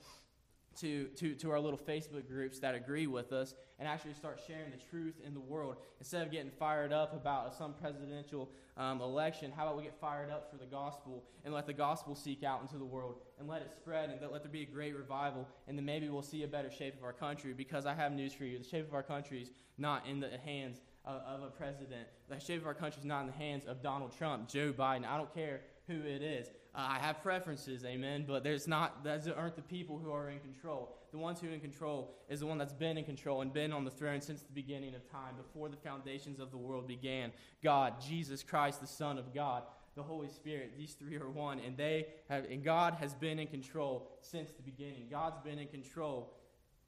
to, 0.80 1.06
to, 1.16 1.34
to 1.34 1.50
our 1.50 1.60
little 1.60 1.78
Facebook 1.78 2.28
groups 2.28 2.58
that 2.60 2.74
agree 2.74 3.06
with 3.06 3.32
us 3.32 3.54
and 3.78 3.88
actually 3.88 4.14
start 4.14 4.40
sharing 4.46 4.70
the 4.70 4.78
truth 4.90 5.14
in 5.26 5.34
the 5.34 5.40
world. 5.40 5.76
Instead 5.98 6.22
of 6.24 6.30
getting 6.30 6.50
fired 6.50 6.92
up 6.92 7.14
about 7.14 7.54
some 7.54 7.74
presidential 7.74 8.48
um, 8.76 9.00
election, 9.00 9.52
how 9.54 9.64
about 9.64 9.76
we 9.76 9.82
get 9.82 9.98
fired 10.00 10.30
up 10.30 10.50
for 10.50 10.56
the 10.56 10.66
gospel 10.66 11.24
and 11.44 11.52
let 11.52 11.66
the 11.66 11.72
gospel 11.72 12.14
seek 12.14 12.42
out 12.42 12.62
into 12.62 12.78
the 12.78 12.84
world 12.84 13.16
and 13.38 13.48
let 13.48 13.60
it 13.62 13.72
spread 13.74 14.10
and 14.10 14.20
let 14.30 14.42
there 14.42 14.52
be 14.52 14.62
a 14.62 14.66
great 14.66 14.96
revival 14.96 15.46
and 15.68 15.76
then 15.76 15.84
maybe 15.84 16.08
we'll 16.08 16.22
see 16.22 16.42
a 16.44 16.48
better 16.48 16.70
shape 16.70 16.96
of 16.96 17.04
our 17.04 17.12
country 17.12 17.52
because 17.52 17.86
I 17.86 17.94
have 17.94 18.12
news 18.12 18.32
for 18.32 18.44
you. 18.44 18.58
The 18.58 18.64
shape 18.64 18.86
of 18.86 18.94
our 18.94 19.02
country 19.02 19.42
is 19.42 19.50
not 19.78 20.06
in 20.06 20.20
the 20.20 20.38
hands 20.44 20.80
of, 21.04 21.20
of 21.22 21.42
a 21.42 21.50
president. 21.50 22.06
The 22.28 22.38
shape 22.38 22.60
of 22.60 22.66
our 22.66 22.74
country 22.74 23.00
is 23.00 23.06
not 23.06 23.22
in 23.22 23.26
the 23.26 23.32
hands 23.32 23.64
of 23.66 23.82
Donald 23.82 24.16
Trump, 24.16 24.48
Joe 24.48 24.72
Biden. 24.72 25.06
I 25.06 25.16
don't 25.16 25.32
care 25.34 25.62
who 25.86 25.94
it 25.94 26.22
is. 26.22 26.48
Uh, 26.74 26.86
I 26.90 26.98
have 26.98 27.22
preferences, 27.22 27.84
amen, 27.84 28.24
but 28.26 28.42
there's 28.42 28.66
not, 28.66 29.04
those 29.04 29.28
aren't 29.28 29.56
the 29.56 29.62
people 29.62 29.98
who 29.98 30.10
are 30.10 30.30
in 30.30 30.38
control. 30.40 30.96
The 31.10 31.18
ones 31.18 31.40
who 31.40 31.48
are 31.48 31.52
in 31.52 31.60
control 31.60 32.14
is 32.28 32.40
the 32.40 32.46
one 32.46 32.56
that's 32.56 32.72
been 32.72 32.96
in 32.96 33.04
control 33.04 33.42
and 33.42 33.52
been 33.52 33.72
on 33.72 33.84
the 33.84 33.90
throne 33.90 34.20
since 34.20 34.42
the 34.42 34.52
beginning 34.52 34.94
of 34.94 35.10
time, 35.10 35.34
before 35.36 35.68
the 35.68 35.76
foundations 35.76 36.40
of 36.40 36.50
the 36.50 36.56
world 36.56 36.88
began. 36.88 37.32
God, 37.62 38.00
Jesus 38.00 38.42
Christ, 38.42 38.80
the 38.80 38.86
Son 38.86 39.18
of 39.18 39.34
God, 39.34 39.64
the 39.94 40.02
Holy 40.02 40.28
Spirit, 40.28 40.72
these 40.78 40.94
three 40.94 41.16
are 41.16 41.28
one, 41.28 41.60
and 41.60 41.76
they 41.76 42.06
have, 42.30 42.46
and 42.46 42.64
God 42.64 42.94
has 42.94 43.12
been 43.12 43.38
in 43.38 43.46
control 43.46 44.08
since 44.22 44.50
the 44.50 44.62
beginning. 44.62 45.08
God's 45.10 45.38
been 45.44 45.58
in 45.58 45.68
control 45.68 46.32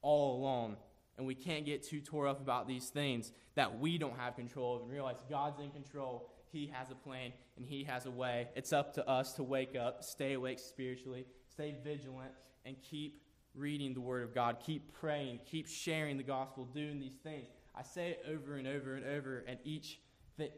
all 0.01 0.39
along. 0.39 0.77
And 1.17 1.27
we 1.27 1.35
can't 1.35 1.65
get 1.65 1.83
too 1.83 2.01
tore 2.01 2.27
up 2.27 2.41
about 2.41 2.67
these 2.67 2.89
things 2.89 3.33
that 3.55 3.79
we 3.79 3.99
don't 3.99 4.19
have 4.19 4.35
control 4.35 4.77
of 4.77 4.83
and 4.83 4.91
realize 4.91 5.17
God's 5.31 5.61
in 5.61 5.71
control 5.71 6.31
he 6.55 6.71
has 6.73 6.91
a 6.91 6.95
plan 6.95 7.33
and 7.57 7.67
He 7.67 7.85
has 7.85 8.07
a 8.07 8.11
way. 8.11 8.49
It's 8.55 8.73
up 8.73 8.95
to 8.95 9.09
us 9.09 9.33
to 9.35 9.43
wake 9.43 9.77
up, 9.77 10.05
stay 10.05 10.35
awake 10.35 10.59
spiritually, 10.59 11.27
stay 11.49 11.75
vigilant, 11.83 12.33
and 12.65 12.77
keep 12.81 13.23
reading 13.55 13.93
the 13.93 14.01
Word 14.01 14.23
of 14.23 14.35
God. 14.35 14.59
Keep 14.65 14.93
praying, 14.95 15.41
keep 15.45 15.67
sharing 15.67 16.17
the 16.17 16.23
gospel, 16.23 16.65
doing 16.65 17.01
these 17.01 17.19
things. 17.23 17.49
I 17.75 17.83
say 17.83 18.11
it 18.11 18.25
over 18.31 18.57
and 18.57 18.69
over 18.69 18.95
and 18.95 19.05
over, 19.05 19.45
and 19.47 19.59
each 19.65 20.01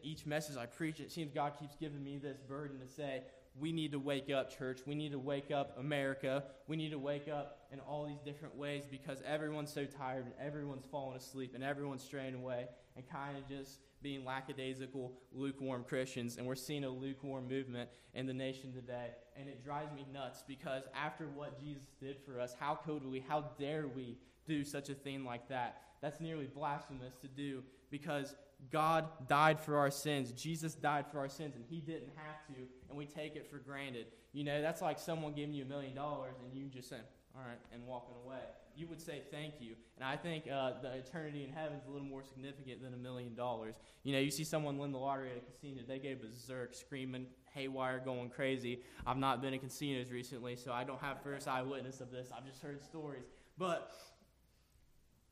each 0.02 0.24
message 0.24 0.56
I 0.56 0.64
preach, 0.64 1.00
it 1.00 1.12
seems 1.12 1.30
God 1.30 1.52
keeps 1.60 1.76
giving 1.76 2.02
me 2.02 2.16
this 2.16 2.38
burden 2.40 2.78
to 2.80 2.88
say, 2.88 3.24
we 3.58 3.72
need 3.72 3.92
to 3.92 3.98
wake 3.98 4.30
up, 4.30 4.56
church. 4.56 4.80
We 4.86 4.94
need 4.94 5.12
to 5.12 5.18
wake 5.18 5.50
up, 5.50 5.78
America. 5.78 6.44
We 6.66 6.76
need 6.76 6.92
to 6.92 6.98
wake 6.98 7.28
up 7.28 7.66
in 7.70 7.80
all 7.80 8.06
these 8.06 8.20
different 8.24 8.56
ways 8.56 8.84
because 8.90 9.22
everyone's 9.26 9.72
so 9.72 9.84
tired 9.84 10.24
and 10.24 10.34
everyone's 10.40 10.86
falling 10.90 11.18
asleep 11.18 11.52
and 11.54 11.62
everyone's 11.62 12.02
straying 12.02 12.34
away 12.34 12.68
and 12.96 13.06
kind 13.06 13.36
of 13.36 13.46
just 13.46 13.80
being 14.06 14.24
lackadaisical, 14.24 15.12
lukewarm 15.32 15.82
Christians. 15.82 16.36
And 16.36 16.46
we're 16.46 16.54
seeing 16.54 16.84
a 16.84 16.88
lukewarm 16.88 17.48
movement 17.48 17.90
in 18.14 18.24
the 18.24 18.32
nation 18.32 18.72
today. 18.72 19.08
And 19.36 19.48
it 19.48 19.64
drives 19.64 19.92
me 19.92 20.06
nuts 20.12 20.44
because 20.46 20.84
after 20.94 21.26
what 21.34 21.60
Jesus 21.60 21.88
did 22.00 22.18
for 22.24 22.38
us, 22.38 22.54
how 22.60 22.76
could 22.76 23.04
we, 23.04 23.18
how 23.18 23.46
dare 23.58 23.88
we 23.88 24.16
do 24.46 24.64
such 24.64 24.90
a 24.90 24.94
thing 24.94 25.24
like 25.24 25.48
that? 25.48 25.82
That's 26.02 26.20
nearly 26.20 26.46
blasphemous 26.46 27.16
to 27.16 27.26
do 27.26 27.64
because 27.90 28.36
God 28.70 29.08
died 29.26 29.58
for 29.58 29.76
our 29.76 29.90
sins. 29.90 30.30
Jesus 30.30 30.76
died 30.76 31.06
for 31.10 31.18
our 31.18 31.28
sins, 31.28 31.56
and 31.56 31.64
He 31.68 31.80
didn't 31.80 32.12
have 32.14 32.46
to, 32.54 32.62
and 32.88 32.96
we 32.96 33.06
take 33.06 33.34
it 33.34 33.50
for 33.50 33.58
granted. 33.58 34.06
You 34.32 34.44
know, 34.44 34.62
that's 34.62 34.82
like 34.82 35.00
someone 35.00 35.32
giving 35.32 35.52
you 35.52 35.64
a 35.64 35.68
million 35.68 35.96
dollars 35.96 36.34
and 36.44 36.56
you 36.56 36.68
just 36.68 36.88
saying, 36.88 37.02
all 37.34 37.42
right, 37.44 37.58
and 37.72 37.84
walking 37.88 38.14
away. 38.24 38.38
You 38.76 38.86
would 38.88 39.00
say 39.00 39.22
thank 39.30 39.54
you. 39.58 39.74
And 39.96 40.04
I 40.04 40.16
think 40.16 40.44
uh, 40.52 40.72
the 40.82 40.92
eternity 40.92 41.44
in 41.44 41.50
heaven 41.50 41.78
is 41.78 41.86
a 41.86 41.90
little 41.90 42.06
more 42.06 42.22
significant 42.22 42.82
than 42.82 42.92
a 42.92 42.96
million 42.96 43.34
dollars. 43.34 43.76
You 44.02 44.12
know, 44.12 44.18
you 44.18 44.30
see 44.30 44.44
someone 44.44 44.76
win 44.76 44.92
the 44.92 44.98
lottery 44.98 45.30
at 45.30 45.38
a 45.38 45.40
casino, 45.40 45.82
they 45.88 45.98
go 45.98 46.14
berserk, 46.14 46.74
screaming, 46.74 47.26
haywire, 47.54 48.00
going 48.04 48.28
crazy. 48.28 48.82
I've 49.06 49.16
not 49.16 49.40
been 49.40 49.54
in 49.54 49.60
casinos 49.60 50.10
recently, 50.10 50.56
so 50.56 50.72
I 50.72 50.84
don't 50.84 51.00
have 51.00 51.22
first 51.22 51.48
eyewitness 51.48 52.00
of 52.02 52.10
this. 52.10 52.28
I've 52.36 52.46
just 52.46 52.62
heard 52.62 52.84
stories. 52.84 53.24
But 53.56 53.90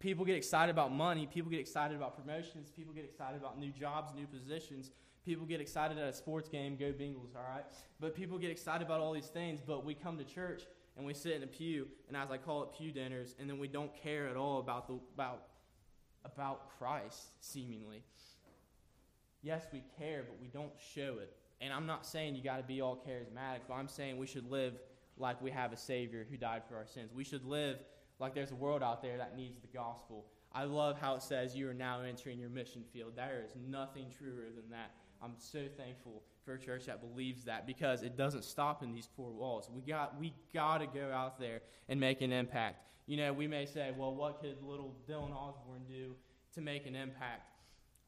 people 0.01 0.25
get 0.25 0.37
excited 0.37 0.71
about 0.71 0.93
money, 0.93 1.27
people 1.27 1.51
get 1.51 1.61
excited 1.61 1.97
about 1.97 2.17
promotions, 2.17 2.71
people 2.71 2.95
get 2.95 3.05
excited 3.05 3.39
about 3.39 3.59
new 3.59 3.71
jobs, 3.71 4.13
new 4.15 4.27
positions. 4.27 4.91
People 5.25 5.47
get 5.47 5.59
excited 5.59 5.97
at 5.97 6.07
a 6.07 6.13
sports 6.13 6.51
game, 6.51 6.77
go 6.77 6.93
Bengals, 6.93 7.35
all 7.35 7.43
right? 7.49 7.65
But 7.99 8.15
people 8.15 8.37
get 8.37 8.51
excited 8.51 8.85
about 8.87 9.01
all 9.01 9.15
these 9.15 9.29
things, 9.29 9.61
but 9.67 9.83
we 9.83 9.95
come 9.95 10.19
to 10.19 10.25
church 10.25 10.65
and 10.97 11.05
we 11.05 11.15
sit 11.15 11.33
in 11.33 11.43
a 11.43 11.47
pew, 11.47 11.89
and 12.09 12.17
as 12.17 12.31
I 12.31 12.37
call 12.37 12.63
it, 12.63 12.69
pew 12.77 12.93
dinners, 12.93 13.35
and 13.39 13.49
then 13.49 13.59
we 13.59 13.69
don't 13.69 13.95
care 14.01 14.29
at 14.29 14.37
all 14.37 14.61
about 14.61 14.87
the 14.87 14.99
about 15.15 15.43
about 16.25 16.79
Christ, 16.79 17.29
seemingly. 17.41 18.03
Yes, 19.43 19.67
we 19.73 19.83
care, 19.99 20.25
but 20.27 20.41
we 20.41 20.49
don't 20.49 20.73
show 20.95 21.19
it. 21.21 21.37
And 21.61 21.73
I'm 21.73 21.87
not 21.87 22.07
saying 22.07 22.35
you 22.35 22.43
got 22.43 22.57
to 22.57 22.63
be 22.63 22.81
all 22.81 22.97
charismatic, 22.97 23.61
but 23.69 23.75
I'm 23.75 23.89
saying 23.89 24.17
we 24.17 24.27
should 24.27 24.51
live 24.51 24.75
like 25.19 25.41
we 25.43 25.51
have 25.51 25.73
a 25.73 25.77
Savior 25.77 26.27
who 26.29 26.37
died 26.37 26.63
for 26.69 26.77
our 26.77 26.87
sins. 26.87 27.11
We 27.15 27.25
should 27.25 27.45
live 27.45 27.79
like 28.19 28.35
there's 28.35 28.53
a 28.53 28.57
world 28.57 28.83
out 28.83 29.03
there 29.03 29.19
that 29.19 29.37
needs 29.37 29.61
the 29.61 29.69
gospel. 29.69 30.25
I 30.53 30.65
love 30.65 30.99
how 30.99 31.15
it 31.15 31.23
says 31.23 31.55
you 31.55 31.69
are 31.69 31.75
now 31.75 32.01
entering 32.03 32.39
your 32.39 32.49
mission 32.49 32.85
field. 32.93 33.13
There 33.17 33.43
is 33.45 33.53
nothing 33.69 34.07
truer 34.17 34.47
than 34.55 34.71
that. 34.71 34.93
I'm 35.25 35.35
so 35.39 35.61
thankful 35.79 36.23
for 36.45 36.55
a 36.55 36.59
church 36.59 36.85
that 36.87 37.01
believes 37.01 37.45
that 37.45 37.67
because 37.67 38.03
it 38.03 38.17
doesn't 38.17 38.45
stop 38.45 38.83
in 38.83 38.93
these 38.93 39.09
four 39.17 39.31
walls. 39.31 39.71
We 39.75 39.81
got 39.81 40.21
we 40.21 40.35
got 40.53 40.79
to 40.79 40.87
go 40.87 41.11
out 41.11 41.41
there 41.41 41.63
and 41.89 41.99
make 41.99 42.21
an 42.21 42.31
impact. 42.31 42.87
You 43.07 43.17
know, 43.17 43.33
we 43.33 43.47
may 43.47 43.65
say, 43.65 43.93
well, 43.97 44.15
what 44.15 44.41
could 44.41 44.63
little 44.63 44.95
Dylan 45.09 45.35
Osborne 45.35 45.85
do 45.89 46.15
to 46.55 46.61
make 46.61 46.87
an 46.87 46.95
impact? 46.95 47.51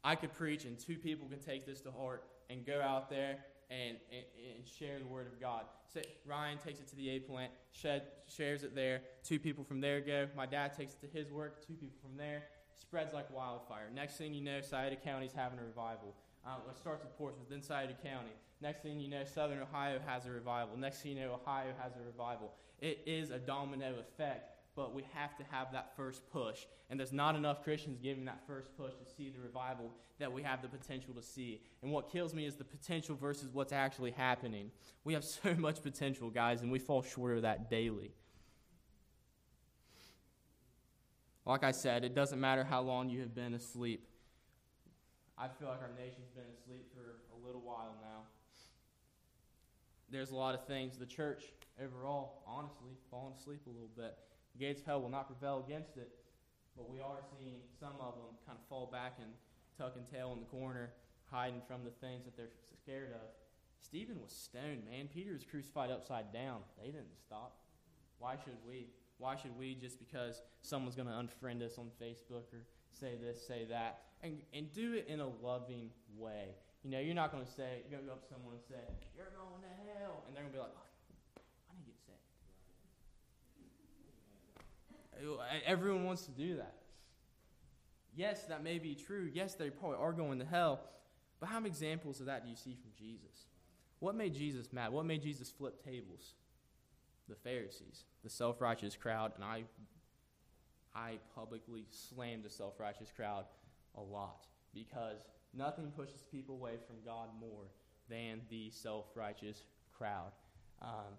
I 0.05 0.15
could 0.15 0.33
preach, 0.35 0.67
and 0.67 0.79
two 0.79 0.97
people 0.97 1.27
can 1.29 1.39
take 1.39 1.67
this 1.67 1.81
to 1.83 1.91
heart 1.91 2.25
and 2.51 2.65
go 2.67 2.81
out 2.81 3.09
there 3.09 3.39
and, 3.71 3.97
and, 4.13 4.25
and, 4.57 4.69
share 4.69 4.99
the 5.01 5.07
word 5.07 5.27
of 5.27 5.41
God. 5.41 5.65
So 5.93 6.01
Ryan 6.25 6.59
takes 6.59 6.79
it 6.79 6.87
to 6.89 6.97
the 6.97 7.11
A 7.11 7.19
plant, 7.19 7.51
shed, 7.73 8.03
shares 8.29 8.63
it 8.63 8.77
there. 8.77 9.01
Two 9.25 9.41
people 9.41 9.65
from 9.65 9.81
there 9.81 10.01
go. 10.01 10.29
My 10.37 10.47
dad 10.47 10.77
takes 10.77 10.93
it 10.93 11.01
to 11.01 11.19
his 11.19 11.33
work. 11.33 11.67
Two 11.67 11.75
people 11.75 11.99
from 12.01 12.17
there. 12.17 12.45
Spreads 12.81 13.13
like 13.13 13.35
wildfire. 13.35 13.89
Next 13.93 14.17
thing 14.17 14.33
you 14.35 14.43
know, 14.43 14.61
Scioto 14.61 14.97
County's 15.03 15.33
having 15.33 15.59
a 15.59 15.65
revival. 15.65 16.15
Um, 16.47 16.63
it 16.71 16.79
starts 16.79 17.03
with 17.03 17.17
Portsmouth, 17.19 17.49
then 17.51 17.61
Scioto 17.61 17.95
County. 18.03 18.31
Next 18.63 18.83
thing 18.83 19.01
you 19.01 19.09
know, 19.09 19.25
Southern 19.25 19.61
Ohio 19.61 19.99
has 20.07 20.27
a 20.27 20.31
revival. 20.31 20.77
Next 20.77 21.03
thing 21.03 21.17
you 21.17 21.21
know, 21.21 21.35
Ohio 21.35 21.73
has 21.83 21.93
a 21.97 22.07
revival. 22.07 22.53
It 22.81 23.01
is 23.07 23.31
a 23.31 23.39
domino 23.39 23.95
effect 23.99 24.57
but 24.77 24.95
we 24.95 25.03
have 25.15 25.35
to 25.39 25.45
have 25.51 25.73
that 25.73 25.97
first 25.97 26.31
push. 26.31 26.67
And 26.91 27.01
there's 27.01 27.13
not 27.13 27.35
enough 27.35 27.65
Christians 27.65 27.99
giving 28.01 28.27
that 28.27 28.47
first 28.47 28.77
push 28.77 28.93
to 28.93 29.15
see 29.17 29.31
the 29.31 29.41
revival 29.41 29.91
that 30.19 30.31
we 30.31 30.43
have 30.43 30.61
the 30.61 30.69
potential 30.69 31.15
to 31.15 31.23
see. 31.23 31.63
And 31.83 31.91
what 31.91 32.13
kills 32.13 32.35
me 32.35 32.47
is 32.47 32.57
the 32.57 32.65
potential 32.65 33.17
versus 33.17 33.51
what's 33.53 33.73
actually 33.73 34.11
happening. 34.11 34.71
We 35.03 35.15
have 35.15 35.25
so 35.43 35.55
much 35.55 35.83
potential, 35.83 36.29
guys, 36.29 36.61
and 36.61 36.71
we 36.71 36.79
fall 36.79 37.03
short 37.03 37.37
of 37.37 37.43
that 37.43 37.71
daily. 37.71 38.13
Like 41.47 41.65
I 41.65 41.71
said, 41.71 42.05
it 42.05 42.15
doesn't 42.15 42.41
matter 42.41 42.65
how 42.65 42.83
long 42.83 43.09
you 43.09 43.21
have 43.21 43.35
been 43.35 43.55
asleep. 43.55 44.07
I 45.39 45.49
feel 45.49 45.69
like 45.69 45.83
our 45.83 45.93
nation's 45.99 46.33
been 46.33 46.49
asleep 46.49 46.89
for 46.97 47.21
a 47.37 47.47
little 47.47 47.61
while 47.61 47.95
now. 48.01 48.25
There's 50.11 50.31
a 50.31 50.37
lot 50.37 50.55
of 50.55 50.67
things. 50.67 50.97
The 50.97 51.05
church 51.07 51.45
overall, 51.83 52.43
honestly, 52.47 52.97
fallen 53.11 53.35
asleep 53.35 53.61
a 53.67 53.71
little 53.71 53.91
bit. 53.95 54.17
The 54.57 54.65
gates 54.65 54.81
of 54.81 54.87
hell 54.87 55.01
will 55.03 55.11
not 55.11 55.27
prevail 55.27 55.63
against 55.67 55.99
it, 55.99 56.09
but 56.77 56.89
we 56.89 57.01
are 57.01 57.21
seeing 57.39 57.61
some 57.79 58.01
of 58.01 58.15
them 58.15 58.33
kind 58.47 58.57
of 58.57 58.67
fall 58.69 58.89
back 58.91 59.19
and 59.21 59.29
tuck 59.77 59.97
and 59.97 60.07
tail 60.11 60.33
in 60.33 60.41
the 60.41 60.47
corner, 60.47 60.93
hiding 61.31 61.61
from 61.69 61.85
the 61.85 61.91
things 61.91 62.25
that 62.25 62.37
they're 62.37 62.57
scared 62.83 63.13
of. 63.13 63.29
Stephen 63.83 64.21
was 64.23 64.33
stoned, 64.33 64.85
man. 64.89 65.09
Peter 65.13 65.33
was 65.33 65.45
crucified 65.45 65.91
upside 65.91 66.33
down. 66.33 66.61
They 66.81 66.87
didn't 66.87 67.21
stop. 67.21 67.59
Why 68.19 68.37
should 68.43 68.57
we? 68.67 68.89
Why 69.19 69.37
should 69.37 69.57
we 69.59 69.75
just 69.75 69.99
because 69.99 70.41
someone's 70.63 70.97
going 70.97 71.09
to 71.09 71.15
unfriend 71.15 71.63
us 71.63 71.79
on 71.79 71.91
Facebook 72.01 72.53
or 72.53 72.65
say 72.99 73.17
this, 73.21 73.47
say 73.47 73.67
that, 73.71 74.01
and, 74.23 74.39
and 74.55 74.73
do 74.73 74.95
it 74.95 75.07
in 75.09 75.21
a 75.21 75.29
loving 75.43 75.91
way? 76.17 76.55
You 76.83 76.91
know, 76.91 77.01
you're 77.01 77.15
not 77.15 77.33
going 77.33 77.45
to 77.45 77.51
say, 77.51 77.83
you're 77.83 77.91
going 77.99 78.05
to 78.05 78.09
go 78.09 78.13
up 78.13 78.23
to 78.23 78.29
someone 78.33 78.55
and 78.55 78.63
say, 78.69 78.77
You're 79.17 79.33
going 79.37 79.61
to 79.63 79.69
hell. 79.99 80.23
And 80.27 80.37
they're 80.37 80.45
going 80.45 80.53
to 80.53 80.59
be 80.59 80.63
like, 80.63 80.71
I 81.69 81.73
didn't 81.75 81.87
get 81.87 81.99
saved. 82.07 82.21
Everyone 85.67 86.05
wants 86.05 86.27
to 86.27 86.33
do 86.33 86.57
that. 86.57 86.75
Yes, 88.15 88.45
that 88.45 88.63
may 88.63 88.79
be 88.79 88.95
true. 88.95 89.29
Yes, 89.33 89.55
they 89.55 89.69
probably 89.69 89.99
are 89.99 90.13
going 90.13 90.39
to 90.39 90.45
hell. 90.45 90.81
But 91.39 91.51
how 91.51 91.61
many 91.61 91.69
examples 91.69 92.21
of 92.21 92.27
that 92.27 92.45
do 92.45 92.51
you 92.51 92.57
see 92.57 92.75
from 92.75 92.91
Jesus? 92.97 93.47
What 93.99 94.15
made 94.15 94.35
Jesus 94.35 94.73
mad? 94.73 94.93
What 94.93 95.05
made 95.05 95.23
Jesus 95.23 95.51
flip 95.51 95.85
tables? 95.85 96.35
The 97.29 97.35
Pharisees, 97.35 98.05
the 98.23 98.31
self 98.31 98.61
righteous 98.61 98.95
crowd, 98.95 99.33
and 99.35 99.43
I, 99.43 99.65
I 100.97 101.19
publicly 101.35 101.85
slammed 101.91 102.45
the 102.45 102.51
self 102.51 102.81
righteous 102.81 103.13
crowd 103.15 103.45
a 103.97 104.01
lot 104.01 104.47
because 104.75 105.19
nothing 105.55 105.93
pushes 105.97 106.23
people 106.31 106.55
away 106.57 106.75
from 106.87 106.97
God 107.05 107.29
more 107.39 107.65
than 108.09 108.41
the 108.49 108.71
self 108.71 109.07
righteous 109.15 109.63
crowd. 109.97 110.33
Um, 110.81 111.19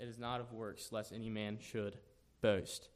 it 0.00 0.08
is 0.08 0.18
not 0.18 0.40
of 0.40 0.52
works, 0.52 0.90
lest 0.90 1.12
any 1.12 1.28
man 1.28 1.58
should 1.60 1.96
boast 2.40 2.88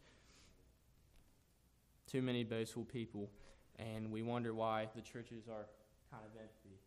too 2.06 2.22
many 2.22 2.44
boastful 2.44 2.84
people, 2.84 3.30
and 3.78 4.10
we 4.10 4.22
wonder 4.22 4.54
why 4.54 4.88
the 4.94 5.02
churches 5.02 5.48
are 5.48 5.66
kind 6.10 6.22
of 6.24 6.40
empty. 6.40 6.78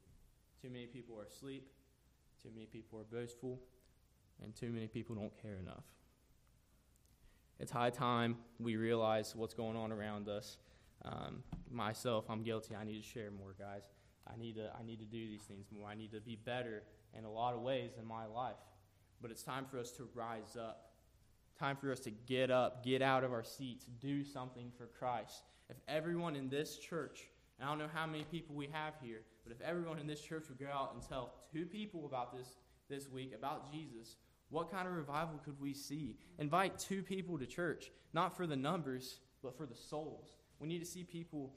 Too 0.62 0.70
many 0.70 0.86
people 0.86 1.20
are 1.20 1.26
asleep, 1.26 1.68
too 2.42 2.50
many 2.54 2.66
people 2.66 3.00
are 3.00 3.04
boastful, 3.04 3.60
and 4.44 4.56
too 4.56 4.70
many 4.70 4.88
people 4.88 5.16
don't 5.16 5.42
care 5.42 5.58
enough. 5.60 5.84
It's 7.60 7.72
high 7.72 7.90
time 7.90 8.38
we 8.60 8.76
realize 8.76 9.36
what's 9.36 9.54
going 9.54 9.76
on 9.76 9.92
around 9.92 10.30
us. 10.30 10.58
Um, 11.04 11.44
myself, 11.70 12.26
I'm 12.30 12.44
guilty. 12.44 12.76
I 12.76 12.84
need 12.84 13.02
to 13.02 13.08
share 13.08 13.32
more, 13.32 13.56
guys. 13.58 13.84
I 14.28 14.38
need 14.38 14.56
to 14.56 14.72
I 14.80 14.86
need 14.86 15.00
to 15.00 15.06
do 15.06 15.28
these 15.28 15.44
things 15.44 15.68
more. 15.72 15.90
I 15.90 15.96
need 15.96 16.12
to 16.12 16.22
be 16.22 16.36
better 16.36 16.84
in 17.18 17.26
a 17.26 17.32
lot 17.32 17.54
of 17.54 17.62
ways 17.62 17.92
in 18.00 18.06
my 18.06 18.26
life. 18.26 18.58
But 19.22 19.32
it's 19.32 19.44
time 19.44 19.66
for 19.70 19.80
us 19.80 19.92
to 19.92 20.08
rise 20.14 20.56
up 20.58 20.90
Time 21.60 21.76
for 21.76 21.92
us 21.92 22.00
to 22.02 22.12
get 22.12 22.50
up, 22.50 22.86
get 22.86 23.02
out 23.02 23.26
of 23.26 23.34
our 23.34 23.44
seats, 23.44 23.86
do 24.00 24.24
something 24.24 24.72
for 24.78 24.86
Christ. 24.86 25.44
If 25.70 25.76
everyone 25.90 26.38
in 26.38 26.48
this 26.48 26.78
church, 26.78 27.28
and 27.60 27.68
I 27.68 27.72
don't 27.72 27.80
know 27.80 27.90
how 27.94 28.08
many 28.08 28.24
people 28.24 28.56
we 28.56 28.70
have 28.72 28.94
here, 29.04 29.24
but 29.44 29.52
if 29.52 29.60
everyone 29.60 30.00
in 30.00 30.08
this 30.08 30.22
church 30.22 30.46
would 30.48 30.58
go 30.58 30.72
out 30.74 30.94
and 30.94 31.04
tell 31.04 31.34
two 31.52 31.66
people 31.66 32.06
about 32.06 32.32
this 32.32 32.48
this 32.90 33.10
week, 33.10 33.34
about 33.38 33.70
Jesus, 33.74 34.16
what 34.50 34.72
kind 34.72 34.88
of 34.88 34.94
revival 34.94 35.40
could 35.44 35.60
we 35.60 35.74
see? 35.74 36.18
Invite 36.38 36.80
two 36.80 37.04
people 37.04 37.38
to 37.38 37.46
church, 37.46 37.92
not 38.14 38.36
for 38.36 38.48
the 38.48 38.56
numbers, 38.56 39.20
but 39.44 39.56
for 39.56 39.66
the 39.66 39.76
souls. 39.76 40.34
We 40.60 40.68
need 40.68 40.80
to 40.80 40.86
see 40.86 41.04
people 41.04 41.54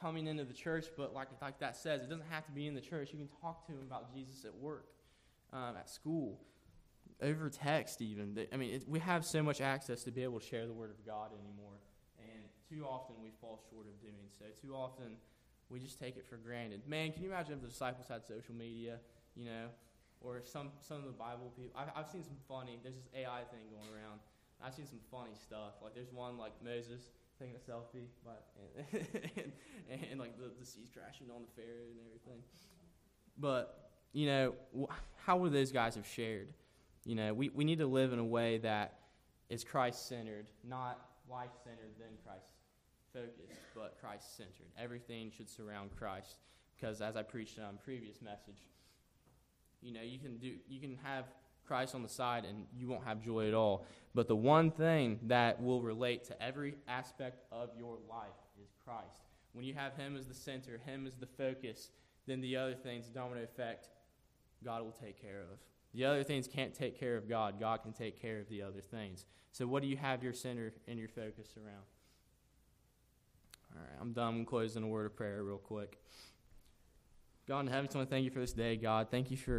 coming 0.00 0.26
into 0.26 0.44
the 0.44 0.54
church, 0.54 0.86
but 0.96 1.14
like, 1.14 1.28
like 1.40 1.58
that 1.60 1.76
says, 1.76 2.02
it 2.02 2.08
doesn't 2.08 2.24
have 2.30 2.44
to 2.46 2.52
be 2.52 2.66
in 2.66 2.74
the 2.74 2.80
church. 2.80 3.10
You 3.12 3.18
can 3.18 3.28
talk 3.40 3.66
to 3.66 3.72
them 3.72 3.82
about 3.86 4.12
Jesus 4.14 4.44
at 4.44 4.54
work, 4.54 4.86
um, 5.52 5.76
at 5.78 5.88
school 5.88 6.40
over 7.22 7.50
text 7.50 8.00
even. 8.00 8.38
I 8.52 8.56
mean, 8.56 8.74
it, 8.74 8.88
we 8.88 8.98
have 8.98 9.24
so 9.24 9.42
much 9.42 9.60
access 9.60 10.04
to 10.04 10.10
be 10.10 10.22
able 10.22 10.40
to 10.40 10.46
share 10.46 10.66
the 10.66 10.72
word 10.72 10.90
of 10.90 11.04
God 11.04 11.30
anymore, 11.32 11.74
and 12.18 12.42
too 12.68 12.84
often 12.84 13.16
we 13.22 13.30
fall 13.40 13.60
short 13.70 13.86
of 13.86 14.00
doing 14.00 14.28
so. 14.38 14.46
Too 14.62 14.74
often 14.74 15.16
we 15.68 15.78
just 15.78 15.98
take 15.98 16.16
it 16.16 16.26
for 16.26 16.36
granted. 16.36 16.82
Man, 16.86 17.12
can 17.12 17.22
you 17.22 17.30
imagine 17.30 17.54
if 17.54 17.60
the 17.60 17.68
disciples 17.68 18.08
had 18.08 18.24
social 18.24 18.54
media, 18.54 18.98
you 19.36 19.44
know, 19.44 19.66
or 20.20 20.40
some 20.44 20.70
some 20.80 20.98
of 20.98 21.06
the 21.06 21.16
Bible 21.16 21.52
people? 21.56 21.78
I've, 21.78 21.88
I've 21.96 22.08
seen 22.08 22.24
some 22.24 22.36
funny. 22.48 22.78
There's 22.82 22.96
this 22.96 23.08
AI 23.14 23.42
thing 23.50 23.68
going 23.70 23.88
around. 23.92 24.20
I've 24.62 24.74
seen 24.74 24.86
some 24.86 25.00
funny 25.10 25.34
stuff. 25.34 25.80
Like 25.82 25.94
there's 25.94 26.12
one 26.12 26.36
like 26.36 26.52
Moses 26.62 27.10
taking 27.38 27.56
a 27.56 27.58
selfie, 27.58 28.08
but 28.24 28.46
and, 28.92 29.06
and, 29.36 29.52
and, 29.90 30.00
and 30.12 30.20
like 30.20 30.36
the, 30.36 30.50
the 30.58 30.66
seas 30.66 30.90
crashing 30.92 31.28
on 31.34 31.42
the 31.42 31.62
Pharaoh 31.62 31.88
and 31.90 31.98
everything. 32.06 32.42
But 33.38 33.90
you 34.12 34.26
know, 34.26 34.54
how 35.16 35.38
would 35.38 35.52
those 35.52 35.72
guys 35.72 35.94
have 35.94 36.06
shared? 36.06 36.48
You 37.04 37.14
know, 37.14 37.32
we, 37.32 37.48
we 37.48 37.64
need 37.64 37.78
to 37.78 37.86
live 37.86 38.12
in 38.12 38.18
a 38.18 38.24
way 38.24 38.58
that 38.58 38.98
is 39.48 39.64
Christ 39.64 40.06
centered, 40.08 40.50
not 40.68 40.98
life 41.30 41.50
centered, 41.64 41.92
then 41.98 42.08
Christ 42.24 42.46
focused, 43.12 43.60
but 43.74 43.96
Christ 44.00 44.36
centered. 44.36 44.68
Everything 44.78 45.30
should 45.34 45.48
surround 45.48 45.90
Christ. 45.96 46.36
Because 46.76 47.00
as 47.00 47.16
I 47.16 47.22
preached 47.22 47.58
on 47.58 47.78
previous 47.82 48.22
message, 48.22 48.62
you 49.82 49.92
know, 49.92 50.02
you 50.02 50.18
can 50.18 50.38
do 50.38 50.54
you 50.68 50.80
can 50.80 50.96
have 51.02 51.26
Christ 51.66 51.94
on 51.94 52.02
the 52.02 52.08
side 52.08 52.44
and 52.44 52.66
you 52.76 52.88
won't 52.88 53.04
have 53.04 53.22
joy 53.22 53.46
at 53.46 53.54
all. 53.54 53.86
But 54.14 54.26
the 54.26 54.36
one 54.36 54.70
thing 54.70 55.20
that 55.28 55.62
will 55.62 55.82
relate 55.82 56.24
to 56.24 56.42
every 56.42 56.74
aspect 56.88 57.44
of 57.52 57.70
your 57.78 57.98
life 58.08 58.34
is 58.60 58.70
Christ. 58.84 59.20
When 59.52 59.64
you 59.64 59.74
have 59.74 59.94
Him 59.94 60.16
as 60.16 60.26
the 60.26 60.34
center, 60.34 60.80
Him 60.84 61.06
as 61.06 61.16
the 61.16 61.26
focus, 61.26 61.90
then 62.26 62.40
the 62.40 62.56
other 62.56 62.74
things, 62.74 63.06
domino 63.06 63.42
effect, 63.42 63.88
God 64.64 64.82
will 64.82 64.90
take 64.92 65.20
care 65.20 65.42
of. 65.42 65.58
The 65.94 66.04
other 66.04 66.22
things 66.22 66.46
can't 66.46 66.74
take 66.74 66.98
care 66.98 67.16
of 67.16 67.28
God. 67.28 67.58
God 67.58 67.82
can 67.82 67.92
take 67.92 68.20
care 68.20 68.38
of 68.38 68.48
the 68.48 68.62
other 68.62 68.80
things. 68.80 69.24
So, 69.52 69.66
what 69.66 69.82
do 69.82 69.88
you 69.88 69.96
have 69.96 70.22
your 70.22 70.32
center 70.32 70.72
and 70.86 70.98
your 70.98 71.08
focus 71.08 71.54
around? 71.56 71.84
All 73.74 73.82
right, 73.82 73.98
I'm 74.00 74.12
done. 74.12 74.34
I'm 74.34 74.44
closing 74.44 74.82
a 74.82 74.88
word 74.88 75.06
of 75.06 75.16
prayer 75.16 75.42
real 75.42 75.58
quick. 75.58 75.98
God 77.48 77.60
in 77.60 77.66
heaven, 77.66 77.88
I 77.92 77.98
want 77.98 78.08
to 78.08 78.14
thank 78.14 78.24
you 78.24 78.30
for 78.30 78.38
this 78.38 78.52
day, 78.52 78.76
God. 78.76 79.08
Thank 79.10 79.30
you 79.30 79.36
for 79.36 79.58